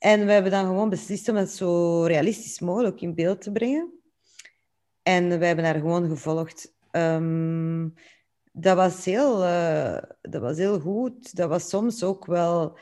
En 0.00 0.26
we 0.26 0.32
hebben 0.32 0.50
dan 0.50 0.66
gewoon 0.66 0.88
beslist 0.88 1.28
om 1.28 1.36
het 1.36 1.50
zo 1.50 2.02
realistisch 2.02 2.60
mogelijk 2.60 3.00
in 3.00 3.14
beeld 3.14 3.40
te 3.40 3.52
brengen. 3.52 3.92
En 5.02 5.38
we 5.38 5.46
hebben 5.46 5.64
haar 5.64 5.74
gewoon 5.74 6.08
gevolgd. 6.08 6.74
Um, 6.90 7.94
dat, 8.52 8.76
was 8.76 9.04
heel, 9.04 9.44
uh, 9.44 9.98
dat 10.20 10.42
was 10.42 10.56
heel 10.56 10.80
goed. 10.80 11.36
Dat 11.36 11.48
was 11.48 11.68
soms 11.68 12.02
ook 12.02 12.26
wel, 12.26 12.78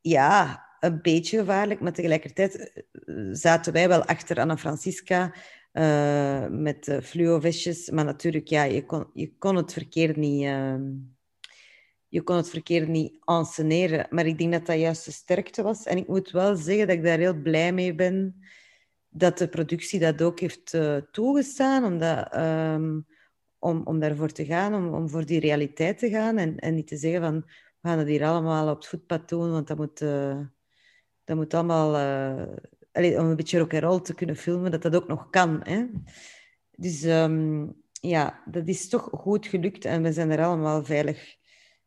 ja, 0.00 0.66
een 0.80 1.02
beetje 1.02 1.38
gevaarlijk, 1.38 1.80
maar 1.80 1.92
tegelijkertijd 1.92 2.84
eh, 2.92 3.14
zaten 3.32 3.72
wij 3.72 3.88
wel 3.88 4.04
achter 4.04 4.38
Anna 4.38 4.56
Francisca 4.56 5.34
uh, 5.72 6.46
met 6.48 6.98
fluovestjes. 7.02 7.90
Maar 7.90 8.04
natuurlijk, 8.04 8.48
ja, 8.48 8.62
je 8.62 8.86
kon, 8.86 9.06
je 9.12 9.36
kon 9.38 9.56
het 9.56 9.72
verkeer 9.72 10.18
niet... 10.18 10.42
Uh, 10.42 10.74
je 12.12 12.22
kon 12.22 12.36
het 12.36 12.50
verkeer 12.50 12.88
niet 12.88 13.18
enceneren. 13.24 14.06
Maar 14.10 14.26
ik 14.26 14.38
denk 14.38 14.52
dat 14.52 14.66
dat 14.66 14.78
juist 14.78 15.04
de 15.04 15.12
sterkte 15.12 15.62
was. 15.62 15.84
En 15.84 15.96
ik 15.96 16.08
moet 16.08 16.30
wel 16.30 16.56
zeggen 16.56 16.86
dat 16.86 16.96
ik 16.96 17.04
daar 17.04 17.18
heel 17.18 17.40
blij 17.40 17.72
mee 17.72 17.94
ben 17.94 18.44
dat 19.08 19.38
de 19.38 19.48
productie 19.48 20.00
dat 20.00 20.22
ook 20.22 20.40
heeft 20.40 20.72
uh, 20.72 20.96
toegestaan. 20.96 22.02
Um, 22.42 23.06
om, 23.58 23.82
om 23.84 23.98
daarvoor 23.98 24.32
te 24.32 24.44
gaan, 24.44 24.74
om, 24.74 24.94
om 24.94 25.08
voor 25.08 25.26
die 25.26 25.40
realiteit 25.40 25.98
te 25.98 26.10
gaan. 26.10 26.38
En, 26.38 26.58
en 26.58 26.74
niet 26.74 26.86
te 26.86 26.96
zeggen 26.96 27.20
van, 27.20 27.44
we 27.80 27.88
gaan 27.88 27.98
het 27.98 28.08
hier 28.08 28.24
allemaal 28.24 28.68
op 28.68 28.76
het 28.76 28.86
voetpad 28.86 29.28
doen, 29.28 29.50
want 29.50 29.66
dat 29.66 29.76
moet, 29.76 30.00
uh, 30.00 30.40
dat 31.24 31.36
moet 31.36 31.54
allemaal 31.54 31.94
allee, 32.92 33.18
om 33.18 33.26
een 33.26 33.36
beetje 33.36 33.58
rock 33.58 33.74
and 33.74 33.82
roll 33.82 34.00
te 34.00 34.14
kunnen 34.14 34.36
filmen, 34.36 34.70
dat 34.70 34.82
dat 34.82 34.94
ook 34.96 35.08
nog 35.08 35.30
kan. 35.30 35.60
Hè? 35.62 35.86
Dus 36.70 37.02
um, 37.02 37.74
ja, 37.92 38.42
dat 38.44 38.68
is 38.68 38.88
toch 38.88 39.08
goed 39.12 39.46
gelukt 39.46 39.84
en 39.84 40.02
we 40.02 40.12
zijn 40.12 40.30
er 40.30 40.44
allemaal 40.44 40.84
veilig 40.84 41.40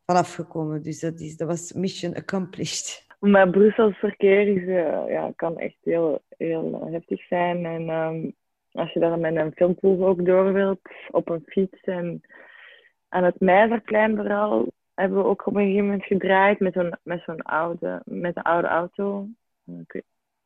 vanaf 0.05 0.33
gekomen. 0.33 0.83
Dus 0.83 0.99
dat, 0.99 1.19
is, 1.19 1.37
dat 1.37 1.47
was 1.47 1.73
mission 1.73 2.15
accomplished. 2.15 3.03
Maar 3.19 3.49
Brussels 3.49 3.97
verkeer 3.97 4.47
is, 4.47 4.61
uh, 4.61 5.03
ja, 5.07 5.31
kan 5.35 5.57
echt 5.57 5.77
heel, 5.83 6.21
heel 6.37 6.87
heftig 6.91 7.27
zijn. 7.27 7.65
En 7.65 7.89
um, 7.89 8.35
als 8.71 8.93
je 8.93 8.99
daar 8.99 9.19
met 9.19 9.35
een 9.35 9.51
filmploeg 9.51 9.99
ook 9.99 10.25
door 10.25 10.53
wilt, 10.53 10.79
op 11.11 11.29
een 11.29 11.43
fiets. 11.45 11.81
En 11.81 12.21
aan 13.09 13.23
het 13.23 13.39
Meijverplein 13.39 14.15
vooral 14.15 14.71
hebben 14.93 15.17
we 15.17 15.23
ook 15.23 15.47
op 15.47 15.55
een 15.55 15.61
gegeven 15.61 15.85
moment 15.85 16.05
gedraaid 16.05 16.59
met 16.59 16.73
zo'n 16.73 16.93
met 17.03 17.21
zo'n 17.25 17.41
oude, 17.41 18.01
met 18.05 18.35
een 18.35 18.43
oude 18.43 18.67
auto. 18.67 19.27
Ik 19.65 20.03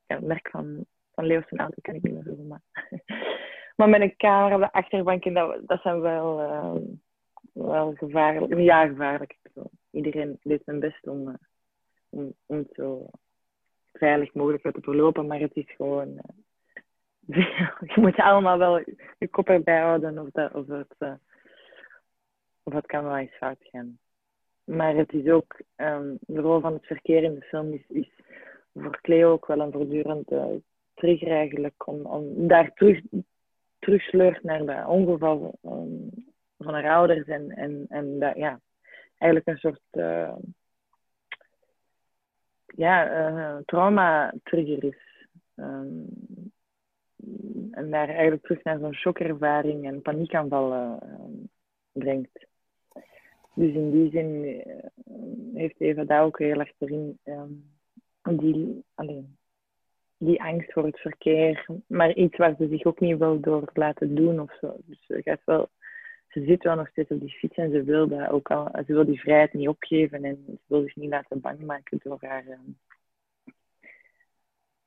ja, 0.07 0.15
het 0.15 0.25
merk 0.25 0.49
van, 0.49 0.85
van 1.13 1.29
en 1.29 1.59
auto 1.59 1.75
kan 1.81 1.95
ik 1.95 2.03
niet 2.03 2.13
meer 2.13 2.23
zo 2.23 2.43
maar. 2.43 2.61
maar 3.77 3.89
met 3.89 4.01
een 4.01 4.15
camera 4.17 4.55
op 4.55 4.61
de 4.61 4.71
achterbank, 4.71 5.25
en 5.25 5.33
dat, 5.33 5.61
dat 5.65 5.81
zijn 5.81 6.01
wel, 6.01 6.39
uh, 6.41 6.75
wel 7.67 7.93
gevaarlijk. 7.93 8.59
Ja, 8.59 8.87
gevaarlijk. 8.87 9.37
Iedereen 9.91 10.39
deed 10.43 10.61
zijn 10.65 10.79
best 10.79 11.07
om, 11.07 11.27
uh, 11.27 11.35
om, 12.45 12.57
het 12.57 12.73
zo 12.73 13.05
veilig 13.93 14.33
mogelijk 14.33 14.63
te 14.63 14.81
verlopen, 14.81 15.27
maar 15.27 15.39
het 15.39 15.55
is 15.55 15.71
gewoon. 15.75 16.07
Uh, 16.07 17.37
je 17.95 18.01
moet 18.01 18.15
allemaal 18.15 18.57
wel 18.57 18.77
je 19.17 19.27
kop 19.29 19.49
erbij 19.49 19.79
houden 19.79 20.19
of, 20.19 20.29
dat, 20.31 20.53
of, 20.53 20.67
het, 20.67 20.95
het 22.63 22.85
kan 22.85 23.03
wel 23.03 23.17
eens 23.17 23.35
fout 23.35 23.57
gaan. 23.59 23.99
Maar 24.63 24.95
het 24.95 25.13
is 25.13 25.29
ook, 25.29 25.61
um, 25.75 26.17
de 26.19 26.41
rol 26.41 26.59
van 26.59 26.73
het 26.73 26.85
verkeer 26.85 27.23
in 27.23 27.33
de 27.33 27.41
film 27.41 27.73
is, 27.73 27.85
is 27.87 28.09
voor 28.73 28.99
Cleo 29.01 29.31
ook 29.31 29.47
wel 29.47 29.59
een 29.59 29.71
voortdurende 29.71 30.61
trigger 30.93 31.31
eigenlijk 31.31 31.87
om, 31.87 32.05
om 32.05 32.47
daar 32.47 32.73
terug, 32.73 33.01
terugsleurt 33.79 34.43
naar 34.43 34.65
de 34.65 34.83
ongeval 34.87 35.57
van 36.63 36.73
haar 36.73 36.89
ouders 36.89 37.27
en, 37.27 37.49
en, 37.49 37.85
en 37.89 38.19
dat, 38.19 38.35
ja, 38.35 38.59
eigenlijk 39.17 39.47
een 39.47 39.57
soort 39.57 39.81
uh, 39.91 40.35
ja, 42.65 43.29
uh, 43.29 43.57
trauma-trigger 43.65 44.83
is. 44.83 45.27
Um, 45.55 46.07
en 47.71 47.89
daar 47.89 48.09
eigenlijk 48.09 48.41
terug 48.41 48.63
naar 48.63 48.79
zo'n 48.79 48.93
shockervaring 48.93 49.85
en 49.85 50.01
paniekaanvallen 50.01 50.99
uh, 51.03 51.47
brengt. 51.91 52.47
Dus 53.53 53.73
in 53.73 53.91
die 53.91 54.09
zin 54.09 54.63
heeft 55.53 55.81
Eva 55.81 56.03
daar 56.03 56.23
ook 56.23 56.39
heel 56.39 56.59
erg 56.59 56.71
erin 56.77 57.19
um, 57.23 57.71
die, 58.21 58.83
alleen, 58.93 59.37
die 60.17 60.43
angst 60.43 60.73
voor 60.73 60.85
het 60.85 60.99
verkeer. 60.99 61.65
Maar 61.87 62.13
iets 62.13 62.37
waar 62.37 62.55
ze 62.57 62.67
zich 62.67 62.83
ook 62.83 62.99
niet 62.99 63.17
wil 63.17 63.39
door 63.39 63.69
laten 63.73 64.15
doen 64.15 64.39
of 64.39 64.57
zo. 64.61 64.77
Dus 64.85 65.05
ze, 65.05 65.21
gaat 65.23 65.41
wel, 65.45 65.69
ze 66.29 66.43
zit 66.45 66.63
wel 66.63 66.75
nog 66.75 66.87
steeds 66.87 67.09
op 67.09 67.19
die 67.19 67.29
fiets 67.29 67.55
en 67.55 67.71
ze 67.71 67.83
wil, 67.83 68.07
dat 68.07 68.29
ook 68.29 68.51
al, 68.51 68.71
ze 68.85 68.93
wil 68.93 69.05
die 69.05 69.19
vrijheid 69.19 69.53
niet 69.53 69.67
opgeven 69.67 70.23
en 70.23 70.43
ze 70.47 70.57
wil 70.65 70.81
zich 70.81 70.95
niet 70.95 71.09
laten 71.09 71.39
bang 71.39 71.59
maken 71.59 71.99
door 72.03 72.17
haar, 72.19 72.45
ehm, 72.47 72.71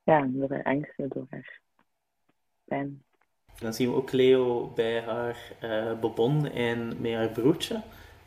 ja, 0.02 0.28
door 0.28 0.50
haar 0.50 0.64
angsten, 0.64 1.08
door 1.08 1.26
haar 1.30 1.60
pijn. 2.64 3.02
Dan 3.58 3.74
zien 3.74 3.88
we 3.88 3.94
ook 3.94 4.12
Leo 4.12 4.72
bij 4.74 5.00
haar 5.00 5.52
uh, 5.62 6.00
Bobon 6.00 6.50
en 6.50 7.00
met 7.00 7.14
haar 7.14 7.30
broertje. 7.30 7.82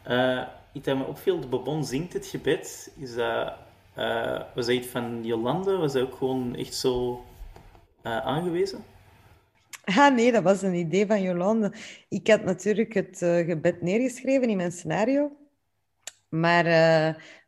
Uh, 0.07 0.47
iets 0.73 0.85
dat 0.85 0.97
me 0.97 1.03
opviel, 1.03 1.39
de 1.39 1.47
Bobon 1.47 1.85
zingt 1.85 2.13
het 2.13 2.25
gebed. 2.25 2.95
Is 2.99 3.15
dat 3.15 3.53
uh, 3.97 4.41
was 4.55 4.65
dat 4.65 4.75
iets 4.75 4.87
van 4.87 5.23
Jolande? 5.23 5.77
Was 5.77 5.93
dat 5.93 6.01
ook 6.01 6.15
gewoon 6.15 6.55
echt 6.55 6.73
zo 6.73 7.23
aangewezen? 8.01 8.83
Ah, 9.97 10.15
nee, 10.15 10.31
dat 10.31 10.43
was 10.43 10.61
een 10.61 10.73
idee 10.73 11.05
van 11.05 11.21
Jolande. 11.21 11.73
Ik 12.09 12.27
had 12.27 12.43
natuurlijk 12.43 12.93
het 12.93 13.21
uh, 13.21 13.45
gebed 13.45 13.81
neergeschreven 13.81 14.49
in 14.49 14.57
mijn 14.57 14.71
scenario. 14.71 15.31
Maar 16.29 16.65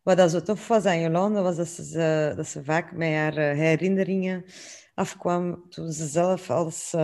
wat 0.04 0.18
dat 0.18 0.32
zo 0.32 0.42
tof 0.42 0.68
was 0.68 0.86
aan 0.86 1.02
Jolande, 1.02 1.42
was 1.42 1.56
dat 1.56 1.68
ze, 1.68 2.34
dat 2.36 2.48
ze 2.48 2.64
vaak 2.64 2.92
met 2.92 3.14
haar 3.14 3.56
herinneringen 3.56 4.46
afkwam 4.94 5.70
toen 5.70 5.92
ze 5.92 6.08
zelf 6.08 6.50
als 6.50 6.96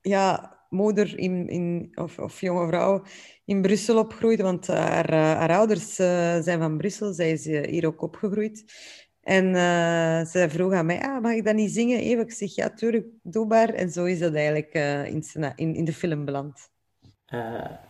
ja, 0.00 0.58
moeder 0.68 1.18
in, 1.18 1.48
in, 1.48 1.92
of, 1.94 2.18
of 2.18 2.40
jonge 2.40 2.66
vrouw 2.66 3.04
in 3.44 3.62
Brussel 3.62 3.98
opgroeid, 3.98 4.40
want 4.40 4.66
haar, 4.66 5.14
haar 5.14 5.50
ouders 5.50 5.94
zijn 5.94 6.58
van 6.58 6.76
Brussel. 6.76 7.12
Zij 7.12 7.30
is 7.30 7.44
hier 7.44 7.86
ook 7.86 8.02
opgegroeid. 8.02 8.64
En 9.22 9.46
uh, 9.46 10.24
ze 10.24 10.46
vroeg 10.48 10.72
aan 10.72 10.86
mij, 10.86 11.00
ah, 11.00 11.22
mag 11.22 11.32
ik 11.32 11.44
dat 11.44 11.54
niet 11.54 11.72
zingen? 11.72 11.98
Even, 11.98 12.24
ik 12.24 12.32
zeg, 12.32 12.54
ja, 12.54 12.70
tuurlijk, 12.70 13.06
doe 13.22 13.54
En 13.54 13.90
zo 13.90 14.04
is 14.04 14.18
dat 14.18 14.34
eigenlijk 14.34 14.74
uh, 14.74 15.06
in, 15.06 15.24
in, 15.56 15.74
in, 15.74 15.84
de 15.84 15.92
film 15.92 16.24
beland. 16.24 16.70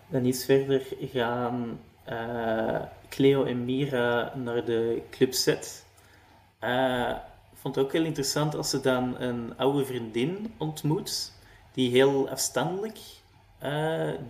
Dan 0.09 0.25
iets 0.25 0.45
verder 0.45 0.83
gaan 1.01 1.81
Cleo 3.09 3.45
en 3.45 3.65
Mira 3.65 4.33
naar 4.37 4.65
de 4.65 5.03
club 5.11 5.33
set. 5.33 5.87
Ik 7.53 7.59
vond 7.59 7.75
het 7.75 7.85
ook 7.85 7.93
heel 7.93 8.05
interessant 8.05 8.55
als 8.55 8.71
ze 8.71 8.81
dan 8.81 9.21
een 9.21 9.57
oude 9.57 9.85
vriendin 9.85 10.55
ontmoet, 10.59 11.33
die 11.73 11.91
heel 11.91 12.29
afstandelijk 12.29 12.99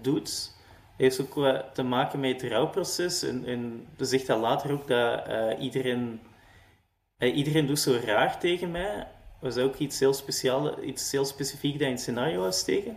doet. 0.00 0.56
Heeft 0.96 1.20
ook 1.20 1.62
te 1.74 1.82
maken 1.82 2.20
met 2.20 2.40
het 2.42 2.50
rouwproces. 2.50 3.22
En, 3.22 3.44
en 3.46 3.86
ze 3.98 4.04
zegt 4.04 4.26
dat 4.26 4.40
later 4.40 4.72
ook 4.72 4.88
dat 4.88 5.20
iedereen 5.58 6.20
iedereen 7.30 7.66
doet 7.66 7.78
zo 7.78 7.98
raar 8.04 8.38
tegen 8.38 8.70
mij. 8.70 9.06
Was 9.40 9.56
ook 9.56 9.76
iets 9.76 9.98
heel, 9.98 10.12
speciaal, 10.12 10.82
iets 10.82 11.12
heel 11.12 11.24
specifiek 11.24 11.72
dat 11.72 11.82
in 11.82 11.92
het 11.92 12.00
scenario 12.00 12.40
was 12.40 12.64
tegen? 12.64 12.96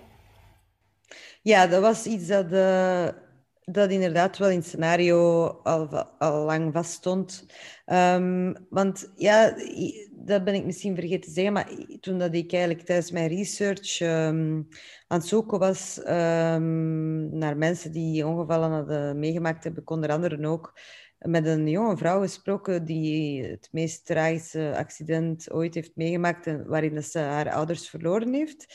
Ja, 1.42 1.68
dat 1.68 1.82
was 1.82 2.06
iets 2.06 2.28
dat, 2.28 2.52
uh, 2.52 3.08
dat 3.64 3.90
inderdaad 3.90 4.38
wel 4.38 4.50
in 4.50 4.58
het 4.58 4.68
scenario 4.68 5.48
al, 5.48 5.88
al 6.18 6.46
lang 6.46 6.74
vaststond. 6.74 7.46
Um, 7.86 8.68
want 8.70 9.12
ja, 9.16 9.56
dat 10.12 10.44
ben 10.44 10.54
ik 10.54 10.66
misschien 10.66 10.96
vergeten 10.96 11.22
te 11.22 11.32
zeggen, 11.32 11.54
maar 11.54 11.70
toen 12.00 12.18
dat 12.18 12.34
ik 12.34 12.54
eigenlijk 12.54 12.86
tijdens 12.86 13.12
mijn 13.12 13.28
research 13.28 14.00
um, 14.00 14.68
aan 15.08 15.20
het 15.20 15.28
zoeken 15.28 15.60
was 15.60 15.98
um, 15.98 17.38
naar 17.38 17.58
mensen 17.58 17.92
die 17.92 18.28
ongevallen 18.28 18.72
hadden 18.72 19.20
meegemaakt, 19.20 19.64
heb 19.64 19.78
ik 19.78 19.90
onder 19.90 20.12
andere 20.12 20.48
ook 20.48 20.80
met 21.20 21.46
een 21.46 21.70
jonge 21.70 21.98
vrouw 21.98 22.22
gesproken 22.22 22.86
die 22.86 23.44
het 23.44 23.68
meest 23.72 24.06
tragische 24.06 24.74
accident 24.78 25.52
ooit 25.52 25.74
heeft 25.74 25.96
meegemaakt, 25.96 26.66
waarin 26.66 27.04
ze 27.04 27.20
haar 27.20 27.52
ouders 27.52 27.90
verloren 27.90 28.34
heeft. 28.34 28.66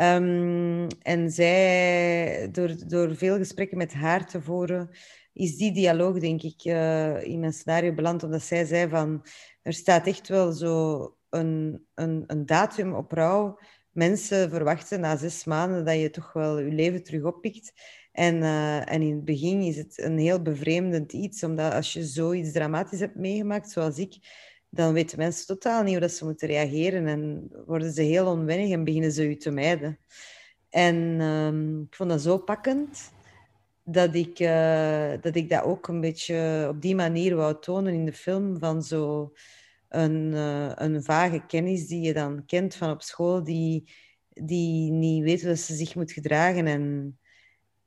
Um, 0.00 0.86
en 1.02 1.30
zij, 1.30 2.48
door, 2.52 2.74
door 2.86 3.16
veel 3.16 3.36
gesprekken 3.36 3.78
met 3.78 3.92
haar 3.92 4.26
te 4.26 4.42
voeren, 4.42 4.90
is 5.32 5.56
die 5.56 5.72
dialoog, 5.72 6.18
denk 6.18 6.42
ik, 6.42 6.64
uh, 6.64 7.22
in 7.22 7.40
mijn 7.40 7.52
scenario 7.52 7.94
beland, 7.94 8.22
omdat 8.22 8.42
zij 8.42 8.64
zei 8.64 8.88
van, 8.88 9.26
er 9.62 9.72
staat 9.72 10.06
echt 10.06 10.28
wel 10.28 10.52
zo 10.52 11.16
een, 11.30 11.86
een, 11.94 12.24
een 12.26 12.46
datum 12.46 12.94
op 12.94 13.12
rouw. 13.12 13.58
Mensen 13.90 14.50
verwachten 14.50 15.00
na 15.00 15.16
zes 15.16 15.44
maanden 15.44 15.84
dat 15.84 16.00
je 16.00 16.10
toch 16.10 16.32
wel 16.32 16.58
je 16.58 16.72
leven 16.72 17.02
terug 17.02 17.22
oppikt. 17.22 17.72
En, 18.16 18.36
uh, 18.36 18.92
en 18.92 19.02
in 19.02 19.14
het 19.14 19.24
begin 19.24 19.60
is 19.60 19.76
het 19.76 19.98
een 20.02 20.18
heel 20.18 20.42
bevreemdend 20.42 21.12
iets, 21.12 21.42
omdat 21.42 21.72
als 21.72 21.92
je 21.92 22.04
zoiets 22.04 22.52
dramatisch 22.52 23.00
hebt 23.00 23.14
meegemaakt, 23.14 23.70
zoals 23.70 23.98
ik, 23.98 24.16
dan 24.68 24.92
weten 24.92 25.18
mensen 25.18 25.46
totaal 25.46 25.82
niet 25.82 25.92
hoe 25.92 26.00
dat 26.00 26.12
ze 26.12 26.24
moeten 26.24 26.48
reageren 26.48 27.06
en 27.06 27.48
worden 27.66 27.92
ze 27.92 28.02
heel 28.02 28.26
onwennig 28.26 28.70
en 28.70 28.84
beginnen 28.84 29.12
ze 29.12 29.28
je 29.28 29.36
te 29.36 29.50
mijden. 29.50 29.98
En 30.70 30.94
uh, 31.20 31.82
ik 31.86 31.94
vond 31.94 32.10
dat 32.10 32.20
zo 32.20 32.38
pakkend 32.38 33.12
dat 33.84 34.14
ik, 34.14 34.40
uh, 34.40 35.12
dat 35.20 35.34
ik 35.34 35.48
dat 35.48 35.62
ook 35.62 35.88
een 35.88 36.00
beetje 36.00 36.66
op 36.70 36.82
die 36.82 36.94
manier 36.94 37.36
wou 37.36 37.56
tonen 37.60 37.94
in 37.94 38.04
de 38.04 38.12
film, 38.12 38.58
van 38.58 38.82
zo 38.82 39.32
een, 39.88 40.32
uh, 40.32 40.72
een 40.74 41.02
vage 41.02 41.46
kennis 41.46 41.86
die 41.86 42.00
je 42.00 42.12
dan 42.12 42.44
kent 42.46 42.74
van 42.74 42.90
op 42.90 43.02
school, 43.02 43.44
die, 43.44 43.90
die 44.28 44.90
niet 44.90 45.22
weet 45.22 45.42
hoe 45.42 45.56
ze 45.56 45.74
zich 45.74 45.94
moet 45.94 46.12
gedragen 46.12 46.66
en 46.66 47.18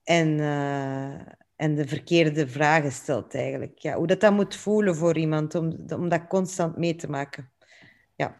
en, 0.10 0.38
uh, 0.38 1.14
en 1.56 1.76
de 1.76 1.88
verkeerde 1.88 2.48
vragen 2.48 2.92
stelt 2.92 3.36
eigenlijk. 3.36 3.80
Ja, 3.80 3.96
hoe 3.96 4.08
dat, 4.08 4.20
dat 4.22 4.34
moet 4.34 4.56
voelen 4.56 4.96
voor 4.96 5.18
iemand 5.18 5.56
om, 5.56 5.86
om 5.90 6.10
dat 6.10 6.28
constant 6.28 6.78
mee 6.78 6.96
te 6.96 7.10
maken. 7.10 7.50
Ja. 8.16 8.38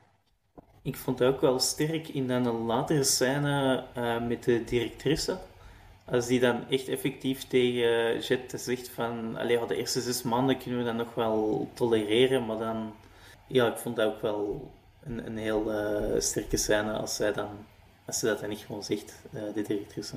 Ik 0.82 0.96
vond 0.96 1.20
het 1.20 1.34
ook 1.34 1.42
wel 1.42 1.60
sterk 1.60 2.08
in 2.08 2.28
dan 2.28 2.46
een 2.46 2.66
latere 2.66 3.04
scène 3.04 3.84
uh, 3.98 4.28
met 4.28 4.44
de 4.44 4.64
directrice. 4.64 5.38
Als 6.06 6.28
die 6.28 6.40
dan 6.40 6.68
echt 6.70 6.88
effectief 6.88 7.44
tegen 7.48 8.20
Jet 8.20 8.54
zegt 8.56 8.90
van... 8.90 9.38
Allee, 9.38 9.66
de 9.66 9.76
eerste 9.76 10.02
zes 10.02 10.24
maanden 10.24 10.58
kunnen 10.58 10.80
we 10.80 10.86
dat 10.86 10.96
nog 10.96 11.16
wel 11.16 11.70
tolereren, 11.74 12.46
maar 12.46 12.58
dan... 12.58 12.94
Ja, 13.48 13.68
ik 13.68 13.78
vond 13.78 13.96
dat 13.96 14.14
ook 14.14 14.22
wel 14.22 14.72
een, 15.04 15.26
een 15.26 15.38
heel 15.38 15.72
sterke 16.18 16.58
scène 16.58 16.92
als, 16.92 17.16
zij 17.16 17.34
dan, 17.34 17.50
als 18.06 18.20
ze 18.20 18.26
dat 18.26 18.40
dan 18.40 18.50
niet 18.50 18.60
gewoon 18.60 18.84
zegt, 18.84 19.22
de 19.32 19.62
directrice. 19.68 20.16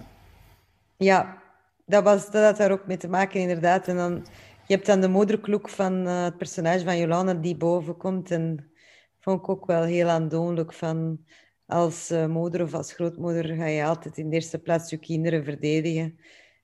Ja, 1.03 1.43
dat, 1.87 2.05
was, 2.05 2.31
dat 2.31 2.45
had 2.45 2.57
daar 2.57 2.71
ook 2.71 2.87
mee 2.87 2.97
te 2.97 3.09
maken, 3.09 3.41
inderdaad. 3.41 3.89
En 3.89 3.97
dan, 3.97 4.27
je 4.67 4.75
hebt 4.75 4.87
dan 4.87 5.01
de 5.01 5.09
moederkloek 5.09 5.69
van 5.69 6.07
uh, 6.07 6.25
het 6.25 6.37
personage 6.37 6.85
van 6.85 6.99
Jolanda 6.99 7.35
die 7.35 7.57
boven 7.57 7.97
komt. 7.97 8.31
En 8.31 8.73
vond 9.21 9.39
ik 9.39 9.49
ook 9.49 9.67
wel 9.67 9.83
heel 9.83 10.09
aandoenlijk 10.09 10.73
van... 10.73 11.25
Als 11.67 12.11
uh, 12.11 12.27
moeder 12.27 12.63
of 12.63 12.75
als 12.75 12.93
grootmoeder 12.93 13.45
ga 13.45 13.67
je 13.67 13.85
altijd 13.85 14.19
in 14.19 14.29
de 14.29 14.35
eerste 14.35 14.59
plaats 14.59 14.91
je 14.91 14.99
kinderen 14.99 15.45
verdedigen. 15.45 16.19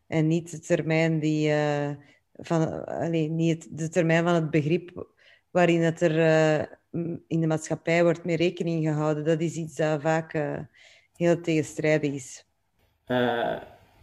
En 0.07 0.27
niet 0.27 0.51
de 0.51 0.59
termijn, 0.59 1.19
die, 1.19 1.49
uh, 1.49 1.91
van, 2.33 2.85
allez, 2.85 3.29
niet 3.29 3.79
de 3.79 3.89
termijn 3.89 4.25
van 4.25 4.35
het 4.35 4.51
begrip 4.51 5.07
waarin 5.51 5.83
het 5.83 6.01
er 6.01 6.79
in 7.27 7.41
de 7.41 7.47
maatschappij 7.47 8.03
wordt 8.03 8.25
mee 8.25 8.37
rekening 8.37 8.85
gehouden. 8.85 9.25
Dat 9.25 9.41
is 9.41 9.55
iets 9.55 9.75
dat 9.75 10.01
vaak 10.01 10.33
heel 11.17 11.41
tegenstrijdig 11.41 12.13
is 12.13 12.47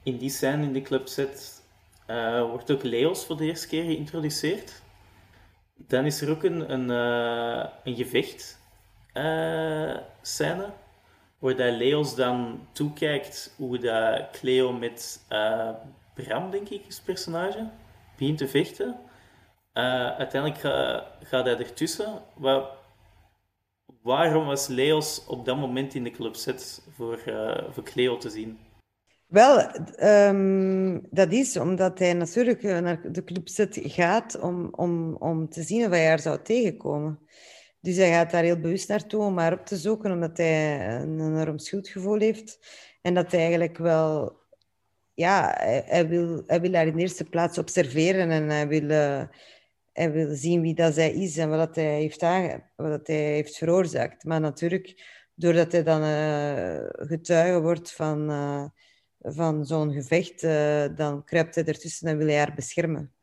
in 0.06 0.18
die 0.18 0.30
scène 0.30 0.64
in 0.64 0.74
de 0.74 0.82
club 0.82 1.08
zit, 1.08 1.64
uh, 2.08 2.50
wordt 2.50 2.72
ook 2.72 2.84
Leos 2.84 3.26
voor 3.26 3.38
de 3.38 3.46
eerste 3.46 3.68
keer 3.68 3.84
geïntroduceerd. 3.84 4.82
Dan 5.76 6.06
is 6.06 6.22
er 6.22 6.30
ook 6.30 6.44
een, 6.44 6.74
een, 6.74 6.90
uh, 6.90 7.66
een 7.84 7.96
gevecht 7.96 8.60
uh, 9.14 9.98
scène, 10.22 10.74
waar 11.40 11.56
dat 11.56 11.76
Leos 11.76 12.16
dan 12.16 12.68
toekijkt 12.72 13.54
hoe 13.58 13.78
dat 13.78 14.30
Cleo 14.32 14.74
met 14.74 15.26
Bram, 16.14 16.52
denk 16.52 16.70
ik, 16.70 16.86
is 16.88 17.00
personage, 17.00 17.70
begint 18.18 18.38
te 18.38 18.48
vechten. 18.48 19.00
uiteindelijk 19.74 20.60
gaat 21.24 21.46
hij 21.46 21.58
ertussen. 21.58 22.22
Waar, 22.34 22.64
waarom 24.02 24.46
was 24.46 24.68
Leos 24.68 25.26
op 25.26 25.46
dat 25.46 25.58
moment 25.58 25.94
in 25.94 26.04
de 26.04 26.12
club 26.12 26.36
set 26.36 26.88
voor, 26.96 27.20
voor 27.72 27.84
Cleo 27.84 28.18
te 28.18 28.30
zien? 28.30 28.65
Wel, 29.36 29.70
um, 30.04 31.08
dat 31.12 31.32
is 31.32 31.58
omdat 31.58 32.00
hij 32.00 32.14
natuurlijk 32.14 32.62
naar 32.62 33.12
de 33.12 33.24
clubset 33.24 33.80
gaat 33.84 34.40
om, 34.40 34.70
om, 34.72 35.16
om 35.16 35.50
te 35.50 35.64
zien 35.64 35.86
of 35.86 35.90
hij 35.92 36.08
haar 36.08 36.20
zou 36.20 36.42
tegenkomen. 36.42 37.20
Dus 37.82 37.96
hij 37.96 38.12
gaat 38.12 38.32
daar 38.32 38.44
heel 38.44 38.60
bewust 38.60 38.88
naartoe 38.88 39.24
om 39.24 39.38
haar 39.38 39.54
op 39.54 39.66
te 39.66 39.78
zoeken, 39.78 40.12
omdat 40.12 40.38
hij 40.38 40.88
een 41.02 41.20
enorm 41.20 41.58
schuldgevoel 41.58 42.20
heeft. 42.20 42.60
En 43.02 43.14
dat 43.14 43.32
hij 43.32 43.40
eigenlijk 43.40 43.78
wel... 43.78 44.38
Ja, 45.14 45.56
hij, 45.86 46.08
wil, 46.08 46.44
hij 46.48 46.62
wil 46.62 46.74
haar 46.74 46.88
in 46.88 46.96
de 46.96 47.02
eerste 47.02 47.24
plaats 47.26 47.58
observeren 47.58 48.30
en 48.32 48.50
hij 48.50 48.68
wil, 48.68 48.90
uh, 48.90 49.24
hij 49.94 50.12
wil 50.12 50.36
zien 50.36 50.62
wie 50.62 50.76
dat 50.76 50.94
zij 50.94 51.14
is 51.14 51.38
en 51.38 51.50
wat 51.50 51.76
hij 51.76 52.00
heeft, 52.00 52.22
wat 52.76 53.08
hij 53.08 53.16
heeft 53.16 53.58
veroorzaakt. 53.58 54.24
Maar 54.24 54.40
natuurlijk, 54.40 55.04
doordat 55.34 55.72
hij 55.72 55.84
dan 55.84 56.04
uh, 56.04 57.08
getuige 57.08 57.62
wordt 57.62 57.92
van... 57.92 58.30
van 59.26 59.66
zo'n 59.66 59.94
gevecht, 59.94 60.44
uh, 60.44 60.86
dan 60.96 61.24
kruipt 61.24 61.56
hij 61.56 61.66
ertussen 61.66 62.08
en 62.08 62.18
wil 62.18 62.28
hij 62.28 62.38
haar 62.38 62.54
beschermen. 62.56 63.14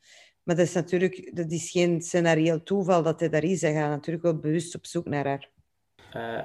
Maar 0.42 0.57
dat 0.57 0.66
is 0.66 0.72
natuurlijk 0.72 1.30
dat 1.34 1.50
is 1.50 1.70
geen 1.70 2.03
scenario 2.03 2.62
toeval 2.62 3.03
dat 3.03 3.20
hij 3.20 3.28
daar 3.28 3.44
is. 3.44 3.61
Hij 3.61 3.72
gaat 3.72 3.90
natuurlijk 3.90 4.24
wel 4.24 4.38
bewust 4.38 4.74
op 4.74 4.86
zoek 4.86 5.07
naar 5.07 5.26
haar. 5.26 5.48
Uh, 6.16 6.42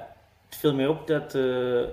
het 0.48 0.56
viel 0.56 0.74
mij 0.74 0.86
op 0.86 1.06
dat 1.06 1.34
uh, 1.34 1.86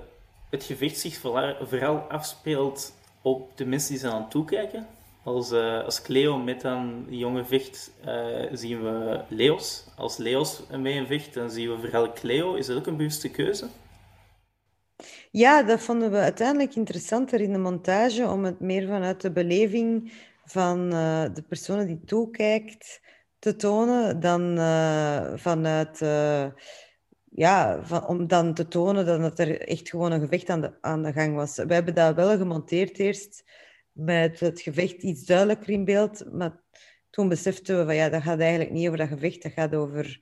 het 0.50 0.64
gevecht 0.64 0.98
zich 0.98 1.16
vooral 1.60 1.96
afspeelt 1.98 2.94
op 3.22 3.56
de 3.56 3.66
mensen 3.66 3.90
die 3.90 3.98
zijn 3.98 4.12
aan 4.12 4.20
het 4.20 4.30
toekijken. 4.30 4.86
Als, 5.22 5.52
als 5.52 6.02
Cleo 6.02 6.38
met 6.38 6.62
een 6.62 7.06
jonge 7.08 7.44
vecht, 7.44 7.92
zien 8.52 8.82
we 8.82 9.20
Leos. 9.28 9.84
Als 9.96 10.16
Leos 10.16 10.62
met 10.70 10.84
een 10.84 11.06
vecht, 11.06 11.34
dan 11.34 11.50
zien 11.50 11.70
we 11.70 11.78
vooral 11.78 12.12
Cleo. 12.12 12.54
Is 12.54 12.66
dat 12.66 12.76
ook 12.76 12.86
een 12.86 12.96
bewuste 12.96 13.30
keuze? 13.30 13.68
Ja, 15.36 15.62
dat 15.62 15.80
vonden 15.80 16.10
we 16.10 16.16
uiteindelijk 16.16 16.74
interessanter 16.74 17.40
in 17.40 17.52
de 17.52 17.58
montage, 17.58 18.28
om 18.28 18.44
het 18.44 18.60
meer 18.60 18.86
vanuit 18.86 19.20
de 19.20 19.32
beleving 19.32 20.12
van 20.44 20.94
uh, 20.94 21.24
de 21.34 21.42
persoon 21.42 21.86
die 21.86 22.04
toekijkt 22.04 23.00
te 23.38 23.56
tonen, 23.56 24.20
dan 24.20 24.58
uh, 24.58 25.32
vanuit... 25.34 26.00
Uh, 26.00 26.46
ja, 27.30 27.82
om 28.06 28.26
dan 28.26 28.54
te 28.54 28.68
tonen 28.68 29.20
dat 29.20 29.38
er 29.38 29.60
echt 29.60 29.88
gewoon 29.88 30.12
een 30.12 30.20
gevecht 30.20 30.50
aan 30.50 30.60
de, 30.60 30.72
aan 30.80 31.02
de 31.02 31.12
gang 31.12 31.34
was. 31.34 31.56
We 31.56 31.74
hebben 31.74 31.94
dat 31.94 32.14
wel 32.14 32.36
gemonteerd 32.36 32.98
eerst, 32.98 33.44
met 33.92 34.40
het 34.40 34.60
gevecht 34.60 35.02
iets 35.02 35.24
duidelijker 35.24 35.68
in 35.68 35.84
beeld, 35.84 36.32
maar 36.32 36.62
toen 37.10 37.28
beseften 37.28 37.78
we 37.78 37.84
van 37.84 37.94
ja, 37.94 38.08
dat 38.08 38.22
gaat 38.22 38.40
eigenlijk 38.40 38.70
niet 38.70 38.86
over 38.86 38.98
dat 38.98 39.08
gevecht, 39.08 39.42
dat 39.42 39.52
gaat 39.52 39.74
over, 39.74 40.20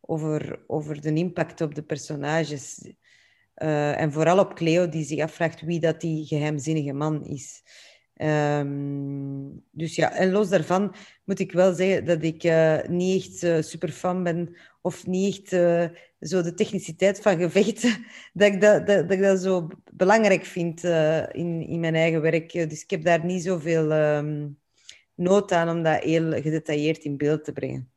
over, 0.00 0.64
over 0.66 1.00
de 1.00 1.12
impact 1.12 1.60
op 1.60 1.74
de 1.74 1.82
personages 1.82 2.94
en 3.56 4.12
vooral 4.12 4.38
op 4.38 4.54
Cleo, 4.54 4.88
die 4.88 5.04
zich 5.04 5.20
afvraagt 5.20 5.60
wie 5.60 5.80
dat 5.80 6.00
die 6.00 6.26
geheimzinnige 6.26 6.92
man 6.92 7.24
is. 7.24 7.62
Ehm, 8.16 9.48
dus 9.70 9.94
ja, 9.94 10.12
en 10.12 10.30
los 10.30 10.48
daarvan 10.48 10.94
moet 11.24 11.38
ik 11.38 11.52
wel 11.52 11.74
zeggen 11.74 12.04
dat 12.04 12.22
ik 12.22 12.44
uh, 12.44 12.82
niet 12.82 13.24
echt 13.24 13.42
uh, 13.42 13.62
super 13.62 13.88
fan 13.88 14.22
ben 14.22 14.56
of 14.80 15.06
niet 15.06 15.52
echt 15.52 15.92
zo 16.20 16.42
de 16.42 16.54
techniciteit 16.54 17.20
van 17.20 17.38
gevechten, 17.38 18.06
dat 18.32 18.52
ik 18.52 18.60
dat, 18.60 18.86
dat, 18.86 19.08
dat 19.08 19.40
zo 19.40 19.68
belangrijk 19.92 20.44
vind 20.44 20.84
in, 21.32 21.66
in 21.66 21.80
mijn 21.80 21.94
eigen 21.94 22.20
werk. 22.20 22.52
Dus 22.52 22.82
ik 22.82 22.90
heb 22.90 23.04
daar 23.04 23.24
niet 23.24 23.42
zoveel 23.42 23.92
um, 23.92 24.58
nood 25.14 25.52
aan 25.52 25.68
om 25.68 25.82
dat 25.82 26.02
heel 26.02 26.32
gedetailleerd 26.32 27.04
in 27.04 27.16
beeld 27.16 27.44
te 27.44 27.52
brengen. 27.52 27.90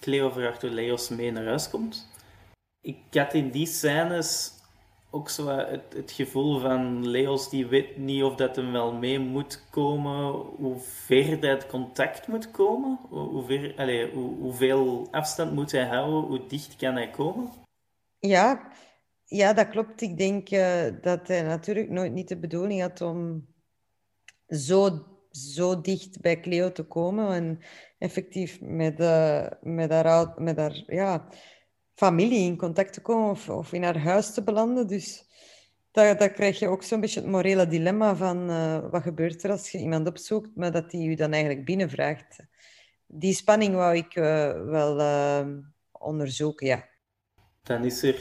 Cleo 0.00 0.30
vraagt 0.30 0.62
hoe 0.62 0.70
Leos 0.70 1.08
mee 1.08 1.30
naar 1.30 1.44
huis 1.44 1.70
komt. 1.70 2.08
Ik 2.86 2.98
had 3.10 3.34
in 3.34 3.50
die 3.50 3.66
scènes 3.66 4.52
ook 5.10 5.28
zo 5.28 5.48
het, 5.48 5.92
het, 5.94 6.10
gevoel 6.10 6.60
van 6.60 7.08
Leos 7.08 7.50
die 7.50 7.66
weet 7.66 7.96
niet 7.96 8.22
of 8.22 8.34
dat 8.34 8.56
hem 8.56 8.72
wel 8.72 8.92
mee 8.92 9.18
moet 9.18 9.64
komen, 9.70 10.30
hoe 10.34 10.78
ver 10.78 11.40
dat 11.40 11.66
contact 11.66 12.28
moet 12.28 12.50
komen, 12.50 12.98
hoe, 13.08 13.44
ver, 13.44 13.74
allez, 13.76 14.12
hoe, 14.12 14.36
hoeveel 14.36 15.08
afstand 15.10 15.52
moet 15.52 15.72
hij 15.72 15.86
houden, 15.86 16.28
hoe 16.28 16.46
dicht 16.46 16.76
kan 16.76 16.94
hij 16.94 17.10
komen? 17.10 17.50
Ja, 18.18 18.72
ja 19.24 19.52
dat 19.52 19.68
klopt. 19.68 20.00
Ik 20.00 20.18
denk 20.18 20.50
uh, 20.50 20.84
dat 21.02 21.28
hij 21.28 21.42
natuurlijk 21.42 21.90
nooit 21.90 22.12
niet 22.12 22.28
de 22.28 22.38
bedoeling 22.38 22.80
had 22.80 23.00
om 23.00 23.46
zo, 24.48 25.06
zo 25.30 25.80
dicht 25.80 26.20
bij 26.20 26.40
Cleo 26.40 26.72
te 26.72 26.84
komen 26.84 27.32
en 27.32 27.58
effectief 27.98 28.60
met, 28.60 29.00
uh, 29.00 29.46
met 29.60 29.90
haar, 29.90 30.32
met 30.36 30.56
haar 30.56 30.82
ja, 30.86 31.28
familie 31.96 32.44
in 32.44 32.56
contact 32.56 32.92
te 32.92 33.00
komen 33.00 33.36
of, 33.48 33.72
in 33.72 33.82
haar 33.82 33.98
huis 33.98 34.34
te 34.34 34.42
belanden. 34.42 34.86
Dus 34.86 35.24
dat 35.90 36.32
krijg 36.32 36.58
je 36.58 36.68
ook 36.68 36.82
zo'n 36.82 37.00
beetje 37.00 37.20
het 37.20 37.28
morele 37.28 37.66
dilemma 37.66 38.16
van 38.16 38.50
uh, 38.50 38.78
wat 38.90 39.02
gebeurt 39.02 39.44
er 39.44 39.50
als 39.50 39.70
je 39.70 39.78
iemand 39.78 40.06
opzoekt, 40.06 40.56
maar 40.56 40.72
dat 40.72 40.90
die 40.90 41.10
je 41.10 41.16
dan 41.16 41.32
eigenlijk 41.32 41.64
binnenvraagt. 41.64 42.36
Die 43.06 43.34
spanning 43.34 43.74
wou 43.74 43.96
ik 43.96 44.16
uh, 44.16 44.24
wel 44.64 45.00
uh, 45.00 45.46
onderzoeken, 45.92 46.66
ja. 46.66 46.84
Dan 47.62 47.84
is 47.84 48.02
er, 48.02 48.20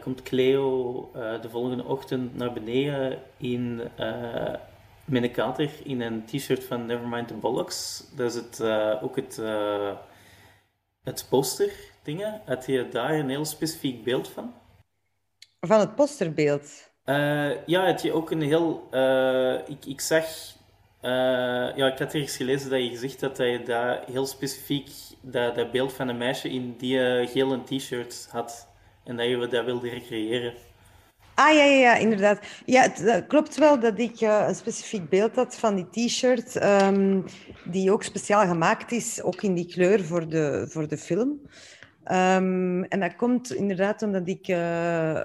komt 0.00 0.22
Cleo 0.22 1.10
de 1.12 1.48
volgende 1.50 1.84
ochtend 1.84 2.36
naar 2.36 2.52
beneden 2.52 3.22
in, 3.36 3.76
met 5.04 5.22
een 5.22 5.32
kater 5.32 5.70
in 5.84 6.00
een 6.00 6.24
t-shirt 6.24 6.64
van 6.64 6.86
Nevermind 6.86 7.28
the 7.28 7.34
Bollocks. 7.34 8.10
Dat 8.16 8.34
is 8.34 8.34
het, 8.34 8.62
ook 9.02 9.16
het, 9.16 9.40
het 11.02 11.26
poster 11.30 11.89
dingen. 12.02 12.40
Had 12.44 12.66
je 12.66 12.88
daar 12.88 13.14
een 13.14 13.28
heel 13.28 13.44
specifiek 13.44 14.04
beeld 14.04 14.28
van? 14.28 14.54
Van 15.60 15.80
het 15.80 15.94
posterbeeld? 15.94 16.90
Uh, 17.04 17.66
ja, 17.66 17.86
had 17.86 18.02
je 18.02 18.12
ook 18.12 18.30
een 18.30 18.42
heel... 18.42 18.88
Uh, 18.92 19.54
ik, 19.68 19.86
ik 19.86 20.00
zag... 20.00 20.24
Uh, 21.02 21.10
ja, 21.76 21.92
ik 21.92 21.98
had 21.98 22.14
ergens 22.14 22.36
gelezen 22.36 22.70
dat 22.70 22.82
je 22.82 22.88
gezegd 22.88 23.20
had 23.20 23.36
dat 23.36 23.46
je 23.46 23.62
daar 23.62 24.02
heel 24.10 24.26
specifiek 24.26 24.90
dat, 25.20 25.54
dat 25.54 25.72
beeld 25.72 25.92
van 25.92 26.08
een 26.08 26.18
meisje 26.18 26.50
in 26.50 26.74
die 26.78 26.98
gele 27.26 27.64
t-shirt 27.64 28.28
had. 28.30 28.68
En 29.04 29.16
dat 29.16 29.26
je 29.26 29.48
dat 29.50 29.64
wilde 29.64 29.88
recreëren. 29.88 30.54
Ah, 31.34 31.54
ja, 31.54 31.64
ja, 31.64 31.76
ja, 31.76 31.94
inderdaad. 31.94 32.46
Ja, 32.66 32.82
het 32.82 33.26
klopt 33.26 33.56
wel 33.56 33.80
dat 33.80 33.98
ik 33.98 34.20
een 34.20 34.54
specifiek 34.54 35.08
beeld 35.08 35.34
had 35.34 35.56
van 35.56 35.74
die 35.74 36.08
t-shirt, 36.08 36.62
um, 36.62 37.24
die 37.64 37.92
ook 37.92 38.02
speciaal 38.02 38.46
gemaakt 38.46 38.92
is, 38.92 39.22
ook 39.22 39.42
in 39.42 39.54
die 39.54 39.66
kleur 39.66 40.04
voor 40.04 40.28
de, 40.28 40.66
voor 40.68 40.88
de 40.88 40.98
film. 40.98 41.40
Um, 42.10 42.84
en 42.84 43.00
dat 43.00 43.16
komt 43.16 43.52
inderdaad 43.52 44.02
omdat 44.02 44.28
ik 44.28 44.48
uh, 44.48 45.24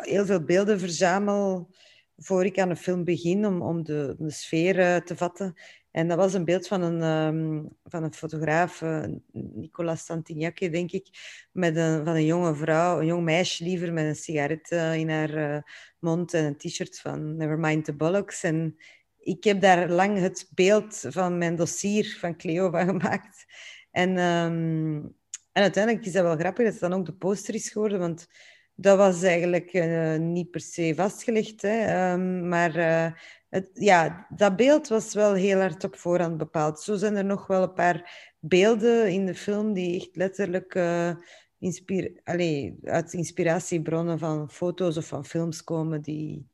heel 0.00 0.26
veel 0.26 0.44
beelden 0.44 0.78
verzamel 0.78 1.70
voor 2.16 2.44
ik 2.44 2.58
aan 2.58 2.70
een 2.70 2.76
film 2.76 3.04
begin, 3.04 3.46
om, 3.46 3.62
om 3.62 3.84
de, 3.84 4.16
sfeer 4.26 4.78
uh, 4.78 4.96
te 4.96 5.16
vatten. 5.16 5.54
En 5.90 6.08
dat 6.08 6.16
was 6.16 6.34
een 6.34 6.44
beeld 6.44 6.66
van 6.66 6.82
een, 6.82 7.02
um, 7.02 7.68
van 7.84 8.02
een 8.02 8.14
fotograaf, 8.14 8.80
uh, 8.80 9.04
Nicolas 9.32 10.04
Santignac, 10.04 10.58
denk 10.58 10.90
ik, 10.90 11.08
met 11.52 11.76
een, 11.76 12.04
van 12.04 12.14
een 12.14 12.26
jonge 12.26 12.54
vrouw, 12.54 13.00
een 13.00 13.06
jong 13.06 13.24
meisje 13.24 13.64
liever, 13.64 13.92
met 13.92 14.04
een 14.04 14.16
sigaret 14.16 14.70
in 14.70 15.10
haar 15.10 15.64
mond 15.98 16.34
en 16.34 16.44
een 16.44 16.56
t-shirt 16.56 17.00
van 17.00 17.36
Nevermind 17.36 17.84
the 17.84 17.96
Bollocks. 17.96 18.42
En 18.42 18.76
ik 19.18 19.44
heb 19.44 19.60
daar 19.60 19.88
lang 19.88 20.18
het 20.18 20.50
beeld 20.54 21.04
van 21.08 21.38
mijn 21.38 21.56
dossier 21.56 22.16
van 22.18 22.36
Cleo 22.36 22.70
van 22.70 22.86
gemaakt. 22.86 23.44
En 23.90 24.18
um, 24.18 25.18
en 25.52 25.62
uiteindelijk 25.62 26.06
is 26.06 26.12
dat 26.12 26.22
wel 26.22 26.36
grappig 26.36 26.64
dat 26.64 26.72
het 26.72 26.82
dan 26.82 26.92
ook 26.92 27.06
de 27.06 27.12
poster 27.12 27.54
is 27.54 27.70
geworden, 27.70 27.98
want 27.98 28.26
dat 28.74 28.96
was 28.96 29.22
eigenlijk 29.22 29.72
uh, 29.72 30.16
niet 30.16 30.50
per 30.50 30.60
se 30.60 30.92
vastgelegd. 30.96 31.62
Hè. 31.62 32.12
Um, 32.12 32.48
maar 32.48 32.76
uh, 32.76 33.12
het, 33.48 33.70
ja, 33.72 34.26
dat 34.28 34.56
beeld 34.56 34.88
was 34.88 35.14
wel 35.14 35.34
heel 35.34 35.58
hard 35.58 35.84
op 35.84 35.96
voorhand 35.96 36.36
bepaald. 36.36 36.80
Zo 36.80 36.96
zijn 36.96 37.16
er 37.16 37.24
nog 37.24 37.46
wel 37.46 37.62
een 37.62 37.72
paar 37.72 38.32
beelden 38.38 39.10
in 39.10 39.26
de 39.26 39.34
film 39.34 39.72
die 39.72 40.00
echt 40.00 40.16
letterlijk 40.16 40.74
uh, 40.74 41.10
inspir 41.58 42.20
Allee, 42.24 42.78
uit 42.84 43.12
inspiratiebronnen 43.12 44.18
van 44.18 44.50
foto's 44.50 44.96
of 44.96 45.06
van 45.06 45.24
films 45.24 45.64
komen 45.64 46.02
die, 46.02 46.48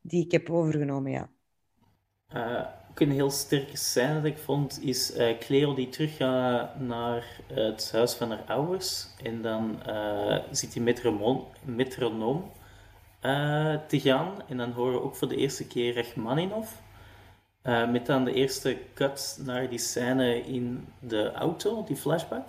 die 0.00 0.24
ik 0.24 0.32
heb 0.32 0.50
overgenomen. 0.50 1.12
Ja 1.12 1.30
ook 2.92 3.00
een 3.00 3.10
heel 3.10 3.30
sterke 3.30 3.76
scène 3.76 4.14
dat 4.14 4.24
ik 4.24 4.38
vond, 4.38 4.82
is 4.82 5.16
uh, 5.16 5.38
Cleo 5.38 5.74
die 5.74 5.88
teruggaat 5.88 6.80
naar 6.80 7.26
het 7.52 7.92
huis 7.92 8.14
van 8.14 8.30
haar 8.30 8.44
ouders. 8.46 9.06
En 9.22 9.42
dan 9.42 9.78
uh, 9.88 10.38
ziet 10.50 10.74
hij 10.74 10.82
metronoom, 10.82 11.46
metronoom 11.62 12.50
uh, 13.22 13.74
te 13.86 14.00
gaan. 14.00 14.32
En 14.48 14.56
dan 14.56 14.72
horen 14.72 14.92
we 14.92 15.02
ook 15.02 15.16
voor 15.16 15.28
de 15.28 15.36
eerste 15.36 15.66
keer 15.66 15.94
Rachmaninov. 15.94 16.70
met 17.62 18.06
dan 18.06 18.24
de 18.24 18.32
eerste 18.32 18.78
cut 18.94 19.40
naar 19.44 19.68
die 19.68 19.78
scène 19.78 20.40
in 20.40 20.88
de 20.98 21.32
auto, 21.32 21.84
die 21.84 21.96
flashback. 21.96 22.48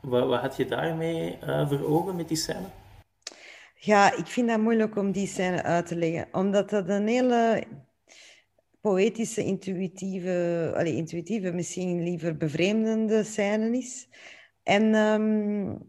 wat, 0.00 0.26
wat 0.26 0.40
had 0.40 0.56
je 0.56 0.66
daarmee 0.66 1.38
voor 1.40 1.84
ogen 1.84 2.16
met 2.16 2.28
die 2.28 2.36
scène? 2.36 2.66
Ja, 3.74 4.16
ik 4.16 4.26
vind 4.26 4.48
dat 4.48 4.58
moeilijk 4.58 4.96
om 4.96 5.12
die 5.12 5.26
scène 5.26 5.62
uit 5.62 5.86
te 5.86 5.96
leggen, 5.96 6.28
omdat 6.32 6.70
dat 6.70 6.88
een 6.88 7.08
hele 7.08 7.64
poëtische, 8.84 9.40
intuïtieve, 9.42 10.72
intuïtieve, 10.84 11.52
misschien 11.52 12.02
liever 12.02 12.36
bevreemdende 12.36 13.22
scène 13.24 13.76
is. 13.76 14.08
En 14.62 14.94
um, 14.94 15.88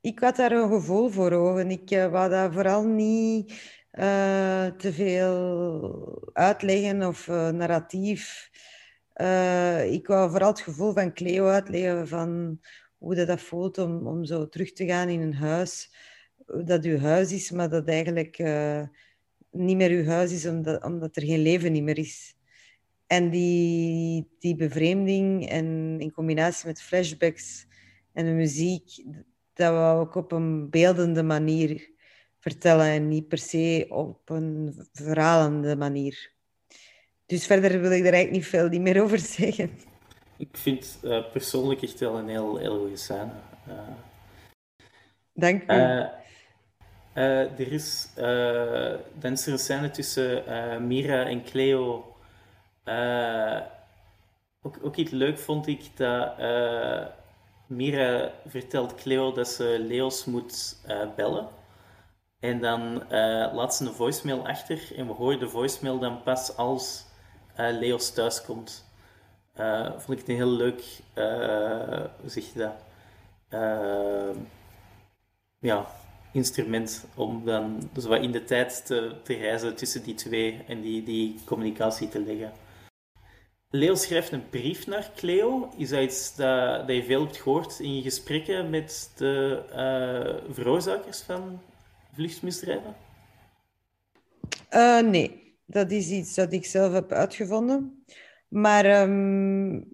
ik 0.00 0.18
had 0.18 0.36
daar 0.36 0.52
een 0.52 0.68
gevoel 0.68 1.08
voor 1.08 1.32
ogen. 1.32 1.70
Ik 1.70 1.90
uh, 1.90 2.10
wou 2.10 2.30
dat 2.30 2.52
vooral 2.52 2.84
niet 2.84 3.52
uh, 3.92 4.66
te 4.66 4.92
veel 4.92 6.30
uitleggen 6.32 7.06
of 7.06 7.26
uh, 7.26 7.48
narratief. 7.48 8.50
ik 9.88 10.06
wou 10.06 10.30
vooral 10.30 10.50
het 10.50 10.60
gevoel 10.60 10.92
van 10.92 11.12
Cleo 11.12 11.46
uitleggen 11.46 12.08
van 12.08 12.60
hoe 12.98 13.14
dat, 13.14 13.26
dat 13.26 13.40
voelt 13.40 13.78
om, 13.78 14.06
om 14.06 14.24
zo 14.24 14.48
terug 14.48 14.72
te 14.72 14.86
gaan 14.86 15.08
in 15.08 15.20
een 15.20 15.34
huis. 15.34 15.94
Dat 16.64 16.84
uw 16.84 16.98
huis 16.98 17.32
is, 17.32 17.50
maar 17.50 17.68
dat 17.68 17.88
eigenlijk 17.88 18.38
niet 19.56 19.76
meer 19.76 19.90
uw 19.90 20.04
huis 20.04 20.32
is 20.32 20.46
omdat, 20.46 20.84
omdat 20.84 21.16
er 21.16 21.22
geen 21.22 21.42
leven 21.42 21.72
niet 21.72 21.82
meer 21.82 21.98
is. 21.98 22.34
En 23.06 23.30
die, 23.30 24.28
die 24.38 24.56
bevreemding 24.56 25.48
en 25.48 25.96
in 25.98 26.12
combinatie 26.12 26.66
met 26.66 26.82
flashbacks 26.82 27.66
en 28.12 28.24
de 28.24 28.30
muziek, 28.30 29.04
dat 29.54 29.72
we 29.72 30.00
ook 30.00 30.14
op 30.14 30.32
een 30.32 30.70
beeldende 30.70 31.22
manier 31.22 31.90
vertellen 32.38 32.86
en 32.86 33.08
niet 33.08 33.28
per 33.28 33.38
se 33.38 33.86
op 33.88 34.30
een 34.30 34.74
verhalende 34.92 35.76
manier. 35.76 36.32
Dus 37.26 37.46
verder 37.46 37.80
wil 37.80 37.92
ik 37.92 38.06
er 38.06 38.12
eigenlijk 38.12 38.30
niet 38.30 38.46
veel 38.46 38.68
meer 38.68 39.02
over 39.02 39.18
zeggen. 39.18 39.70
Ik 40.36 40.48
vind 40.52 40.98
uh, 41.02 41.30
persoonlijk 41.32 41.82
echt 41.82 42.00
wel 42.00 42.18
een 42.18 42.28
heel, 42.28 42.56
heel 42.56 42.78
goede 42.78 42.96
scène. 42.96 43.30
Uh, 43.68 43.74
Dank 45.32 45.62
u. 45.62 45.74
Uh, 45.74 45.96
uh, 45.98 46.06
er 47.16 47.72
is, 47.72 48.08
uh, 48.18 48.94
dan 49.14 49.32
is 49.32 49.46
er 49.46 49.52
een 49.52 49.58
scène 49.58 49.90
tussen 49.90 50.48
uh, 50.48 50.76
Mira 50.76 51.24
en 51.24 51.44
Cleo. 51.44 52.16
ook, 54.62 54.76
ook 54.82 54.96
iets 54.96 55.10
leuk 55.10 55.38
vond 55.38 55.66
ik 55.66 55.96
dat 55.96 56.36
Mira 57.66 58.30
vertelt 58.46 58.94
Cleo 58.94 59.32
dat 59.32 59.48
ze 59.48 59.76
Leos 59.88 60.24
moet 60.24 60.76
bellen. 61.16 61.48
En 62.40 62.60
dan 62.60 63.02
laat 63.52 63.74
ze 63.74 63.84
een 63.84 63.92
voicemail 63.92 64.46
achter 64.46 64.96
en 64.96 65.06
we 65.06 65.12
horen 65.12 65.38
de 65.38 65.48
voicemail 65.48 65.98
dan 65.98 66.22
pas 66.22 66.56
als 66.56 67.04
Leos 67.56 68.10
thuiskomt. 68.10 68.84
vond 69.98 70.10
ik 70.10 70.18
het 70.18 70.28
een 70.28 70.34
heel 70.34 70.46
leuk, 70.46 70.84
hoe 72.20 72.28
zeg 72.30 72.44
je 72.52 72.58
dat? 72.58 72.74
ja, 75.58 75.86
instrument 76.36 77.06
om 77.14 77.44
dan 77.44 77.88
dus 77.92 78.04
wat 78.04 78.22
in 78.22 78.32
de 78.32 78.44
tijd 78.44 78.86
te, 78.86 79.16
te 79.22 79.34
reizen 79.34 79.76
tussen 79.76 80.02
die 80.02 80.14
twee 80.14 80.64
en 80.68 80.80
die, 80.80 81.02
die 81.02 81.34
communicatie 81.44 82.08
te 82.08 82.20
leggen. 82.20 82.52
Leo 83.70 83.94
schrijft 83.94 84.32
een 84.32 84.48
brief 84.50 84.86
naar 84.86 85.10
Cleo. 85.16 85.70
Is 85.76 85.88
dat 85.88 86.02
iets 86.02 86.36
dat, 86.36 86.84
je 86.86 87.04
veel 87.04 87.24
hebt 87.24 87.36
gehoord 87.36 87.80
in 87.80 87.96
je 87.96 88.02
gesprekken 88.02 88.70
met 88.70 89.12
de 89.16 89.62
uh, 89.70 90.54
veroorzakers 90.54 91.20
van 91.20 91.60
vluchtmisdrijven? 92.14 92.94
Uh, 94.70 95.00
nee, 95.00 95.56
dat 95.66 95.90
is 95.90 96.10
iets 96.10 96.34
dat 96.34 96.52
ik 96.52 96.64
zelf 96.66 96.92
heb 96.92 97.12
uitgevonden. 97.12 98.04
Maar 98.48 99.02
um, 99.02 99.88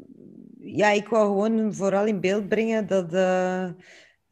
ja, 0.58 0.90
ik 0.90 1.08
wou 1.08 1.26
gewoon 1.26 1.74
vooral 1.74 2.06
in 2.06 2.20
beeld 2.20 2.48
brengen 2.48 2.86
dat, 2.86 3.14
uh, 3.14 3.70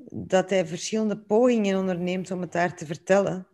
dat 0.09 0.51
hij 0.51 0.66
verschillende 0.66 1.18
pogingen 1.18 1.78
onderneemt 1.78 2.30
om 2.30 2.40
het 2.40 2.53
daar 2.53 2.76
te 2.76 2.86
vertellen. 2.86 3.46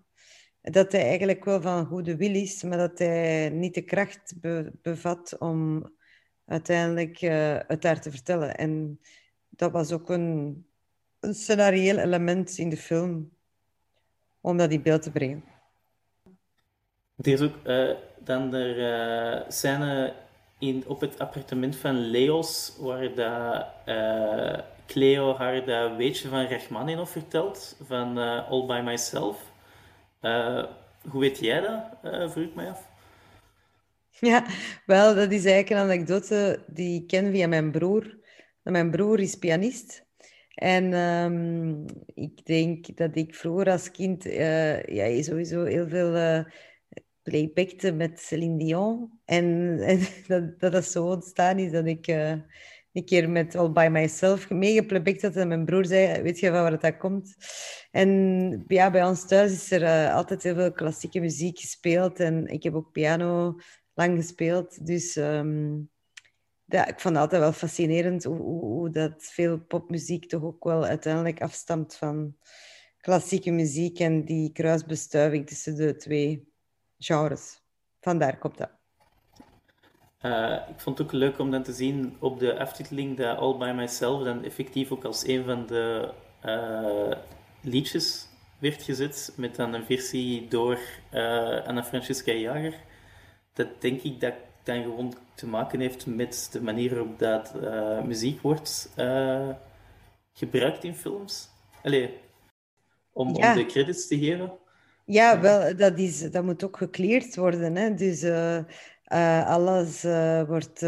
Dat 0.61 0.93
hij 0.93 1.03
eigenlijk 1.03 1.45
wel 1.45 1.61
van 1.61 1.87
goede 1.87 2.17
wil 2.17 2.35
is, 2.35 2.63
maar 2.63 2.79
dat 2.79 2.99
hij 2.99 3.49
niet 3.49 3.75
de 3.75 3.83
kracht 3.83 4.35
bevat 4.83 5.39
om 5.39 5.91
uiteindelijk 6.45 7.23
uh, 7.23 7.59
het 7.67 7.83
daar 7.83 8.01
te 8.01 8.11
vertellen. 8.11 8.57
En 8.57 9.01
dat 9.49 9.73
was 9.73 9.93
ook 9.93 10.11
een, 10.11 10.67
een 11.21 11.35
scenarieel 11.35 11.99
element 11.99 12.59
in 12.59 12.69
de 12.69 12.77
film, 12.77 13.31
om 14.41 14.57
dat 14.57 14.71
in 14.71 14.83
beeld 14.83 15.03
te 15.03 15.11
brengen. 15.11 15.45
Er 17.17 17.33
is 17.33 17.41
ook 17.41 17.67
uh, 17.67 17.91
dan 18.19 18.51
de 18.51 18.75
uh, 18.77 19.51
scène 19.51 20.15
in, 20.59 20.85
op 20.87 21.01
het 21.01 21.19
appartement 21.19 21.77
van 21.77 21.95
Leos, 21.95 22.77
waar 22.81 23.15
dat, 23.15 23.67
Cleo 24.87 25.37
haar 25.37 25.65
dat 25.65 25.97
weetje 25.97 26.29
van 26.29 26.47
Rachmaninoff 26.47 27.13
vertelt, 27.13 27.77
van 27.83 28.19
uh, 28.19 28.51
All 28.51 28.67
By 28.67 28.81
Myself. 28.85 29.53
Uh, 30.23 30.65
hoe 31.09 31.21
weet 31.21 31.39
jij 31.39 31.61
dat, 31.61 32.33
vroeg 32.33 32.45
ik 32.45 32.55
mij 32.55 32.71
af. 32.71 32.89
Ja, 34.11 34.47
wel, 34.87 35.15
dat 35.15 35.31
is 35.33 35.45
eigenlijk 35.45 35.71
een 35.71 35.91
anekdote 35.91 36.63
die 36.67 37.01
ik 37.01 37.07
ken 37.07 37.31
via 37.31 37.47
mijn 37.47 37.71
broer. 37.71 38.19
Mijn 38.63 38.91
broer 38.91 39.21
is 39.21 39.35
pianist. 39.35 40.05
En 40.55 40.93
um, 40.93 41.85
ik 42.15 42.47
denk 42.47 42.97
dat 42.97 43.17
ik 43.17 43.35
vroeger 43.35 43.71
als 43.71 43.91
kind 43.91 44.23
ja, 44.87 45.23
sowieso 45.23 45.65
heel 45.65 45.89
veel 45.89 46.45
playbackte 47.27 47.93
met 47.93 48.21
Celine 48.21 48.59
Dion. 48.59 49.11
En, 49.25 49.79
dat, 50.29 50.61
dat 50.61 50.75
is 50.75 50.93
zo 50.93 51.07
ontstaan 51.07 51.59
is 51.59 51.71
dat 51.73 51.87
ik 51.87 52.09
uh, 52.09 52.33
een 52.97 53.05
keer 53.05 53.31
met 53.31 53.55
All 53.55 53.71
By 53.71 53.89
Myself 53.91 54.51
meegeplaybacked 54.51 55.23
had. 55.23 55.37
En 55.37 55.49
mijn 55.49 55.65
broer 55.65 55.85
zei, 55.87 56.23
weet 56.23 56.39
je 56.39 56.51
van 56.51 56.63
waar 56.63 56.79
dat 56.81 56.97
komt? 56.97 57.35
En 57.91 58.65
ja, 58.67 58.91
bij 58.91 59.05
ons 59.05 59.27
thuis 59.27 59.53
is 59.53 59.71
er 59.71 59.83
uh, 59.83 60.15
altijd 60.15 60.43
heel 60.43 60.55
veel 60.55 60.73
klassieke 60.73 61.21
muziek 61.21 61.59
gespeeld. 61.59 62.21
En 62.21 62.47
ik 62.47 62.63
heb 62.63 62.75
ook 62.75 62.93
piano 62.93 63.59
lang 63.95 64.17
gespeeld. 64.17 64.87
Dus 64.87 65.15
ja, 66.69 66.87
ik 66.87 67.01
vond 67.01 67.15
het 67.15 67.23
altijd 67.23 67.41
wel 67.41 67.53
fascinerend 67.53 68.25
hoe, 68.25 68.37
hoe, 68.37 68.65
hoe, 68.65 68.91
dat 68.91 69.25
veel 69.25 69.59
popmuziek 69.59 70.29
toch 70.29 70.43
ook 70.43 70.65
wel 70.65 70.85
uiteindelijk 70.85 71.43
afstamt 71.43 71.95
van 71.95 72.37
klassieke 73.01 73.51
muziek 73.51 73.99
en 73.99 74.25
die 74.25 74.53
kruisbestuiving 74.53 75.47
tussen 75.47 75.77
de 75.77 75.97
twee 75.97 76.53
genres. 76.99 77.63
Vandaar 78.01 78.39
komt 78.39 78.59
dat. 78.59 78.76
Uh, 80.23 80.57
ik 80.69 80.81
vond 80.81 80.99
het 80.99 81.07
ook 81.07 81.13
leuk 81.13 81.39
om 81.39 81.51
dan 81.51 81.63
te 81.63 81.73
zien 81.73 82.17
op 82.19 82.39
de 82.39 82.59
aftiteling 82.59 83.17
dat 83.17 83.39
All 83.39 83.57
By 83.57 83.73
Myself 83.75 84.23
dan 84.23 84.45
effectief 84.45 84.91
ook 84.93 85.05
als 85.05 85.27
een 85.27 85.45
van 85.45 85.67
de 85.67 86.11
uh, 86.45 87.17
liedjes 87.61 88.29
werd 88.59 88.83
gezet, 88.83 89.33
met 89.37 89.57
dan 89.57 89.75
een 89.75 89.85
versie 89.85 90.49
door 90.49 90.79
uh, 91.13 91.67
Anna 91.67 91.85
Francisca 91.85 92.33
Jager. 92.33 92.75
Dat 93.53 93.69
denk 93.79 94.03
ik 94.03 94.21
dat 94.21 94.35
dan 94.63 94.83
gewoon 94.83 95.15
te 95.35 95.47
maken 95.47 95.81
heeft 95.81 96.07
met 96.07 96.49
de 96.53 96.63
manier 96.63 96.91
waarop 96.91 97.19
dat 97.19 97.55
muziek 98.05 98.41
wordt 98.41 98.93
gebruikt 100.33 100.85
in 100.85 100.95
films. 100.95 101.49
Allee, 101.83 102.19
om, 103.13 103.29
om 103.29 103.55
de 103.55 103.67
credits 103.67 104.07
te 104.07 104.19
geven. 104.19 104.53
Ja, 105.05 105.41
wel, 105.41 105.77
dat, 105.77 105.99
is, 105.99 106.31
dat 106.31 106.45
moet 106.45 106.65
ook 106.65 106.77
gekleerd 106.77 107.37
worden. 107.37 107.77
Hè? 107.77 107.95
Dus 107.95 108.23
uh, 108.23 108.59
uh, 109.13 109.47
alles 109.47 110.05
uh, 110.05 110.43
wordt, 110.43 110.81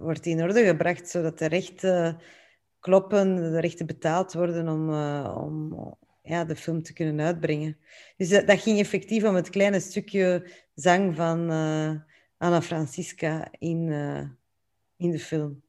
wordt 0.00 0.26
in 0.26 0.42
orde 0.42 0.64
gebracht, 0.64 1.08
zodat 1.08 1.38
de 1.38 1.46
rechten 1.46 2.18
kloppen, 2.80 3.36
de 3.36 3.60
rechten 3.60 3.86
betaald 3.86 4.32
worden 4.32 4.68
om, 4.68 4.94
om 5.24 5.96
ja, 6.22 6.44
de 6.44 6.56
film 6.56 6.82
te 6.82 6.92
kunnen 6.92 7.26
uitbrengen. 7.26 7.76
Dus 8.16 8.28
dat, 8.28 8.60
ging 8.60 8.78
effectief 8.78 9.24
om 9.24 9.34
het 9.34 9.50
kleine 9.50 9.80
stukje 9.80 10.50
zang 10.74 11.16
van 11.16 11.38
Anna 12.38 12.62
Francisca 12.62 13.48
in, 13.58 13.88
in 14.96 15.10
de 15.10 15.18
film 15.18 15.62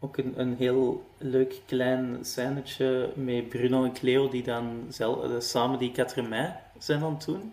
ook 0.00 0.16
een, 0.16 0.40
een 0.40 0.56
heel 0.56 1.04
leuk 1.18 1.60
klein 1.66 2.24
scènetje 2.24 3.12
met 3.14 3.48
Bruno 3.48 3.84
en 3.84 3.92
Cleo 3.92 4.28
die 4.28 4.42
dan 4.42 4.86
zelf, 4.88 5.42
samen 5.42 5.78
die 5.78 5.92
4 5.94 6.28
mei 6.28 6.52
zijn 6.78 7.02
aan 7.02 7.14
het 7.14 7.24
doen. 7.24 7.52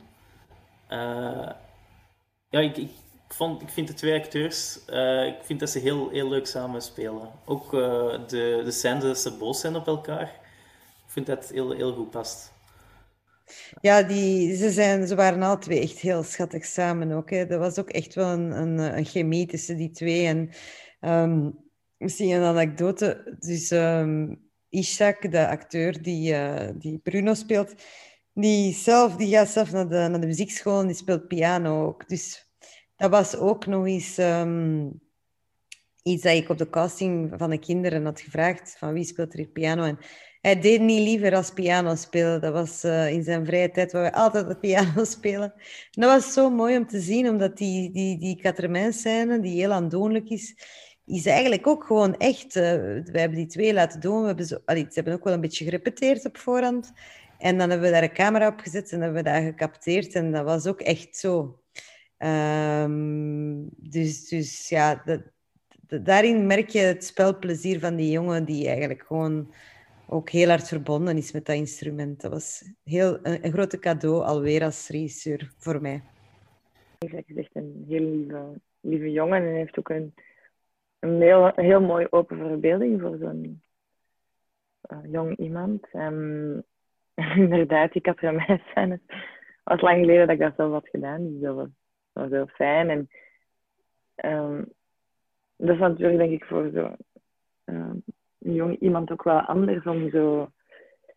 Ja, 2.54 2.60
ik, 2.60 2.78
ik, 2.78 2.89
vond, 3.28 3.62
ik 3.62 3.70
vind 3.70 3.88
de 3.88 3.93
twee 3.93 4.20
acteurs, 4.20 4.80
uh, 4.89 5.26
ik 5.26 5.43
vind 5.43 5.60
dat 5.60 5.70
ze 5.70 5.80
heel, 5.80 6.10
heel 6.10 6.30
leuk 6.30 6.47
samen 6.47 6.82
spelen. 6.82 7.32
Ook 7.45 7.72
de, 7.72 8.62
de 8.64 8.72
scène 8.72 8.99
dat 8.99 9.20
ze 9.20 9.38
boos 9.38 9.60
zijn 9.60 9.76
op 9.76 9.88
elkaar, 9.88 10.39
ik 11.06 11.12
vind 11.12 11.26
dat 11.26 11.49
heel, 11.49 11.72
heel 11.72 11.93
goed 11.93 12.10
past. 12.10 12.51
Ja, 13.82 14.04
die, 14.04 14.56
ze, 14.56 14.72
zijn, 14.72 15.08
ze 15.08 15.16
waren 15.16 15.41
alle 15.41 15.58
twee 15.58 15.80
echt 15.82 15.99
heel 15.99 16.24
schattig 16.24 16.66
samen 16.66 17.12
ook. 17.12 17.30
Hè. 17.30 17.45
Er 17.45 17.60
was 17.60 17.80
ook 17.80 17.89
echt 17.89 18.16
wel 18.16 18.30
een, 18.30 18.51
een, 18.51 18.97
een 18.97 19.06
chemie 19.06 19.47
tussen 19.47 19.78
die 19.78 19.91
twee. 19.91 20.26
En 20.26 20.49
um, 21.01 21.64
Misschien 22.04 22.32
een 22.32 22.43
anekdote. 22.43 23.38
Dus 23.39 23.72
um, 23.72 24.41
de 24.70 25.47
acteur 25.47 26.01
die, 26.01 26.34
uh, 26.34 26.70
die 26.76 26.97
Bruno 26.97 27.34
speelt, 27.34 27.74
die, 28.34 28.74
zelf, 28.74 29.16
die 29.16 29.36
gaat 29.36 29.49
zelf 29.49 29.72
naar 29.72 29.89
de, 29.89 29.95
naar 29.95 30.20
de 30.20 30.28
muziekschool 30.28 30.80
en 30.80 30.88
die 30.88 30.95
speelt 30.95 31.28
piano 31.28 31.86
ook. 31.86 32.08
Dus 32.08 32.43
dat 33.04 33.12
was 33.12 33.36
ook 33.36 33.66
nog 33.66 33.86
eens 33.86 34.18
um, 34.18 35.01
iets 36.04 36.24
dat 36.24 36.34
ik 36.34 36.49
op 36.49 36.58
de 36.58 36.70
casting 36.70 37.34
van 37.38 37.49
de 37.49 37.60
kinderen 37.60 38.06
had 38.06 38.22
gevraagd. 38.22 38.76
Van 38.78 38.93
wie 38.93 39.04
speelt 39.04 39.39
er 39.39 39.45
piano? 39.45 39.84
En 39.84 39.97
hij 40.41 40.60
deed 40.60 40.82
niet 40.82 41.08
liever 41.08 41.36
als 41.36 41.51
piano 41.51 41.95
spelen. 41.95 42.41
Dat 42.41 42.54
was 42.54 42.84
uh, 42.84 43.12
in 43.12 43.24
zijn 43.24 43.45
vrije 43.45 43.72
tijd 43.72 43.91
waar 43.91 44.04
we 44.04 44.14
altijd 44.14 44.47
de 44.47 44.58
piano 44.58 45.04
spelen. 45.18 45.54
En 45.91 46.01
dat 46.01 46.10
was 46.10 46.34
zo 46.34 46.49
mooi 46.49 46.78
om 46.78 46.88
te 46.88 46.99
zien, 46.99 47.30
omdat 47.30 47.58
die, 47.58 47.91
die, 47.91 48.20
die 48.20 48.91
scène 48.91 49.39
die 49.39 49.60
heel 49.60 49.72
aandoenlijk 49.72 50.30
is, 50.30 50.56
is 51.06 51.26
eigenlijk 51.26 51.68
ook 51.68 51.84
gewoon 51.84 52.18
echt... 52.18 52.56
Uh, 52.56 52.64
we 53.04 53.20
hebben 53.20 53.38
die 53.38 53.47
twee 53.47 53.74
laten 53.74 53.99
doen. 53.99 54.22
We 54.22 54.28
hebben 54.28 54.45
zo, 54.45 54.58
ze 54.66 54.88
hebben 54.93 55.14
ook 55.14 55.24
wel 55.24 55.34
een 55.34 55.41
beetje 55.41 55.66
gerepeteerd 55.66 56.26
op 56.26 56.38
voorhand. 56.38 56.91
En 57.38 57.58
dan 57.58 57.70
hebben 57.70 57.88
we 57.88 57.93
daar 57.93 58.04
een 58.04 58.14
camera 58.14 58.47
op 58.47 58.60
gezet 58.60 58.91
en 58.91 59.01
hebben 59.01 59.24
we 59.24 59.30
dat 59.30 59.43
gecapteerd. 59.43 60.14
En 60.14 60.32
dat 60.32 60.43
was 60.43 60.68
ook 60.68 60.82
echt 60.82 61.18
zo. 61.18 61.58
Um, 62.24 63.70
dus, 63.76 64.30
dus 64.30 64.70
ja, 64.70 65.02
dat, 65.06 65.22
dat, 65.82 66.06
daarin 66.06 66.48
merk 66.48 66.70
je 66.70 66.80
het 66.80 67.04
spelplezier 67.04 67.80
van 67.80 67.96
die 67.96 68.12
jongen 68.12 68.46
die 68.46 68.68
eigenlijk 68.68 69.04
gewoon 69.08 69.54
ook 70.08 70.30
heel 70.30 70.48
hard 70.50 70.68
verbonden 70.68 71.18
is 71.18 71.32
met 71.32 71.46
dat 71.46 71.56
instrument. 71.56 72.22
Dat 72.22 72.32
was 72.32 72.72
heel, 72.84 73.20
een, 73.24 73.46
een 73.46 73.52
grote 73.52 73.80
cadeau 73.80 74.24
alweer 74.24 74.64
als 74.64 74.88
regisseur 74.88 75.52
voor 75.58 75.82
mij. 75.82 76.04
Hij 76.98 77.24
is 77.26 77.36
echt 77.36 77.56
een 77.56 77.86
heel 77.88 78.02
lieve, 78.02 78.60
lieve 78.80 79.12
jongen 79.12 79.44
en 79.44 79.56
heeft 79.56 79.80
ook 79.80 79.90
een 79.90 80.14
een 81.04 81.22
heel, 81.22 81.52
heel 81.56 81.82
mooi 81.82 82.08
open 82.10 82.38
verbeelding 82.38 83.02
voor 83.02 83.18
zo'n 83.18 83.62
uh, 84.92 85.12
jong 85.12 85.38
iemand. 85.38 85.88
Um, 85.94 86.64
inderdaad, 87.44 87.92
die 87.92 88.02
Het 88.04 89.02
was 89.64 89.82
lang 89.82 90.00
geleden 90.00 90.28
dat 90.28 90.36
ik 90.36 90.42
dat 90.42 90.54
zelf 90.56 90.72
had 90.72 90.88
gedaan, 90.90 91.32
dus 91.32 91.42
dat 91.42 91.56
was, 91.56 91.68
was 92.14 92.30
heel 92.30 92.47
fijn. 92.47 92.89
En 92.89 93.09
um, 94.16 94.74
dat 95.55 95.76
is 95.76 95.82
natuurlijk, 95.82 96.18
denk 96.18 96.32
ik, 96.32 96.45
voor 96.45 96.70
zo 96.74 96.95
een 98.43 98.53
jong 98.53 98.80
iemand 98.80 99.11
ook 99.11 99.24
wel 99.24 99.39
anders 99.39 99.86
om 99.86 100.09
zo 100.09 100.49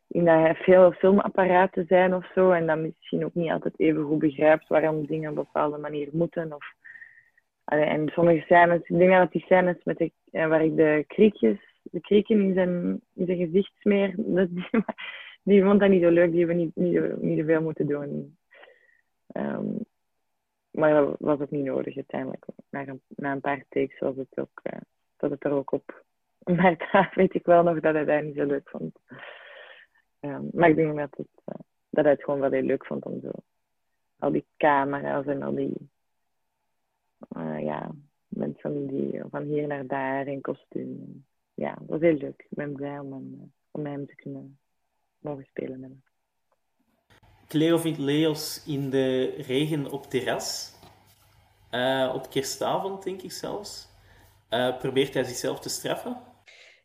in 0.07 0.25
dat 0.25 0.35
hij 0.35 0.55
veel 0.55 0.93
filmapparaten 0.93 1.87
zijn 1.87 2.15
of 2.15 2.31
zo 2.35 2.51
en 2.51 2.67
dat 2.67 2.79
misschien 2.79 3.25
ook 3.25 3.35
niet 3.35 3.51
altijd 3.51 3.75
even 3.77 4.05
goed 4.05 4.19
begrijpt 4.19 4.69
waarom 4.69 5.07
dingen 5.07 5.31
op 5.31 5.37
een 5.37 5.43
bepaalde 5.43 5.79
manier 5.79 6.09
moeten 6.13 6.53
of 6.53 6.75
en 7.67 8.09
sommige 8.09 8.45
scènes, 8.45 8.81
ik 8.83 8.99
denk 8.99 9.11
dat 9.11 9.33
die 9.33 9.43
scènes 9.43 9.77
met 9.85 9.99
de, 9.99 10.13
eh, 10.31 10.49
waar 10.49 10.65
ik 10.65 10.77
de 10.77 11.05
kriekjes, 11.07 11.59
de 11.83 12.01
krieken 12.01 12.41
in 12.41 12.55
zijn, 12.55 13.01
in 13.15 13.27
zijn 13.27 13.39
gezicht 13.39 13.73
smeer, 13.79 14.15
dat, 14.17 14.49
die, 14.51 14.69
die 15.43 15.63
vond 15.63 15.81
dat 15.81 15.89
niet 15.89 16.03
zo 16.03 16.11
leuk, 16.11 16.31
die 16.31 16.39
hebben 16.39 16.57
niet, 16.57 16.77
niet, 16.77 17.23
niet 17.23 17.45
veel 17.45 17.63
moeten 17.63 17.87
doen. 17.87 18.37
Um, 19.33 19.85
maar 20.77 21.17
was 21.19 21.41
ook 21.41 21.51
niet 21.51 21.65
nodig 21.65 21.97
uiteindelijk. 21.97 22.45
Na 22.71 22.87
een, 22.87 23.01
na 23.09 23.33
een 23.33 23.41
paar 23.41 23.65
takes 23.69 23.99
was 23.99 24.17
het 24.17 24.39
ook, 24.39 24.61
uh, 24.63 24.81
dat 25.17 25.31
het 25.31 25.45
er 25.45 25.53
ook 25.53 25.73
op. 25.73 26.05
Maar 26.45 26.77
daar 26.93 27.13
weet 27.15 27.35
ik 27.35 27.47
wel 27.47 27.63
nog 27.63 27.81
dat 27.81 27.95
hij 27.95 28.05
dat 28.05 28.23
niet 28.23 28.37
zo 28.37 28.45
leuk 28.45 28.69
vond. 28.69 28.99
Um, 30.21 30.49
maar 30.53 30.69
ik 30.69 30.77
denk 30.77 30.97
dat, 30.97 31.17
het, 31.17 31.43
uh, 31.45 31.61
dat 31.91 32.05
hij 32.05 32.13
het 32.13 32.25
gewoon 32.25 32.41
wel 32.41 32.51
heel 32.51 32.63
leuk 32.63 32.87
vond 32.87 33.05
om 33.05 33.21
zo 33.21 33.31
al 34.19 34.33
die 34.33 34.47
camera's 34.57 35.27
en 35.27 35.43
al 35.43 35.55
die 35.55 35.91
uh, 37.37 37.63
ja, 37.63 37.91
van, 38.57 38.87
die, 38.87 39.23
van 39.31 39.43
hier 39.43 39.67
naar 39.67 39.87
daar 39.87 40.27
in 40.27 40.41
kostuum. 40.41 41.27
Ja, 41.55 41.75
dat 41.75 41.89
was 41.89 42.01
heel 42.01 42.17
leuk. 42.17 42.47
Ik 42.49 42.57
ben 42.57 42.73
blij 42.73 42.99
om, 42.99 43.13
hem, 43.13 43.53
om 43.71 43.87
hem 43.87 44.07
te 44.07 44.15
kunnen 44.15 44.59
mogen 45.19 45.45
spelen. 45.45 45.81
Hebben. 45.81 46.03
Cleo 47.49 47.81
Leos 47.97 48.63
in 48.67 48.91
de 48.91 49.35
regen 49.37 49.91
op 49.91 50.11
terras. 50.11 50.75
Uh, 51.71 52.13
op 52.15 52.31
kerstavond, 52.31 53.03
denk 53.03 53.23
ik 53.23 53.33
zelfs. 53.33 53.89
Uh, 54.51 54.79
probeert 54.79 55.15
hij 55.15 55.25
zichzelf 55.25 55.61
te 55.61 55.69
straffen? 55.69 56.17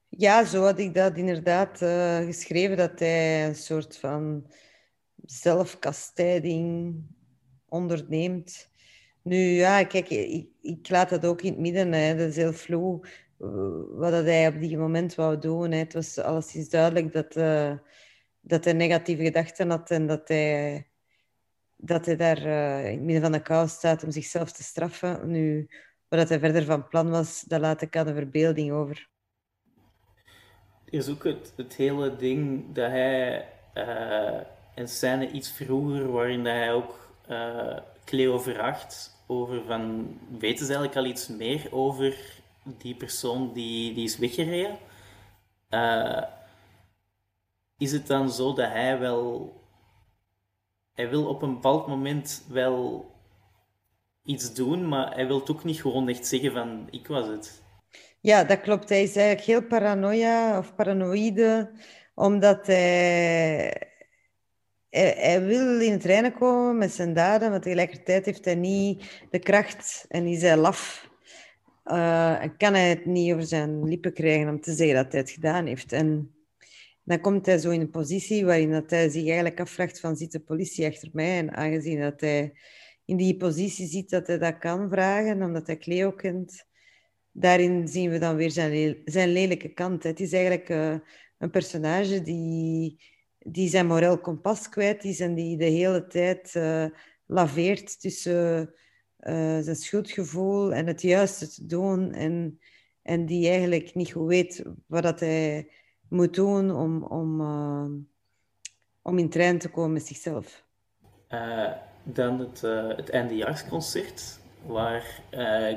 Ja, 0.10 0.46
zo 0.46 0.64
had 0.64 0.80
ik 0.80 0.94
dat 0.94 1.18
inderdaad 1.18 1.82
uh, 1.82 2.18
geschreven, 2.18 2.78
dat 2.78 3.00
hij 3.00 3.48
een 3.48 3.56
soort 3.56 3.98
van 3.98 4.52
zelfkastijding 5.26 6.96
onderneemt. 7.70 8.70
Nu 9.24 9.38
ja, 9.38 9.84
kijk, 9.84 10.10
ik, 10.10 10.48
ik 10.62 10.90
laat 10.90 11.10
dat 11.10 11.26
ook 11.26 11.42
in 11.42 11.52
het 11.52 11.60
midden. 11.60 11.92
Hè. 11.92 12.16
Dat 12.16 12.28
is 12.28 12.36
heel 12.36 12.54
vloe 12.54 13.08
wat 13.92 14.12
dat 14.12 14.26
hij 14.26 14.48
op 14.48 14.60
die 14.60 14.78
moment 14.78 15.16
wou 15.16 15.40
doen. 15.40 15.72
Hè. 15.72 15.78
Het 15.78 15.94
was 15.94 16.18
alleszins 16.18 16.70
duidelijk 16.70 17.14
dat, 17.14 17.36
dat 18.42 18.64
hij 18.64 18.74
negatieve 18.74 19.24
gedachten 19.24 19.70
had 19.70 19.92
en 19.92 20.08
dat 20.08 20.28
hij, 20.28 20.88
dat 21.78 22.06
hij 22.06 22.16
daar 22.16 22.46
uh, 22.46 22.86
in 22.86 22.92
het 22.92 23.02
midden 23.02 23.22
van 23.22 23.32
de 23.32 23.42
kou 23.42 23.68
staat 23.68 24.04
om 24.04 24.12
zichzelf 24.12 24.52
te 24.52 24.64
straffen. 24.64 25.32
Nu, 25.32 25.70
wat 26.08 26.30
hij 26.30 26.40
verder 26.40 26.64
van 26.64 26.88
plan 26.88 27.10
was, 27.10 27.42
dat 27.42 27.62
laat 27.62 27.82
ik 27.82 27.98
aan 27.98 28.06
de 28.06 28.14
verbeelding 28.14 28.72
over. 28.72 29.10
Er 30.86 30.94
is 30.94 31.10
ook 31.10 31.24
het, 31.24 31.76
hele 31.76 32.16
ding 32.16 32.66
dat 32.74 32.90
hij 32.90 33.48
uh, 33.74 34.42
een 34.76 34.88
scène 34.88 35.32
iets 35.32 35.52
vroeger, 35.52 36.12
waarin 36.12 36.44
dat 36.44 36.54
hij 36.54 36.74
ook 36.74 37.00
Cleo 38.06 38.40
vraagt 38.40 39.16
over 39.28 39.66
van, 39.66 40.18
weten 40.40 40.66
ze 40.66 40.74
eigenlijk 40.74 40.96
al 40.96 41.12
iets 41.12 41.28
meer 41.28 41.68
over 41.72 42.16
die 42.64 42.96
persoon 42.96 43.54
die, 43.54 43.94
die 43.94 44.04
is 44.04 44.18
weggereden? 44.18 44.78
Uh, 45.70 46.24
is 47.82 47.92
het 47.92 48.08
dan 48.08 48.32
zo 48.32 48.54
dat 48.54 48.70
hij 48.70 49.00
wel, 49.00 49.54
hij 50.94 51.10
wil 51.10 51.28
op 51.28 51.42
een 51.42 51.54
bepaald 51.54 51.88
moment 51.88 52.46
wel 52.50 53.12
iets 54.24 54.54
doen, 54.54 54.88
maar 54.88 55.14
hij 55.14 55.28
wil 55.28 55.48
ook 55.48 55.64
niet 55.64 55.82
gewoon 55.82 56.10
echt 56.10 56.28
zeggen 56.28 56.52
van, 56.52 56.88
ik 56.90 57.08
was 57.08 57.28
het. 57.28 57.64
Ja, 58.20 58.44
dat 58.44 58.62
klopt. 58.62 58.90
Hij 58.90 59.04
is 59.04 59.16
eigenlijk 59.16 59.48
heel 59.48 59.68
paranoia 59.68 60.58
of 60.58 60.76
paranoïde, 60.76 61.72
omdat 62.16 62.68
hij 62.68 63.92
hij, 64.90 65.44
wil 65.46 65.80
in 65.80 65.92
het 65.92 66.04
reinen 66.04 66.34
komen 66.34 66.78
met 66.78 66.92
zijn 66.92 67.14
daden, 67.14 67.50
maar 67.50 67.62
tegelijkertijd 67.62 68.26
heeft 68.26 68.46
hij 68.46 68.56
niet 68.56 69.26
de 69.30 69.40
kracht 69.40 70.06
en 70.08 70.26
is 70.26 70.42
hij 70.42 70.58
laf. 70.58 71.10
Uh, 71.86 72.44
kan 72.58 72.74
hij 72.74 72.90
het 72.90 73.06
niet 73.06 73.34
over 73.34 73.46
zijn 73.46 73.84
lippen 73.84 74.14
krijgen 74.14 74.50
om 74.50 74.62
te 74.62 74.74
zeggen 74.74 74.96
dat 74.96 75.12
hij 75.12 75.22
het 75.22 75.30
gedaan 75.30 75.66
heeft. 75.66 75.92
En 75.92 76.36
dan 77.04 77.22
komt 77.22 77.46
hij 77.46 77.58
zo 77.58 77.70
in 77.70 77.82
een 77.82 77.90
positie 77.90 78.46
waarin 78.46 78.72
dat 78.72 78.90
hij 78.90 79.10
zich 79.10 79.26
eigenlijk 79.26 79.60
afvraagt 79.60 80.00
van 80.00 80.16
zit 80.16 80.32
de 80.32 80.40
politie 80.40 80.86
achter 80.86 81.10
mij? 81.14 81.38
En 81.38 81.56
aangezien 81.56 82.00
dat 82.00 82.22
hij 82.22 82.54
in 83.06 83.18
die 83.18 83.38
positie 83.38 83.88
ziet 83.88 84.10
dat 84.10 84.28
hij 84.28 84.38
dat 84.38 84.58
kan 84.58 84.90
vragen, 84.90 85.44
omdat 85.44 85.68
hij 85.68 85.78
Cleo 85.78 86.12
kent, 86.12 86.66
daarin 87.32 87.88
zien 87.88 88.10
we 88.10 88.18
dan 88.18 88.36
weer 88.36 88.52
zijn, 88.52 89.02
zijn 89.06 89.30
lelijke 89.30 89.74
kant. 89.74 90.04
Het 90.04 90.20
is 90.20 90.34
eigenlijk 90.34 90.70
uh, 90.70 90.96
een 91.38 91.50
personage 91.50 92.22
die 92.22 93.00
die 93.44 93.70
zijn 93.70 93.88
moreel 93.88 94.20
kompas 94.20 94.70
kwijt 94.70 95.04
is 95.04 95.20
en 95.20 95.34
die 95.34 95.58
de 95.58 95.66
hele 95.66 96.08
tijd 96.08 96.56
uh, 96.56 96.86
laveert 97.26 98.02
tussen 98.02 98.74
uh, 99.20 99.60
zijn 99.60 99.76
schuldgevoel 99.76 100.74
en 100.74 100.88
het 100.88 101.02
juiste 101.02 101.50
te 101.50 101.66
doen. 101.66 102.14
En, 102.14 102.60
en 103.02 103.26
die 103.26 103.50
eigenlijk 103.50 103.96
niet 103.96 104.12
goed 104.12 104.28
weet 104.28 104.64
wat 104.88 105.04
dat 105.04 105.20
hij 105.20 105.72
moet 106.12 106.34
doen 106.34 106.72
om, 106.76 107.04
om, 107.04 107.42
uh, 107.42 107.86
om 109.02 109.18
in 109.18 109.30
trein 109.30 109.60
te 109.60 109.70
komen 109.70 109.94
met 109.94 110.06
zichzelf. 110.06 110.64
dan 112.04 112.40
het, 112.40 112.62
het 112.98 113.10
eindejaarsconcert, 113.10 114.40
waar 114.66 115.22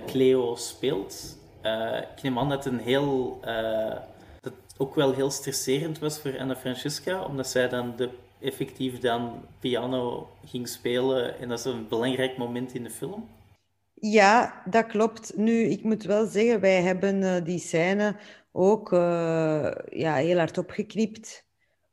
Cleo 0.06 0.54
speelt. 0.54 1.38
ik 2.16 2.22
neem 2.22 2.38
aan 2.38 2.48
dat 2.48 2.64
het 2.64 2.72
een 2.72 2.80
heel 2.80 3.40
ook 4.76 4.94
wel 4.94 5.12
heel 5.12 5.30
stresserend 5.30 5.98
was 5.98 6.18
voor 6.18 6.38
Anna 6.38 6.56
Francesca, 6.56 7.24
omdat 7.24 7.46
zij 7.48 7.68
dan 7.68 7.96
de, 7.96 8.10
effectief 8.44 8.98
dan 8.98 9.42
piano 9.58 10.28
ging 10.46 10.68
spelen 10.68 11.38
en 11.38 11.48
dat 11.48 11.58
is 11.58 11.64
een 11.64 11.88
belangrijk 11.88 12.36
moment 12.36 12.74
in 12.74 12.82
de 12.82 12.90
film. 12.90 13.28
Ja, 13.94 14.62
dat 14.70 14.86
klopt. 14.86 15.36
Nu, 15.36 15.62
ik 15.62 15.82
moet 15.82 16.02
wel 16.02 16.26
zeggen, 16.26 16.60
wij 16.60 16.82
hebben 16.82 17.22
uh, 17.22 17.44
die 17.44 17.58
scène 17.58 18.16
ook 18.52 18.92
uh, 18.92 19.72
ja, 19.88 20.14
heel 20.14 20.36
hard 20.38 20.58
opgeknipt, 20.58 21.46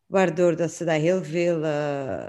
waardoor 0.06 0.56
dat 0.56 0.72
ze 0.72 0.86
dat 0.86 1.00
heel 1.00 1.24
veel, 1.24 1.64
uh, 1.64 2.26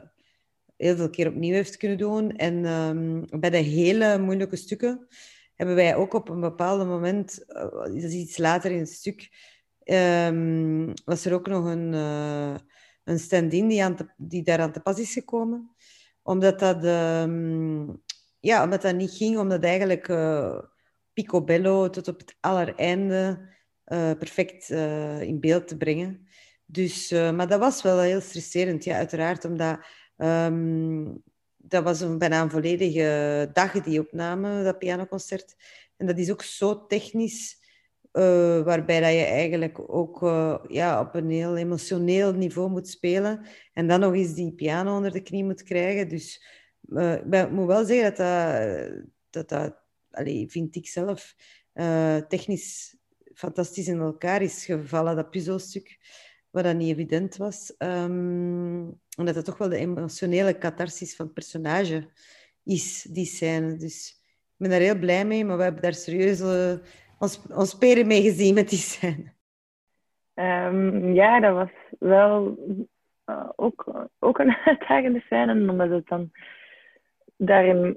heel 0.76 0.96
veel 0.96 1.10
keer 1.10 1.28
opnieuw 1.28 1.52
heeft 1.52 1.76
kunnen 1.76 1.98
doen. 1.98 2.36
En 2.36 2.64
um, 2.64 3.24
bij 3.40 3.50
de 3.50 3.56
hele 3.56 4.18
moeilijke 4.18 4.56
stukken 4.56 5.06
hebben 5.54 5.74
wij 5.74 5.96
ook 5.96 6.14
op 6.14 6.28
een 6.28 6.40
bepaald 6.40 6.86
moment, 6.86 7.44
dat 7.46 7.94
is 7.94 8.12
iets 8.12 8.38
later 8.38 8.70
in 8.70 8.78
het 8.78 8.92
stuk, 8.92 9.30
um, 9.84 10.92
was 11.04 11.24
er 11.24 11.34
ook 11.34 11.46
nog 11.46 11.64
een, 11.64 11.92
een 13.04 13.18
stand-in 13.18 13.68
die, 13.68 13.84
aan 13.84 13.96
die 14.16 14.42
daar 14.42 14.60
aan 14.60 14.72
te 14.72 14.80
pas 14.80 14.98
is 14.98 15.12
gekomen. 15.12 15.70
Omdat 16.22 16.58
dat, 16.58 16.84
um, 16.84 18.02
ja, 18.42 18.62
omdat 18.64 18.82
dat 18.82 18.94
niet 18.94 19.10
ging, 19.10 19.38
omdat 19.38 19.64
eigenlijk 19.64 20.08
uh, 20.08 20.58
picobello 21.12 21.90
tot 21.90 22.08
op 22.08 22.18
het 22.18 22.36
allereinde 22.40 23.48
uh, 23.86 24.10
perfect 24.18 24.70
in 25.20 25.40
beeld 25.40 25.68
te 25.68 25.76
brengen. 25.76 26.26
Dus, 26.66 27.10
maar 27.10 27.48
dat 27.48 27.58
was 27.58 27.82
wel 27.82 28.00
heel 28.00 28.20
stresserend, 28.20 28.84
ja, 28.84 28.96
uiteraard, 28.96 29.44
omdat 29.44 29.78
um, 30.16 31.22
dat 31.56 31.84
was 31.84 32.00
een, 32.00 32.18
bijna 32.18 32.42
een 32.42 32.50
volledige 32.50 33.50
dag, 33.52 33.72
die 33.72 34.00
opname, 34.00 34.62
dat 34.62 34.78
pianoconcert. 34.78 35.54
En 35.96 36.06
dat 36.06 36.18
is 36.18 36.30
ook 36.30 36.42
zo 36.42 36.86
technisch 36.86 37.60
waarbij 38.64 39.00
dat 39.00 39.12
je 39.12 39.24
eigenlijk 39.24 39.78
ook 39.86 40.20
ja, 40.68 41.00
op 41.00 41.14
een 41.14 41.30
heel 41.30 41.56
emotioneel 41.56 42.32
niveau 42.32 42.70
moet 42.70 42.88
spelen. 42.88 43.46
En 43.72 43.86
dan 43.88 44.00
nog 44.00 44.14
eens 44.14 44.34
die 44.34 44.52
piano 44.52 44.96
onder 44.96 45.12
de 45.12 45.22
knie 45.22 45.44
moet 45.44 45.62
krijgen. 45.62 46.08
Dus 46.08 46.44
uh, 46.88 47.42
ik 47.42 47.50
moet 47.50 47.66
wel 47.66 47.84
zeggen 47.84 48.14
dat 48.14 48.16
dat, 49.30 49.48
dat, 49.48 49.76
dat 50.10 50.50
vind 50.50 50.76
ik 50.76 50.86
zelf, 50.86 51.34
technisch 52.28 52.96
fantastisch 53.34 53.88
in 53.88 53.98
elkaar 53.98 54.42
is 54.42 54.64
gevallen, 54.64 55.16
dat 55.16 55.30
puzzelstuk. 55.30 55.98
Wat 56.50 56.64
dat 56.64 56.76
niet 56.76 56.92
evident 56.92 57.36
was. 57.36 57.74
Um, 57.78 59.00
omdat 59.16 59.34
het 59.34 59.44
toch 59.44 59.58
wel 59.58 59.68
de 59.68 59.76
emotionele 59.76 60.58
catharsis 60.58 61.16
van 61.16 61.24
het 61.24 61.34
personage 61.34 62.08
is, 62.64 63.02
die 63.02 63.24
scène. 63.24 63.76
Dus 63.76 64.20
ik 64.46 64.54
ben 64.56 64.70
daar 64.70 64.80
heel 64.80 64.98
blij 64.98 65.24
mee, 65.24 65.44
maar 65.44 65.56
we 65.56 65.62
hebben 65.62 65.82
daar 65.82 65.94
serieus 65.94 66.40
ons, 67.18 67.42
ons 67.48 67.78
peren 67.78 68.06
mee 68.06 68.22
gezien 68.22 68.54
met 68.54 68.68
die 68.68 68.78
scène? 68.78 69.32
Um, 70.34 71.12
ja, 71.14 71.40
dat 71.40 71.54
was 71.54 71.70
wel 71.98 72.58
uh, 73.26 73.48
ook, 73.56 74.08
ook 74.18 74.38
een 74.38 74.56
uitdagende 74.64 75.20
scène, 75.20 75.70
omdat 75.70 75.90
het 75.90 76.08
dan 76.08 76.30
daarin 77.46 77.96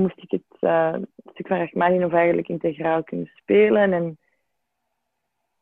moest 0.00 0.22
ik 0.22 0.30
het 0.30 0.60
uh, 0.60 0.94
stuk 1.32 1.46
van 1.46 1.58
Rachmaninoff 1.58 2.14
eigenlijk 2.14 2.48
integraal 2.48 3.04
kunnen 3.04 3.30
spelen. 3.34 3.92
En 3.92 4.18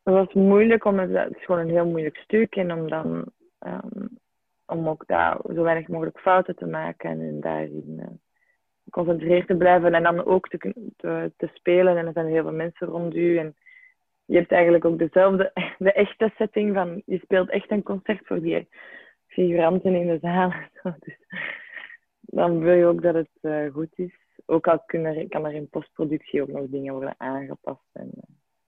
het 0.03 0.14
was 0.14 0.32
moeilijk, 0.32 0.84
omdat 0.84 1.09
het 1.09 1.36
is 1.36 1.45
gewoon 1.45 1.61
een 1.61 1.74
heel 1.74 1.86
moeilijk 1.86 2.16
stuk 2.16 2.57
en 2.57 2.72
om 2.72 2.88
dan 2.88 3.24
um, 3.61 4.18
om 4.66 4.88
ook 4.88 5.07
daar 5.07 5.38
zo 5.55 5.62
weinig 5.62 5.88
mogelijk 5.88 6.20
fouten 6.20 6.57
te 6.57 6.66
maken 6.66 7.11
en 7.11 7.40
daarin 7.40 7.97
uh, 7.99 8.07
geconcentreerd 8.84 9.47
te 9.47 9.57
blijven 9.57 9.95
en 9.95 10.03
dan 10.03 10.24
ook 10.24 10.49
te, 10.49 10.59
te, 10.97 11.32
te, 11.36 11.51
spelen. 11.55 11.97
En 11.97 12.07
er 12.07 12.12
zijn 12.12 12.26
heel 12.26 12.42
veel 12.42 12.53
mensen 12.53 12.86
rond 12.86 13.14
u. 13.14 13.38
En 13.38 13.57
je 14.24 14.36
hebt 14.36 14.53
eigenlijk 14.53 14.84
ook 14.84 14.99
dezelfde, 14.99 15.51
de 15.78 15.92
echte 15.92 16.32
setting 16.36 16.74
van 16.74 17.03
je 17.07 17.18
speelt 17.18 17.51
echt 17.51 17.70
een 17.70 17.82
concert 17.82 18.26
voor 18.26 18.40
die 18.40 18.68
figuranten 19.26 19.95
in 19.95 20.07
de 20.07 20.18
zaal. 20.20 20.53
Dus 20.99 21.16
dan 22.35 22.59
wil 22.59 22.74
je 22.74 22.87
ook 22.87 23.03
dat 23.03 23.14
het 23.14 23.39
uh, 23.41 23.72
goed 23.72 23.99
is. 23.99 24.14
Ook 24.47 24.66
al 24.66 24.82
kan 25.28 25.45
er 25.45 25.55
in 25.55 25.68
postproductie 25.68 26.43
ook 26.43 26.49
nog 26.49 26.64
dingen 26.68 26.93
worden 26.93 27.14
aangepast 27.16 27.89
en, 27.93 28.11
uh, 28.16 28.22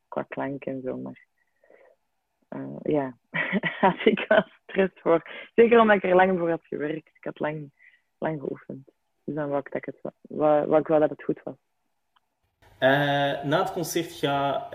qua 0.09 0.23
klank 0.23 0.65
en 0.65 0.81
zo. 0.85 0.97
Maar 0.97 1.27
uh, 2.49 2.77
ja, 2.83 3.17
had 3.81 4.05
ik 4.05 4.25
wel 4.29 4.45
stress 4.63 5.01
voor. 5.01 5.31
Zeker 5.55 5.81
omdat 5.81 5.97
ik 5.97 6.05
er 6.05 6.15
lang 6.15 6.39
voor 6.39 6.51
had 6.51 6.67
gewerkt. 6.67 7.11
Ik 7.15 7.25
had 7.25 7.39
lang, 7.39 7.71
lang 8.19 8.41
geoefend. 8.41 8.89
Dus 9.25 9.35
dan 9.35 9.49
wou 9.49 9.61
ik, 9.65 9.73
dat 9.73 9.85
het, 9.85 10.13
wou, 10.21 10.77
ik 10.77 10.87
wel 10.87 11.01
dat 11.01 11.11
het 11.11 11.23
goed 11.23 11.43
was. 11.43 11.55
Na 12.79 13.59
het 13.59 13.73
concert 13.73 14.13
gaat 14.13 14.69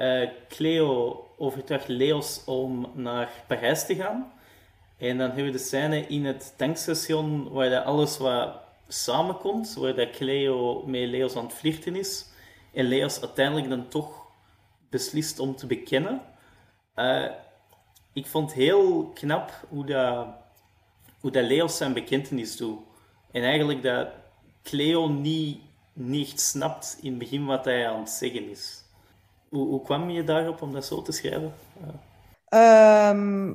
Cleo 0.47 1.23
overtuigt 1.37 1.87
Leos 1.87 2.45
om 2.45 2.91
naar 2.95 3.29
Parijs 3.47 3.85
te 3.85 3.95
gaan. 3.95 4.31
En 4.97 5.17
dan 5.17 5.27
hebben 5.27 5.45
we 5.45 5.51
de 5.51 5.57
scène 5.57 6.07
in 6.07 6.25
het 6.25 6.57
tankstation 6.57 7.49
waar 7.49 7.77
alles 7.77 8.17
wat 8.17 8.70
samenkomt, 8.93 9.73
waar 9.73 9.95
dat 9.95 10.09
Cleo 10.09 10.83
met 10.85 11.09
Leos 11.09 11.35
aan 11.35 11.45
het 11.45 11.53
flirten 11.53 11.95
is. 11.95 12.25
En 12.73 12.85
Leos 12.85 13.21
uiteindelijk 13.21 13.69
dan 13.69 13.87
toch 13.87 14.25
beslist 14.89 15.39
om 15.39 15.55
te 15.55 15.67
bekennen. 15.67 16.21
Uh, 16.95 17.29
ik 18.13 18.25
vond 18.25 18.53
heel 18.53 19.11
knap 19.13 19.65
hoe 19.69 19.85
dat, 19.85 20.27
hoe 21.19 21.31
dat 21.31 21.43
Leos 21.43 21.77
zijn 21.77 21.93
bekentenis 21.93 22.57
doet. 22.57 22.79
En 23.31 23.43
eigenlijk 23.43 23.83
dat 23.83 24.07
Cleo 24.63 25.07
niet, 25.07 25.59
niet 25.93 26.41
snapt 26.41 26.97
in 27.01 27.09
het 27.09 27.19
begin 27.19 27.45
wat 27.45 27.65
hij 27.65 27.89
aan 27.89 27.99
het 27.99 28.09
zeggen 28.09 28.49
is. 28.49 28.83
Hoe, 29.49 29.81
kwam 29.81 30.09
je 30.09 30.23
daarop 30.23 30.61
om 30.61 30.73
dat 30.73 30.85
zo 30.85 31.01
te 31.01 31.11
schrijven? 31.11 31.53
Uh, 32.49 33.51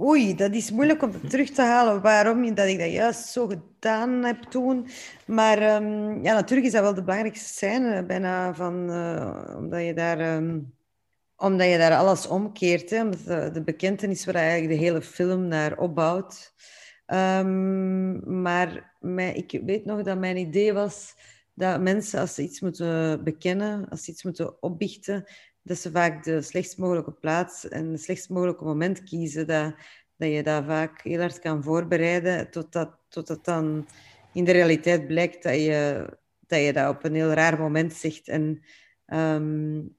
oei, 0.00 0.34
dat 0.34 0.54
is 0.54 0.70
moeilijk 0.70 1.02
om 1.02 1.28
terug 1.28 1.50
te 1.50 1.62
halen 1.62 2.00
waarom 2.00 2.54
dat 2.54 2.66
ik 2.66 2.78
dat 2.78 2.90
juist 2.92 3.26
zo 3.26 3.46
gedaan 3.46 4.24
heb 4.24 4.42
toen. 4.42 4.86
Maar 5.26 5.74
um, 5.82 6.22
ja, 6.22 6.34
natuurlijk 6.34 6.66
is 6.66 6.72
dat 6.72 6.82
wel 6.82 6.94
de 6.94 7.02
belangrijkste 7.02 7.48
scène 7.48 8.04
bijna 8.04 8.54
van, 8.54 8.90
uh, 8.90 9.54
omdat 9.56 9.84
je 9.84 9.94
daar... 9.94 10.36
Um, 10.36 10.72
omdat 11.36 11.68
je 11.68 11.78
daar 11.78 11.96
alles 11.96 12.26
omkeert. 12.26 12.90
Hè? 12.90 13.00
Omdat 13.00 13.54
de, 13.54 13.62
bekentenis 13.64 14.24
waar 14.24 14.34
eigenlijk 14.34 14.78
de 14.78 14.84
hele 14.84 15.02
film 15.02 15.48
naar 15.48 15.78
opbouwt. 15.78 16.54
Um, 17.06 18.42
maar 18.42 18.94
ik 19.34 19.60
weet 19.64 19.84
nog 19.84 20.02
dat 20.02 20.18
mijn 20.18 20.36
idee 20.36 20.72
was 20.72 21.14
dat 21.54 21.80
mensen, 21.80 22.20
als 22.20 22.34
ze 22.34 22.42
iets 22.42 22.60
moeten 22.60 23.24
bekennen, 23.24 23.88
als 23.88 24.04
ze 24.04 24.10
iets 24.10 24.22
moeten 24.22 24.62
opbiechten, 24.62 25.24
dat 25.62 25.78
ze 25.78 25.90
vaak 25.90 26.24
de 26.24 26.42
slechtst 26.42 26.78
mogelijke 26.78 27.12
plaats 27.12 27.68
en 27.68 27.90
het 27.90 28.02
slechtst 28.02 28.28
mogelijke 28.28 28.64
moment 28.64 29.02
kiezen. 29.02 29.46
Dat, 29.46 29.74
dat 30.16 30.30
je 30.30 30.42
dat 30.42 30.64
vaak 30.64 31.02
heel 31.02 31.20
hard 31.20 31.38
kan 31.38 31.62
voorbereiden, 31.62 32.50
totdat, 32.50 32.98
totdat 33.08 33.44
dan 33.44 33.86
in 34.32 34.44
de 34.44 34.52
realiteit 34.52 35.06
blijkt 35.06 35.42
dat 35.42 35.54
je 35.54 36.06
dat, 36.46 36.60
je 36.60 36.72
dat 36.72 36.96
op 36.96 37.04
een 37.04 37.14
heel 37.14 37.32
raar 37.32 37.58
moment 37.58 37.92
zegt. 37.92 38.28
En 38.28 38.62
um, 39.06 39.96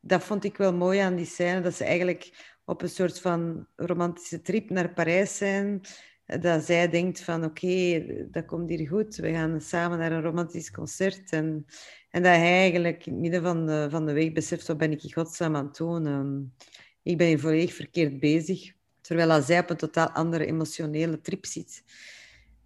dat 0.00 0.24
vond 0.24 0.44
ik 0.44 0.56
wel 0.56 0.74
mooi 0.74 0.98
aan 0.98 1.16
die 1.16 1.26
scène, 1.26 1.60
dat 1.60 1.74
ze 1.74 1.84
eigenlijk 1.84 2.54
op 2.64 2.82
een 2.82 2.88
soort 2.88 3.20
van 3.20 3.66
romantische 3.76 4.42
trip 4.42 4.70
naar 4.70 4.92
Parijs 4.92 5.36
zijn. 5.36 5.80
Dat 6.26 6.64
zij 6.64 6.88
denkt 6.88 7.20
van 7.20 7.44
oké, 7.44 8.04
dat 8.30 8.44
komt 8.44 8.68
hier 8.68 8.88
goed. 8.88 9.16
We 9.16 9.30
gaan 9.30 9.60
samen 9.60 9.98
naar 9.98 10.12
een 10.12 10.22
romantisch 10.22 10.70
concert. 10.70 11.30
En, 11.30 11.66
en 12.10 12.22
dat 12.22 12.32
hij 12.32 12.60
eigenlijk 12.60 13.06
in 13.06 13.12
het 13.12 13.20
midden 13.20 13.42
van 13.42 13.66
de, 13.66 13.86
van 13.90 14.06
de 14.06 14.12
weg 14.12 14.32
beseft, 14.32 14.66
wat 14.66 14.78
ben 14.78 14.92
ik 14.92 15.02
in 15.02 15.12
godsnaam 15.12 15.56
aan 15.56 15.66
het 15.66 15.76
doen? 15.76 16.06
Um, 16.06 16.54
ik 17.02 17.18
ben 17.18 17.26
hier 17.26 17.40
volledig 17.40 17.74
verkeerd 17.74 18.20
bezig. 18.20 18.72
Terwijl 19.00 19.42
zij 19.42 19.58
op 19.58 19.70
een 19.70 19.76
totaal 19.76 20.08
andere 20.10 20.46
emotionele 20.46 21.20
trip 21.20 21.46
zit. 21.46 21.82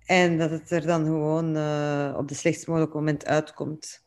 En 0.05 0.39
dat 0.39 0.51
het 0.51 0.71
er 0.71 0.87
dan 0.87 1.05
gewoon 1.05 1.57
uh, 1.57 2.15
op 2.17 2.29
de 2.29 2.35
slechtst 2.35 2.67
mogelijke 2.67 2.97
moment 2.97 3.27
uitkomt 3.27 4.07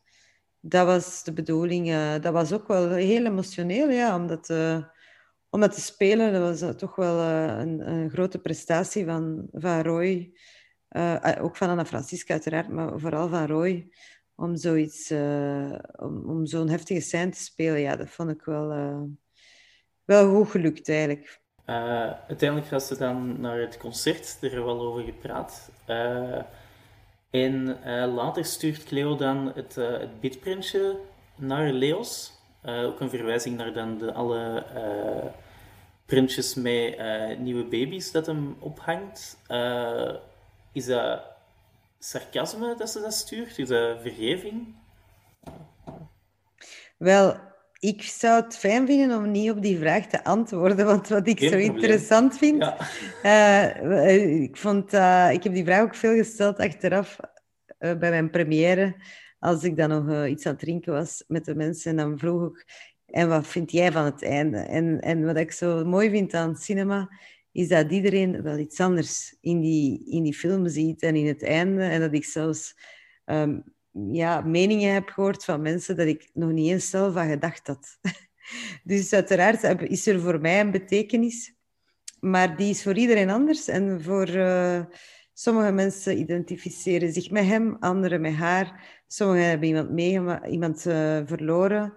dat 0.64 0.86
was 0.86 1.24
de 1.24 1.32
bedoeling. 1.32 1.88
Uh, 1.88 2.14
dat 2.20 2.32
was 2.32 2.52
ook 2.52 2.68
wel 2.68 2.90
heel 2.90 3.26
emotioneel, 3.26 3.90
ja, 3.90 4.16
omdat, 4.16 4.48
uh, 4.50 4.84
om 5.52 5.60
dat 5.60 5.74
te 5.74 5.80
spelen. 5.80 6.32
Dat 6.32 6.42
was 6.42 6.62
uh, 6.62 6.68
toch 6.68 6.96
wel 6.96 7.18
een, 7.20 7.88
een, 7.88 8.10
grote 8.10 8.38
prestatie 8.38 9.04
van, 9.04 9.48
van 9.52 9.82
Roy. 9.82 10.32
ook 11.40 11.56
van 11.56 11.68
Anna 11.68 11.84
Francisca 11.84 12.32
uiteraard, 12.32 12.68
maar 12.68 13.00
vooral 13.00 13.28
van 13.28 13.46
Roy. 13.46 13.92
Om, 14.34 14.56
zoiets, 14.56 15.10
om, 16.26 16.46
zo'n 16.46 16.68
heftige 16.68 17.00
scène 17.00 17.30
te 17.30 17.42
spelen, 17.42 17.80
ja, 17.80 17.96
dat 17.96 18.08
vond 18.08 18.30
ik 18.30 18.42
wel, 18.44 18.68
wel 20.04 20.34
goed 20.34 20.50
gelukt 20.50 20.88
eigenlijk. 20.88 21.40
uiteindelijk 21.64 22.66
gaan 22.66 22.80
ze 22.80 22.96
dan 22.96 23.40
naar 23.40 23.58
het 23.58 23.76
concert, 23.76 24.38
er 24.40 24.64
wel 24.64 24.80
over 24.80 25.02
gepraat. 25.02 25.70
En 27.30 27.78
later 28.14 28.44
stuurt 28.44 28.84
Cleo 28.84 29.16
dan 29.16 29.52
het, 29.54 29.74
het 29.74 30.20
bitprintje 30.20 30.98
naar 31.36 31.72
Leos. 31.72 32.31
Uh, 32.64 32.84
ook 32.84 33.00
een 33.00 33.10
verwijzing 33.10 33.56
naar 33.56 33.72
dan 33.72 33.98
de, 33.98 34.12
alle 34.12 34.64
printjes 36.06 36.54
met 36.54 36.98
nieuwe 37.38 37.64
baby's 37.64 38.12
dat 38.12 38.26
hem 38.26 38.56
ophangt. 38.58 39.38
is 40.72 40.86
dat 40.86 41.22
sarcasme 41.98 42.74
dat 42.78 42.90
ze 42.90 43.00
dat 43.00 43.14
stuurt? 43.14 43.58
Is 43.58 43.68
dat 43.68 44.00
vergeving? 44.00 44.74
Wel, 46.96 47.36
ik 47.82 48.02
zou 48.02 48.42
het 48.42 48.56
fijn 48.56 48.86
vinden 48.86 49.16
om 49.16 49.30
niet 49.30 49.50
op 49.50 49.62
die 49.62 49.78
vraag 49.78 50.06
te 50.06 50.24
antwoorden, 50.24 50.86
want 50.86 51.08
wat 51.08 51.26
ik 51.26 51.38
zo 51.40 51.56
interessant 51.56 52.38
vind... 52.38 52.62
Ja. 53.22 53.74
Uh, 53.76 54.42
ik, 54.42 54.56
vond, 54.56 54.94
uh, 54.94 55.28
ik 55.32 55.42
heb 55.42 55.52
die 55.52 55.64
vraag 55.64 55.82
ook 55.82 55.94
veel 55.94 56.16
gesteld 56.16 56.58
achteraf 56.58 57.16
uh, 57.78 57.98
bij 57.98 58.10
mijn 58.10 58.30
première, 58.30 58.94
als 59.42 59.64
ik 59.64 59.76
dan 59.76 59.88
nog 59.88 60.26
iets 60.26 60.46
aan 60.46 60.52
het 60.52 60.60
drinken 60.60 60.92
was 60.92 61.24
met 61.28 61.44
de 61.44 61.54
mensen. 61.54 61.90
En 61.90 61.96
dan 61.96 62.18
vroeg 62.18 62.46
ik, 62.46 62.66
en 63.06 63.28
wat 63.28 63.46
vind 63.46 63.70
jij 63.70 63.92
van 63.92 64.04
het 64.04 64.22
einde? 64.22 64.58
En, 64.58 65.00
en 65.00 65.24
wat 65.24 65.36
ik 65.36 65.52
zo 65.52 65.84
mooi 65.84 66.10
vind 66.10 66.34
aan 66.34 66.56
cinema, 66.56 67.08
is 67.52 67.68
dat 67.68 67.90
iedereen 67.90 68.42
wel 68.42 68.58
iets 68.58 68.80
anders 68.80 69.36
in 69.40 69.60
die, 69.60 70.02
in 70.04 70.22
die 70.22 70.34
film 70.34 70.68
ziet 70.68 71.02
en 71.02 71.16
in 71.16 71.26
het 71.26 71.42
einde. 71.42 71.82
En 71.82 72.00
dat 72.00 72.12
ik 72.12 72.24
zelfs... 72.24 72.76
Um, 73.24 73.64
ja, 74.10 74.40
meningen 74.40 74.92
heb 74.92 75.08
gehoord 75.08 75.44
van 75.44 75.62
mensen 75.62 75.96
dat 75.96 76.06
ik 76.06 76.30
nog 76.32 76.50
niet 76.50 76.70
eens 76.70 76.90
zelf 76.90 77.16
aan 77.16 77.28
gedacht 77.28 77.66
had. 77.66 77.98
Dus 78.84 79.12
uiteraard 79.12 79.82
is 79.82 80.06
er 80.06 80.20
voor 80.20 80.40
mij 80.40 80.60
een 80.60 80.70
betekenis, 80.70 81.54
maar 82.20 82.56
die 82.56 82.70
is 82.70 82.82
voor 82.82 82.96
iedereen 82.96 83.30
anders. 83.30 83.68
En 83.68 84.02
voor 84.02 84.28
uh, 84.28 84.84
sommige 85.32 85.72
mensen 85.72 86.18
identificeren 86.18 87.12
zich 87.12 87.30
met 87.30 87.44
hem, 87.44 87.76
anderen 87.80 88.20
met 88.20 88.34
haar. 88.34 89.00
Sommigen 89.06 89.48
hebben 89.48 89.68
iemand, 89.68 90.46
iemand 90.46 90.86
uh, 90.86 91.20
verloren. 91.24 91.92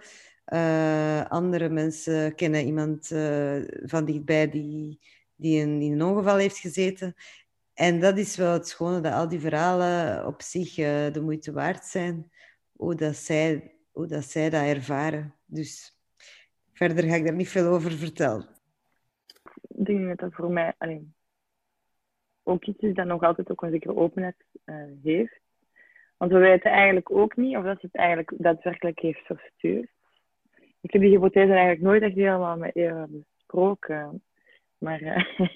Uh, 0.54 1.26
andere 1.26 1.70
mensen 1.70 2.36
kennen 2.36 2.66
iemand 2.66 3.08
van 3.84 4.06
dichtbij 4.06 4.50
die, 4.50 5.00
die, 5.36 5.60
in, 5.60 5.82
een 5.82 6.04
ongeval 6.04 6.38
heeft 6.38 6.58
gezeten. 6.58 7.14
En 7.74 8.00
dat 8.00 8.18
is 8.18 8.36
wel 8.36 8.54
het 8.54 8.68
schone, 8.68 9.02
dat 9.02 9.14
al 9.14 9.28
die 9.28 9.40
verhalen 9.40 10.26
op 10.28 10.42
zich 10.42 10.74
de 10.76 11.22
moeite 11.22 11.52
waard 11.52 11.86
zijn, 11.86 12.32
hoe 12.72 12.96
dat, 12.96 13.16
zij, 13.16 13.76
hoe 13.92 14.08
dat 14.08 14.24
zij 14.24 14.50
dat 14.50 14.64
ervaren. 14.64 15.36
Dus 15.46 16.00
verder 16.74 17.04
ga 17.04 17.16
ik 17.16 17.26
daar 17.26 17.36
niet 17.36 17.50
veel 17.50 17.68
over 17.68 17.92
vertellen. 17.92 18.48
Ik 19.68 19.86
denk 19.86 20.08
dat 20.08 20.18
dat 20.18 20.34
voor 20.34 20.52
mij 20.52 20.74
alleen, 20.78 21.16
ook 22.46 22.66
iets 22.66 22.80
is 22.80 22.93
dat 22.93 23.06
nog 23.06 23.24
altijd 23.24 23.52
ook 23.52 23.62
een 23.62 23.72
zekere 23.72 23.96
openheid 23.96 24.46
uh, 24.66 24.76
heeft. 25.04 25.39
Want 26.18 26.32
we 26.32 26.38
weten 26.38 26.72
eigenlijk 26.72 27.12
ook 27.12 27.36
niet 27.36 27.58
of 27.58 27.64
dat 27.64 27.80
ze 27.80 27.86
het 27.86 27.96
eigenlijk 27.96 28.32
daadwerkelijk 28.38 29.00
heeft 29.00 29.26
verstuurd. 29.26 29.89
Ik 30.82 30.91
heb 30.91 31.02
die 31.02 31.10
hypothese 31.10 31.52
eigenlijk 31.52 31.82
nooit 31.82 32.02
echt 32.02 32.16
helemaal 32.16 32.58
met 32.58 32.76
Eva 32.76 33.08
besproken. 33.10 34.24
Maar 34.78 35.02
uh, 35.38 35.50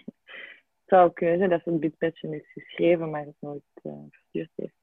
zou 0.86 1.12
kunnen 1.14 1.38
zijn 1.38 1.50
dat 1.50 1.62
ze 1.64 1.70
een 1.70 1.80
bitpatch 1.80 2.22
heeft 2.22 2.52
geschreven, 2.52 3.10
maar 3.10 3.26
het 3.26 3.36
nooit 3.40 3.64
uh, 3.84 3.94
verstuurd 4.10 4.52
heeft. 4.56 4.78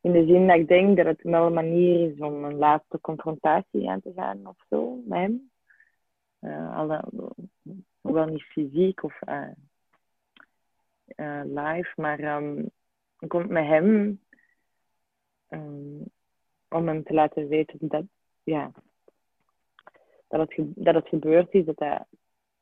In 0.00 0.12
de 0.12 0.26
zin 0.26 0.46
dat 0.46 0.56
ik 0.56 0.68
denk 0.68 0.96
dat 0.96 1.06
het 1.06 1.22
wel 1.22 1.46
een 1.46 1.52
manier 1.52 2.10
is 2.10 2.18
om 2.18 2.44
een 2.44 2.56
laatste 2.56 3.00
confrontatie 3.00 3.90
aan 3.90 4.00
te 4.00 4.12
gaan 4.14 4.46
of 4.46 4.56
zo 4.68 5.02
met 5.04 5.18
hem. 5.18 5.50
Uh, 6.40 6.76
alle, 6.76 7.04
wel 8.00 8.26
niet 8.26 8.42
fysiek 8.42 9.02
of 9.02 9.18
uh, 11.16 11.40
live, 11.44 11.92
maar 11.96 12.36
um, 12.36 12.70
komt 13.26 13.48
met 13.48 13.66
hem 13.66 14.20
um, 15.48 16.04
om 16.68 16.88
hem 16.88 17.02
te 17.02 17.14
laten 17.14 17.48
weten 17.48 17.78
dat, 17.80 18.04
ja, 18.42 18.70
dat, 20.28 20.54
het, 20.54 20.66
dat 20.74 20.94
het 20.94 21.08
gebeurd 21.08 21.54
is, 21.54 21.64
dat 21.64 21.78
hij 21.78 22.04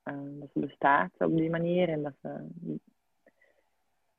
uh, 0.04 0.40
dat 0.40 0.50
ze 0.52 0.60
bestaat 0.60 1.10
op 1.18 1.36
die 1.36 1.50
manier. 1.50 1.88
En 1.88 2.02
dat 2.02 2.14
ze, 2.22 2.46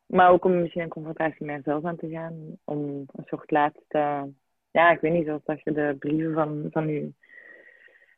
maar 0.05 0.31
ook 0.31 0.45
om 0.45 0.61
misschien 0.61 0.81
een 0.81 0.89
confrontatie 0.89 1.45
met 1.45 1.55
haarzelf 1.55 1.85
aan 1.85 1.97
te 1.97 2.09
gaan. 2.09 2.57
Om 2.63 2.79
een 3.11 3.25
soort 3.25 3.51
laatste... 3.51 4.29
Ja, 4.71 4.91
ik 4.91 4.99
weet 4.99 5.11
niet, 5.13 5.25
zoals 5.25 5.43
dat 5.43 5.61
je 5.63 5.71
de 5.71 5.95
brieven 5.99 6.33
van, 6.33 6.67
van, 6.71 6.87
je, 6.87 7.13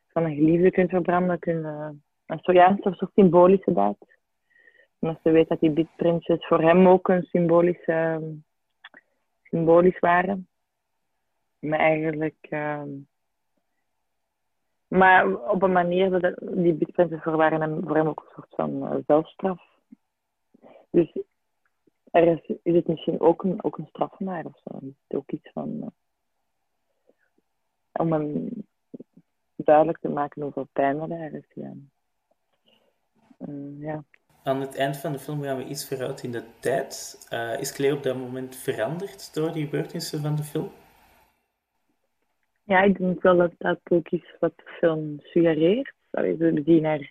van 0.08 0.24
een 0.24 0.34
geliefde 0.34 0.70
kunt 0.70 0.90
verbranden. 0.90 1.38
Kunnen, 1.38 2.02
een 2.26 2.38
soort, 2.38 2.56
ja, 2.56 2.70
een 2.80 2.94
soort 2.94 3.12
symbolische 3.14 3.72
daad. 3.72 3.96
Omdat 5.04 5.20
ze 5.22 5.30
weet 5.30 5.48
dat 5.48 5.60
die 5.60 5.70
bitprintjes 5.70 6.46
voor 6.46 6.60
hem 6.60 6.88
ook 6.88 7.08
een 7.08 7.22
symbolische, 7.22 8.22
symbolisch 9.42 9.98
waren. 9.98 10.48
Maar 11.58 11.78
eigenlijk... 11.78 12.46
Uh, 12.50 12.82
maar 14.88 15.36
op 15.36 15.62
een 15.62 15.72
manier 15.72 16.10
dat 16.10 16.36
die 16.40 16.74
bitcoins 16.74 17.22
voor 17.22 17.36
waren 17.36 17.60
hem, 17.60 17.80
voor 17.82 17.96
hem 17.96 18.06
ook 18.06 18.20
een 18.20 18.32
soort 18.34 18.54
van 18.54 18.92
uh, 18.92 18.96
zelfstraf. 19.06 19.62
Dus 20.90 21.12
er 22.10 22.42
is, 22.62 22.74
het 22.74 22.86
misschien 22.86 23.20
ook 23.20 23.42
een, 23.42 23.64
ook 23.64 23.78
een 23.78 24.46
of 24.46 24.60
zo. 24.64 24.78
Is 25.08 25.16
ook 25.16 25.30
iets 25.30 25.50
van. 25.52 25.68
Uh, 25.68 25.86
om 27.92 28.12
hem 28.12 28.48
duidelijk 29.56 29.98
te 29.98 30.08
maken 30.08 30.42
hoeveel 30.42 30.68
pijn 30.72 31.10
er 31.10 31.34
is. 31.34 31.50
Ja. 31.54 31.72
Ja. 33.78 34.04
Aan 34.44 34.60
het 34.60 34.76
eind 34.76 34.96
van 34.96 35.12
de 35.12 35.18
film 35.18 35.42
gaan 35.42 35.56
we 35.56 35.64
iets 35.64 35.88
vooruit 35.88 36.22
in 36.22 36.32
de 36.32 36.42
tijd. 36.60 37.18
is 37.60 37.72
Cleo 37.72 37.96
op 37.96 38.02
dat 38.02 38.16
moment 38.16 38.56
veranderd 38.56 39.34
door 39.34 39.52
die 39.52 39.64
gebeurtenissen 39.64 40.20
van 40.20 40.36
de 40.36 40.42
film? 40.42 40.70
Ja, 42.64 42.82
ik 42.82 42.98
denk 42.98 43.22
wel 43.22 43.36
dat 43.36 43.52
dat 43.58 43.78
ook 43.90 44.08
is 44.08 44.34
wat 44.40 44.52
de 44.56 44.70
film 44.78 45.16
suggereert. 45.20 45.92
We 46.10 46.62
zien 46.64 46.84
haar 46.84 47.10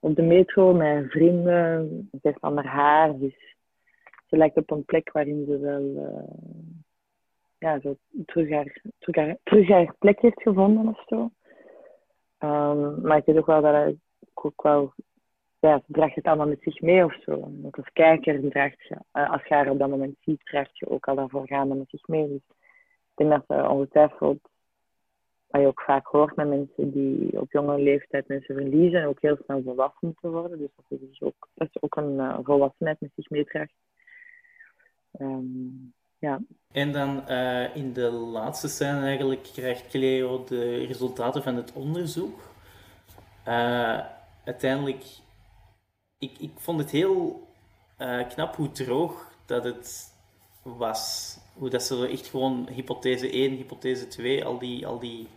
op 0.00 0.16
de 0.16 0.22
metro 0.22 0.72
met 0.72 1.10
vrienden. 1.10 2.08
Ze 2.22 2.60
haar. 2.62 3.18
Dus 3.18 3.56
ze 4.26 4.36
lijkt 4.36 4.56
op 4.56 4.70
een 4.70 4.84
plek 4.84 5.12
waarin 5.12 5.44
ze 5.46 5.58
wel 5.58 5.82
uh, 5.82 6.22
ja, 7.58 7.80
zo 7.80 7.96
terug, 8.26 8.50
haar, 8.50 8.80
terug, 8.98 9.36
terug 9.42 9.98
plek 9.98 10.20
heeft 10.20 10.42
gevonden 10.42 10.88
of 10.88 11.04
zo. 11.06 11.30
Um, 12.38 13.00
maar 13.00 13.16
ik 13.16 13.24
weet 13.24 13.36
ook 13.36 13.46
wel 13.46 13.62
dat 13.62 13.72
hij 13.72 13.96
ook 14.34 14.62
wel 14.62 14.92
ja, 15.68 15.82
draagt 15.86 16.14
het 16.14 16.24
allemaal 16.24 16.46
met 16.48 16.62
zich 16.62 16.80
mee 16.80 17.04
of 17.04 17.16
zo. 17.24 17.50
Als 17.70 17.92
kijker 17.92 18.50
draagt 18.50 18.82
je, 18.88 18.96
eh, 19.12 19.30
als 19.30 19.44
je 19.46 19.54
haar 19.54 19.70
op 19.70 19.78
dat 19.78 19.88
moment 19.88 20.16
ziet, 20.20 20.40
draagt 20.44 20.78
je 20.78 20.88
ook 20.88 21.08
al 21.08 21.14
daarvoor 21.14 21.46
gaande 21.46 21.74
met 21.74 21.88
zich 21.90 22.06
mee. 22.06 22.28
Dus 22.28 22.42
ik 23.10 23.14
denk 23.14 23.30
dat 23.30 23.44
ze 23.46 23.68
ongetwijfeld, 23.68 24.38
wat 25.46 25.60
je 25.60 25.66
ook 25.66 25.80
vaak 25.80 26.06
hoort 26.06 26.36
met 26.36 26.48
mensen 26.48 26.90
die 26.90 27.40
op 27.40 27.52
jonge 27.52 27.78
leeftijd 27.78 28.28
mensen 28.28 28.54
verliezen, 28.54 29.04
ook 29.04 29.20
heel 29.20 29.38
snel 29.44 29.62
volwassen 29.62 30.06
moeten 30.06 30.30
worden. 30.30 30.58
Dus 30.58 30.70
dat 30.76 31.00
is 31.00 31.08
dus 31.08 31.22
ook, 31.22 31.48
dat 31.54 31.68
ook 31.80 31.96
een 31.96 32.14
uh, 32.14 32.38
volwassenheid 32.42 33.00
met 33.00 33.10
zich 33.14 33.30
meedraagt. 33.30 33.74
Um, 35.20 35.92
ja. 36.18 36.40
En 36.72 36.92
dan 36.92 37.22
uh, 37.28 37.76
in 37.76 37.92
de 37.92 38.10
laatste 38.10 38.68
scène 38.68 39.00
eigenlijk 39.00 39.42
krijgt 39.42 39.88
Cleo 39.88 40.44
de 40.44 40.84
resultaten 40.84 41.42
van 41.42 41.56
het 41.56 41.72
onderzoek. 41.72 42.40
Uiteindelijk 44.44 45.04
ik, 46.22 46.38
ik 46.38 46.50
vond 46.56 46.78
het 46.78 46.90
heel 46.90 47.46
uh, 47.98 48.28
knap 48.28 48.56
hoe 48.56 48.72
droog 48.72 49.32
dat 49.46 49.64
het 49.64 50.12
was. 50.62 51.36
Hoe 51.52 51.70
dat 51.70 51.82
ze 51.82 52.08
echt 52.08 52.26
gewoon 52.26 52.68
hypothese 52.72 53.30
1, 53.30 53.56
hypothese 53.56 54.08
2, 54.08 54.44
al 54.44 54.58
die, 54.58 54.86
al 54.86 54.98
die, 54.98 55.28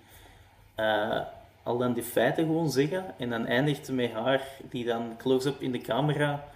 uh, 0.80 1.22
al 1.64 1.78
dan 1.78 1.94
die 1.94 2.04
feiten 2.04 2.46
gewoon 2.46 2.72
zeggen. 2.72 3.20
En 3.20 3.30
dan 3.30 3.46
eindigt 3.46 3.92
met 3.92 4.12
haar, 4.12 4.48
die 4.70 4.86
dan 4.86 5.18
close-up 5.18 5.62
in 5.62 5.72
de 5.72 5.82
camera 5.82 6.48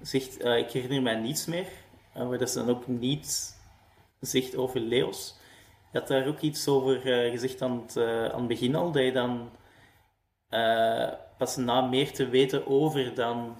zegt, 0.00 0.44
uh, 0.44 0.58
ik 0.58 0.70
herinner 0.70 1.02
mij 1.02 1.14
niets 1.14 1.46
meer. 1.46 1.66
maar 2.14 2.38
dat 2.38 2.50
ze 2.50 2.58
dan 2.58 2.76
ook 2.76 2.86
niets 2.86 3.52
zegt 4.20 4.56
over 4.56 4.80
Leos. 4.80 5.34
Je 5.92 5.98
had 5.98 6.08
daar 6.08 6.26
ook 6.26 6.40
iets 6.40 6.68
over 6.68 7.00
gezegd 7.30 7.62
aan 7.62 7.82
het, 7.86 7.96
aan 8.32 8.38
het 8.38 8.48
begin 8.48 8.74
al, 8.74 8.92
dat 8.92 9.02
je 9.02 9.12
dan 9.12 9.50
pas 11.36 11.56
na 11.56 11.80
meer 11.80 12.12
te 12.12 12.28
weten 12.28 12.66
over 12.66 13.14
dan 13.14 13.56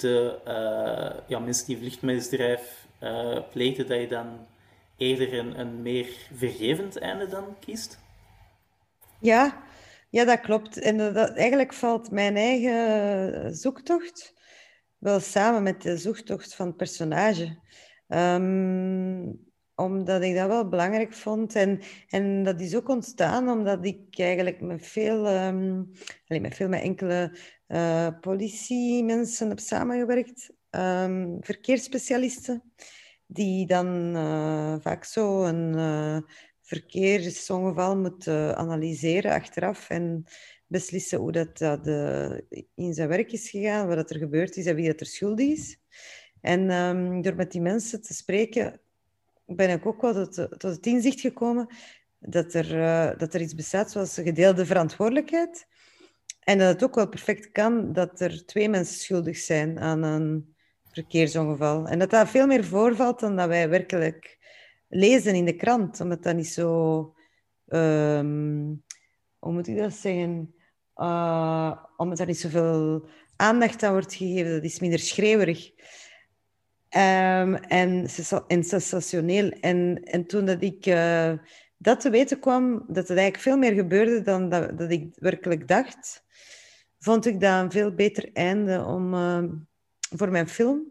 de 0.00 0.38
uh, 0.46 1.28
ja, 1.28 1.38
mensen 1.38 1.66
die 1.66 1.78
vluchtmisdrijf 1.78 2.86
uh, 3.02 3.34
dat 3.76 4.00
je 4.00 4.06
dan 4.08 4.46
eerder 4.96 5.38
een, 5.38 5.60
een 5.60 5.82
meer 5.82 6.08
vergevend 6.34 6.98
einde 6.98 7.28
dan 7.28 7.56
kiest? 7.58 7.98
Ja, 9.20 9.62
ja 10.10 10.24
dat 10.24 10.40
klopt. 10.40 10.78
En 10.78 10.96
dat, 10.96 11.36
eigenlijk 11.36 11.72
valt 11.72 12.10
mijn 12.10 12.36
eigen 12.36 13.54
zoektocht 13.54 14.34
wel 14.98 15.20
samen 15.20 15.62
met 15.62 15.82
de 15.82 15.96
zoektocht 15.96 16.54
van 16.54 16.66
het 16.66 16.76
personage. 16.76 17.58
Um, 18.08 19.49
omdat 19.80 20.22
ik 20.22 20.34
dat 20.34 20.46
wel 20.46 20.68
belangrijk 20.68 21.12
vond. 21.12 21.54
En, 21.54 21.80
en 22.08 22.42
dat 22.42 22.60
is 22.60 22.76
ook 22.76 22.88
ontstaan 22.88 23.48
omdat 23.48 23.84
ik 23.84 24.18
eigenlijk 24.18 24.60
met 24.60 24.86
veel, 24.86 25.46
um, 25.46 25.90
met 26.26 26.54
veel 26.54 26.68
met 26.68 26.82
enkele 26.82 27.38
uh, 27.68 28.08
politiemensen 28.20 29.48
heb 29.48 29.58
samengewerkt, 29.58 30.52
um, 30.70 31.36
verkeersspecialisten, 31.40 32.62
die 33.26 33.66
dan 33.66 34.16
uh, 34.16 34.74
vaak 34.80 35.04
zo 35.04 35.44
een 35.44 35.76
uh, 35.76 36.18
verkeersongeval 36.62 37.96
moeten 37.96 38.56
analyseren 38.56 39.32
achteraf 39.32 39.90
en 39.90 40.24
beslissen 40.66 41.18
hoe 41.18 41.32
dat, 41.32 41.58
dat 41.58 41.86
in 42.74 42.94
zijn 42.94 43.08
werk 43.08 43.32
is 43.32 43.50
gegaan, 43.50 43.88
wat 43.88 44.10
er 44.10 44.18
gebeurd 44.18 44.56
is 44.56 44.66
en 44.66 44.74
wie 44.74 44.86
dat 44.86 45.00
er 45.00 45.06
schuldig 45.06 45.48
is. 45.48 45.78
En 46.40 46.70
um, 46.70 47.22
door 47.22 47.34
met 47.34 47.52
die 47.52 47.60
mensen 47.60 48.02
te 48.02 48.14
spreken, 48.14 48.80
ben 49.56 49.70
ik 49.70 49.86
ook 49.86 50.00
wel 50.00 50.12
tot, 50.12 50.34
tot 50.34 50.74
het 50.74 50.86
inzicht 50.86 51.20
gekomen 51.20 51.66
dat 52.18 52.54
er, 52.54 53.18
dat 53.18 53.34
er 53.34 53.40
iets 53.40 53.54
bestaat 53.54 53.90
zoals 53.90 54.14
gedeelde 54.14 54.66
verantwoordelijkheid. 54.66 55.66
En 56.40 56.58
dat 56.58 56.68
het 56.68 56.84
ook 56.84 56.94
wel 56.94 57.08
perfect 57.08 57.52
kan 57.52 57.92
dat 57.92 58.20
er 58.20 58.46
twee 58.46 58.68
mensen 58.68 58.98
schuldig 58.98 59.36
zijn 59.36 59.78
aan 59.78 60.02
een 60.02 60.54
verkeersongeval. 60.92 61.86
En 61.86 61.98
dat 61.98 62.10
dat 62.10 62.28
veel 62.28 62.46
meer 62.46 62.64
voorvalt 62.64 63.20
dan 63.20 63.36
dat 63.36 63.48
wij 63.48 63.68
werkelijk 63.68 64.38
lezen 64.88 65.34
in 65.34 65.44
de 65.44 65.56
krant. 65.56 66.00
Omdat 66.00 66.22
dat 66.22 66.36
niet 66.36 66.48
zo... 66.48 67.14
Um, 67.66 68.84
hoe 69.38 69.52
moet 69.52 69.66
ik 69.66 69.76
dat 69.76 69.92
zeggen? 69.92 70.54
Uh, 70.96 71.84
omdat 71.96 72.18
er 72.18 72.26
niet 72.26 72.40
zoveel 72.40 73.08
aandacht 73.36 73.82
aan 73.82 73.92
wordt 73.92 74.14
gegeven. 74.14 74.52
Dat 74.52 74.62
is 74.62 74.80
minder 74.80 74.98
schreeuwerig. 74.98 75.70
Um, 76.96 77.54
en, 77.54 78.06
en 78.46 78.64
sensationeel. 78.64 79.50
En, 79.50 80.02
en 80.02 80.26
toen 80.26 80.44
dat 80.44 80.62
ik 80.62 80.86
uh, 80.86 81.32
dat 81.76 82.00
te 82.00 82.10
weten 82.10 82.38
kwam, 82.38 82.84
dat 82.86 83.08
het 83.08 83.18
eigenlijk 83.18 83.38
veel 83.38 83.56
meer 83.56 83.72
gebeurde 83.72 84.22
dan 84.22 84.48
dat, 84.48 84.78
dat 84.78 84.90
ik 84.90 85.14
werkelijk 85.14 85.68
dacht, 85.68 86.24
vond 86.98 87.26
ik 87.26 87.40
dat 87.40 87.62
een 87.62 87.70
veel 87.70 87.94
beter 87.94 88.30
einde 88.32 88.84
om, 88.84 89.14
uh, 89.14 89.44
voor 90.16 90.30
mijn 90.30 90.48
film. 90.48 90.90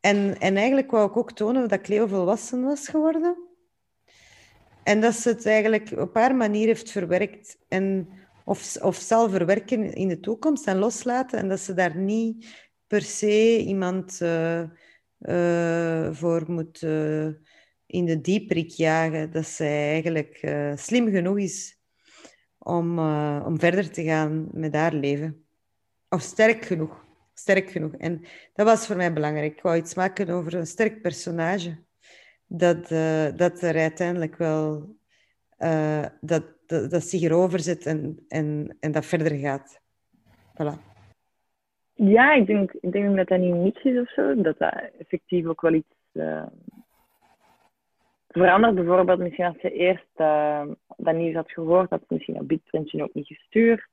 En, 0.00 0.38
en 0.38 0.56
eigenlijk 0.56 0.90
wou 0.90 1.10
ik 1.10 1.16
ook 1.16 1.32
tonen 1.32 1.68
dat 1.68 1.80
Cleo 1.80 2.06
volwassen 2.06 2.62
was 2.62 2.88
geworden. 2.88 3.36
En 4.82 5.00
dat 5.00 5.14
ze 5.14 5.28
het 5.28 5.46
eigenlijk 5.46 5.90
op 5.96 6.14
haar 6.14 6.34
manier 6.34 6.66
heeft 6.66 6.90
verwerkt. 6.90 7.58
En 7.68 8.08
of, 8.44 8.76
of 8.82 8.96
zal 8.96 9.30
verwerken 9.30 9.92
in 9.92 10.08
de 10.08 10.20
toekomst 10.20 10.66
en 10.66 10.78
loslaten. 10.78 11.38
En 11.38 11.48
dat 11.48 11.60
ze 11.60 11.74
daar 11.74 11.96
niet 11.96 12.46
per 12.86 13.02
se 13.02 13.58
iemand 13.58 14.20
uh, 14.22 14.62
voor 16.12 16.44
moet 16.46 16.82
in 17.86 18.04
de 18.04 18.20
dieprik 18.20 18.70
jagen. 18.70 19.30
Dat 19.32 19.46
zij 19.46 19.90
eigenlijk 19.90 20.52
slim 20.74 21.10
genoeg 21.10 21.38
is 21.38 21.78
om, 22.58 22.98
om 23.38 23.58
verder 23.58 23.90
te 23.90 24.02
gaan 24.02 24.48
met 24.52 24.74
haar 24.74 24.94
leven. 24.94 25.44
Of 26.08 26.22
sterk 26.22 26.64
genoeg. 26.64 27.04
Sterk 27.34 27.70
genoeg. 27.70 27.94
En 27.94 28.24
dat 28.54 28.66
was 28.66 28.86
voor 28.86 28.96
mij 28.96 29.12
belangrijk. 29.12 29.56
Ik 29.56 29.62
wou 29.62 29.76
iets 29.76 29.94
maken 29.94 30.28
over 30.28 30.54
een 30.54 30.66
sterk 30.66 31.02
personage. 31.02 31.78
Dat, 32.46 32.88
dat 33.38 33.62
er 33.62 33.76
uiteindelijk 33.76 34.36
wel... 34.36 34.96
Dat, 36.20 36.44
dat, 36.66 36.90
dat, 36.90 37.04
zich 37.04 37.22
erover 37.22 37.60
zet 37.60 37.86
en, 37.86 38.24
en, 38.28 38.76
en 38.80 38.92
dat 38.92 39.06
verder 39.06 39.38
gaat. 39.38 39.80
Voilà. 40.54 40.89
Ja, 42.08 42.32
ik 42.32 42.46
denk, 42.46 42.72
ik 42.72 42.92
denk 42.92 43.16
dat 43.16 43.28
dat 43.28 43.38
niet 43.38 43.54
niets 43.54 43.82
is 43.82 44.00
of 44.00 44.10
zo. 44.10 44.42
Dat 44.42 44.58
dat 44.58 44.74
effectief 44.98 45.46
ook 45.46 45.60
wel 45.60 45.72
iets 45.72 45.94
uh, 46.12 46.46
verandert. 48.28 48.74
Bijvoorbeeld, 48.74 49.18
misschien 49.18 49.44
als 49.44 49.60
je 49.60 49.72
eerst 49.72 50.06
uh, 50.16 50.66
dat 50.96 51.14
nieuws 51.14 51.34
had 51.34 51.50
gehoord, 51.50 51.90
had 51.90 52.00
je 52.00 52.14
misschien 52.14 52.36
een 52.36 52.46
bitprintje 52.46 53.02
ook 53.02 53.14
niet 53.14 53.26
gestuurd 53.26 53.88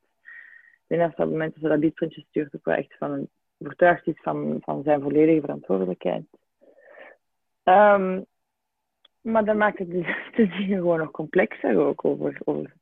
denk 0.88 1.02
dat 1.02 1.12
op 1.12 1.18
het 1.18 1.30
moment 1.30 1.54
dat 1.54 1.64
ze 1.64 1.70
dat 1.70 1.80
biedprintje 1.80 2.22
stuurt 2.22 2.56
ook 2.56 2.66
wel 2.66 2.76
echt 2.76 2.96
van 2.98 3.28
overtuigd 3.58 4.08
is 4.08 4.20
van, 4.22 4.58
van 4.62 4.84
zijn 4.84 5.02
volledige 5.02 5.42
verantwoordelijkheid. 5.42 6.26
Um, 7.64 8.26
maar 9.22 9.46
dat 9.46 9.56
maakt 9.56 9.78
het 9.78 9.92
dus 9.92 10.06
te 10.36 10.46
zien 10.46 10.68
gewoon 10.68 10.98
nog 10.98 11.12
complexer 11.12 11.78
ook 11.78 12.06
over, 12.06 12.40
over, 12.44 12.74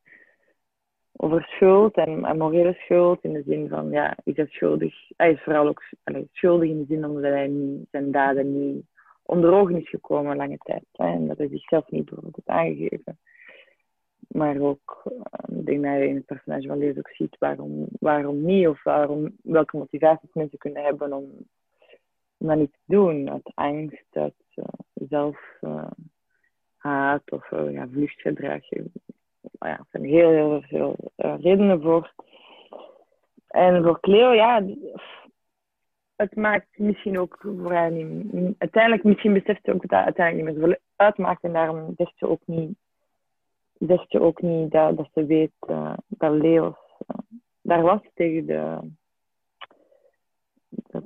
over 1.17 1.43
schuld 1.43 1.95
en, 1.95 2.25
en, 2.25 2.37
morele 2.37 2.73
schuld. 2.73 3.23
In 3.23 3.33
de 3.33 3.43
zin 3.45 3.69
van, 3.69 3.89
ja, 3.89 4.17
is 4.23 4.35
hij 4.35 4.47
schuldig? 4.47 4.93
Hij 5.17 5.31
is 5.31 5.41
vooral 5.41 5.67
ook 5.67 5.83
schuldig 6.31 6.69
in 6.69 6.79
de 6.79 6.85
zin 6.85 7.05
omdat 7.05 7.23
hij 7.23 7.47
niet, 7.47 7.87
zijn 7.91 8.11
daden 8.11 8.73
niet 8.73 8.85
onder 9.25 9.53
ogen 9.53 9.81
is 9.81 9.89
gekomen 9.89 10.35
lange 10.35 10.57
tijd. 10.57 10.85
Hè, 10.91 11.05
en 11.05 11.27
dat 11.27 11.37
hij 11.37 11.47
zichzelf 11.47 11.89
niet 11.89 12.05
bijvoorbeeld 12.05 12.35
heeft 12.35 12.59
aangegeven. 12.59 13.17
Maar 14.27 14.59
ook, 14.59 15.03
ehm, 15.05 15.59
ik 15.59 15.65
denk 15.65 15.83
dat 15.83 15.93
je 15.93 16.07
in 16.07 16.15
het 16.15 16.25
personage 16.25 16.67
van 16.67 16.77
Lees 16.77 16.97
ook 16.97 17.09
ziet 17.09 17.35
waarom, 17.39 17.87
waarom 17.99 18.45
niet 18.45 18.67
of 18.67 18.83
waarom, 18.83 19.35
welke 19.43 19.77
motivaties 19.77 20.33
mensen 20.33 20.57
kunnen 20.57 20.83
hebben 20.83 21.13
om, 21.13 21.31
om 22.37 22.47
dat 22.47 22.57
niet 22.57 22.71
te 22.71 22.79
doen. 22.85 23.29
Uit 23.31 23.51
angst, 23.53 24.05
uit 24.11 24.33
uh, 24.55 24.65
zelfhaat 24.93 26.01
uh, 27.25 27.37
of 27.37 27.49
ja, 27.49 27.87
vluchtgedrag. 27.87 28.61
Ja, 29.67 29.77
er 29.77 29.85
zijn 29.89 30.03
heel, 30.03 30.29
heel 30.29 30.61
veel 30.61 30.95
uh, 31.17 31.35
redenen 31.39 31.81
voor. 31.81 32.13
En 33.47 33.83
voor 33.83 33.99
Cleo, 33.99 34.31
ja, 34.31 34.63
het 36.15 36.35
maakt 36.35 36.77
misschien 36.77 37.19
ook 37.19 37.37
voor 37.39 37.73
haar 37.73 37.91
niet... 37.91 38.55
Uiteindelijk, 38.57 39.03
misschien 39.03 39.33
beseft 39.33 39.59
ze 39.63 39.73
ook 39.73 39.81
dat 39.81 39.89
het 39.89 40.05
uiteindelijk 40.05 40.57
niet 40.57 40.65
meer 40.65 40.79
uitmaakt 40.95 41.43
en 41.43 41.53
daarom 41.53 41.93
zegt 41.95 42.13
ze 42.15 42.27
ook 42.27 42.41
niet 42.45 42.77
zegt 43.79 44.11
je 44.11 44.21
ook 44.21 44.41
niet 44.41 44.71
dat, 44.71 44.97
dat 44.97 45.09
ze 45.13 45.25
weet 45.25 45.51
uh, 45.69 45.93
dat 46.07 46.31
Leos 46.31 46.75
uh, 47.07 47.17
daar 47.61 47.81
was 47.81 48.01
tegen 48.13 48.45
de, 48.45 48.79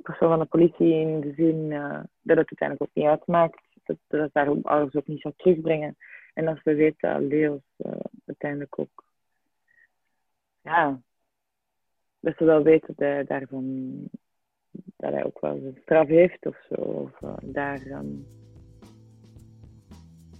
persoon 0.02 0.28
van 0.28 0.38
de 0.38 0.44
politie 0.44 0.92
in 0.92 1.20
de 1.20 1.32
zin 1.36 1.68
dat 2.22 2.36
het 2.36 2.48
uiteindelijk 2.48 2.82
ook 2.82 2.90
niet 2.92 3.06
uitmaakt. 3.06 3.60
Dat, 3.84 3.96
dat 4.08 4.32
daar 4.32 4.62
ouders 4.62 4.94
ook 4.94 5.06
niet 5.06 5.20
zou 5.20 5.34
terugbrengen. 5.36 5.96
En 6.40 6.48
als 6.48 6.62
we 6.62 6.74
weten 6.74 7.10
dat 7.10 7.20
Leo's 7.20 7.60
uh, 7.76 7.92
uiteindelijk 8.26 8.78
ook, 8.78 9.04
ja, 10.60 11.00
dat 12.20 12.36
ze 12.36 12.44
wel 12.44 12.62
weten 12.62 12.94
daarvan, 13.26 13.94
dat 14.96 15.12
hij 15.12 15.24
ook 15.24 15.40
wel 15.40 15.56
een 15.56 15.78
straf 15.82 16.06
heeft 16.06 16.46
of 16.46 16.56
zo. 16.68 16.74
Of 16.74 17.20
uh, 17.20 17.34
daar, 17.42 17.80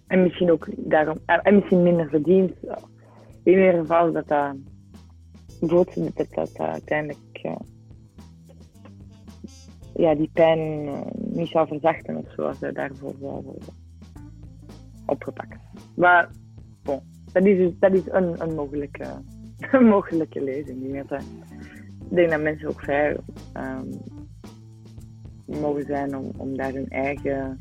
en 0.07 0.23
misschien 0.23 0.51
ook 0.51 0.69
daarom, 0.77 1.19
en 1.27 1.55
misschien 1.55 1.83
minder 1.83 2.09
verdient. 2.09 2.63
In 3.43 3.53
ieder 3.53 3.73
geval 3.73 4.13
dat 4.13 4.29
dat, 4.29 4.57
dat, 5.61 5.95
dat, 6.15 6.29
dat 6.35 6.59
uiteindelijk 6.59 7.59
ja, 9.95 10.15
die 10.15 10.31
pijn 10.33 10.91
niet 11.15 11.49
zou 11.49 11.67
verzachten 11.67 12.17
of 12.17 12.33
zoals 12.37 12.61
hij 12.61 12.73
daarvoor 12.73 13.15
zou 13.21 13.43
worden 13.43 13.89
opgepakt. 15.07 15.70
Maar 16.01 16.29
dat 17.33 17.45
is, 17.45 17.57
dus, 17.57 17.73
dat 17.79 17.93
is 17.93 18.03
een, 18.07 18.55
mogelijke, 18.55 19.05
mogelijke 19.97 20.43
lezing. 20.43 20.85
Ik 20.85 21.09
denk 22.09 22.31
dat 22.31 22.41
mensen 22.41 22.69
ook 22.69 22.81
vrij 22.81 23.17
um, 23.57 24.01
mogen 25.61 25.85
zijn 25.85 26.17
om, 26.17 26.57
daar 26.57 26.73
hun 26.73 26.89
eigen, 26.89 27.61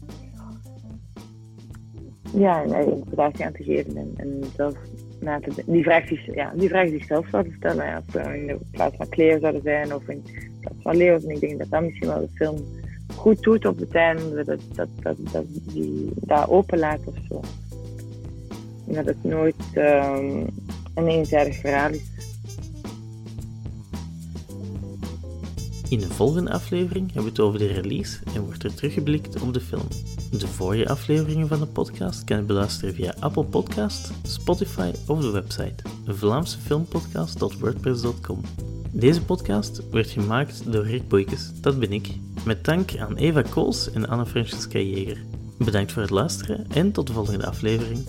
ja, 2.33 2.61
interpretatie 2.61 3.45
aan 3.45 3.53
te 3.53 3.63
geven. 3.63 3.97
En, 3.97 4.13
en 4.15 4.43
zelf 4.55 4.75
na 5.19 5.39
te, 5.39 5.63
die, 5.65 5.83
vraag 5.83 6.25
ja, 6.33 6.53
die 6.55 6.69
vraag 6.69 6.87
zichzelf 6.87 7.27
zouden 7.27 7.53
stellen. 7.53 7.95
Als 7.95 8.05
we 8.11 8.37
in 8.37 8.47
de 8.47 8.59
plaats 8.71 8.95
van 8.95 9.09
Cleo 9.09 9.39
zouden 9.39 9.61
zijn 9.61 9.95
of 9.95 10.09
in 10.09 10.23
plaats 10.59 10.81
van 10.81 10.97
Leo's. 10.97 11.23
En 11.23 11.29
ik 11.29 11.39
denk 11.39 11.59
dat 11.59 11.69
dat 11.69 11.81
misschien 11.81 12.07
wel 12.07 12.19
de 12.19 12.29
film 12.33 12.57
goed 13.15 13.41
doet 13.41 13.65
op 13.65 13.79
het 13.79 13.95
einde. 13.95 14.43
Dat, 14.43 14.61
dat, 14.73 14.89
dat, 15.01 15.17
dat 15.31 15.45
die 15.73 16.11
daar 16.15 16.49
openlaat 16.49 17.05
of 17.05 17.15
zo. 17.29 17.41
Dat 18.91 19.05
het 19.05 19.23
nooit 19.23 19.55
um, 19.75 20.47
een 20.93 21.07
eenzijdig 21.07 21.55
verhaal 21.55 21.91
is. 21.91 22.09
In 25.89 25.99
de 25.99 26.07
volgende 26.07 26.51
aflevering 26.51 27.05
hebben 27.05 27.23
we 27.23 27.29
het 27.29 27.39
over 27.39 27.59
de 27.59 27.67
release 27.67 28.19
en 28.35 28.41
wordt 28.41 28.63
er 28.63 28.73
teruggeblikt 28.73 29.41
op 29.41 29.53
de 29.53 29.59
film. 29.59 29.87
De 30.31 30.47
vorige 30.47 30.89
afleveringen 30.89 31.47
van 31.47 31.59
de 31.59 31.65
podcast 31.65 32.23
kan 32.23 32.37
je 32.37 32.43
beluisteren 32.43 32.95
via 32.95 33.13
Apple 33.19 33.43
Podcast, 33.43 34.11
Spotify 34.23 34.91
of 35.07 35.21
de 35.21 35.29
website 35.29 35.83
vlaamsefilmpodcast.wordpress.com. 36.05 38.41
Deze 38.91 39.25
podcast 39.25 39.81
werd 39.91 40.09
gemaakt 40.09 40.71
door 40.71 40.85
Rick 40.85 41.07
Boykes, 41.07 41.51
dat 41.61 41.79
ben 41.79 41.91
ik, 41.91 42.09
met 42.45 42.65
dank 42.65 42.97
aan 42.97 43.15
Eva 43.15 43.41
Kools 43.41 43.91
en 43.91 44.07
Anne-Francesca 44.07 44.79
Jeger. 44.79 45.23
Bedankt 45.57 45.91
voor 45.91 46.01
het 46.01 46.11
luisteren 46.11 46.65
en 46.73 46.91
tot 46.91 47.07
de 47.07 47.13
volgende 47.13 47.45
aflevering. 47.45 48.05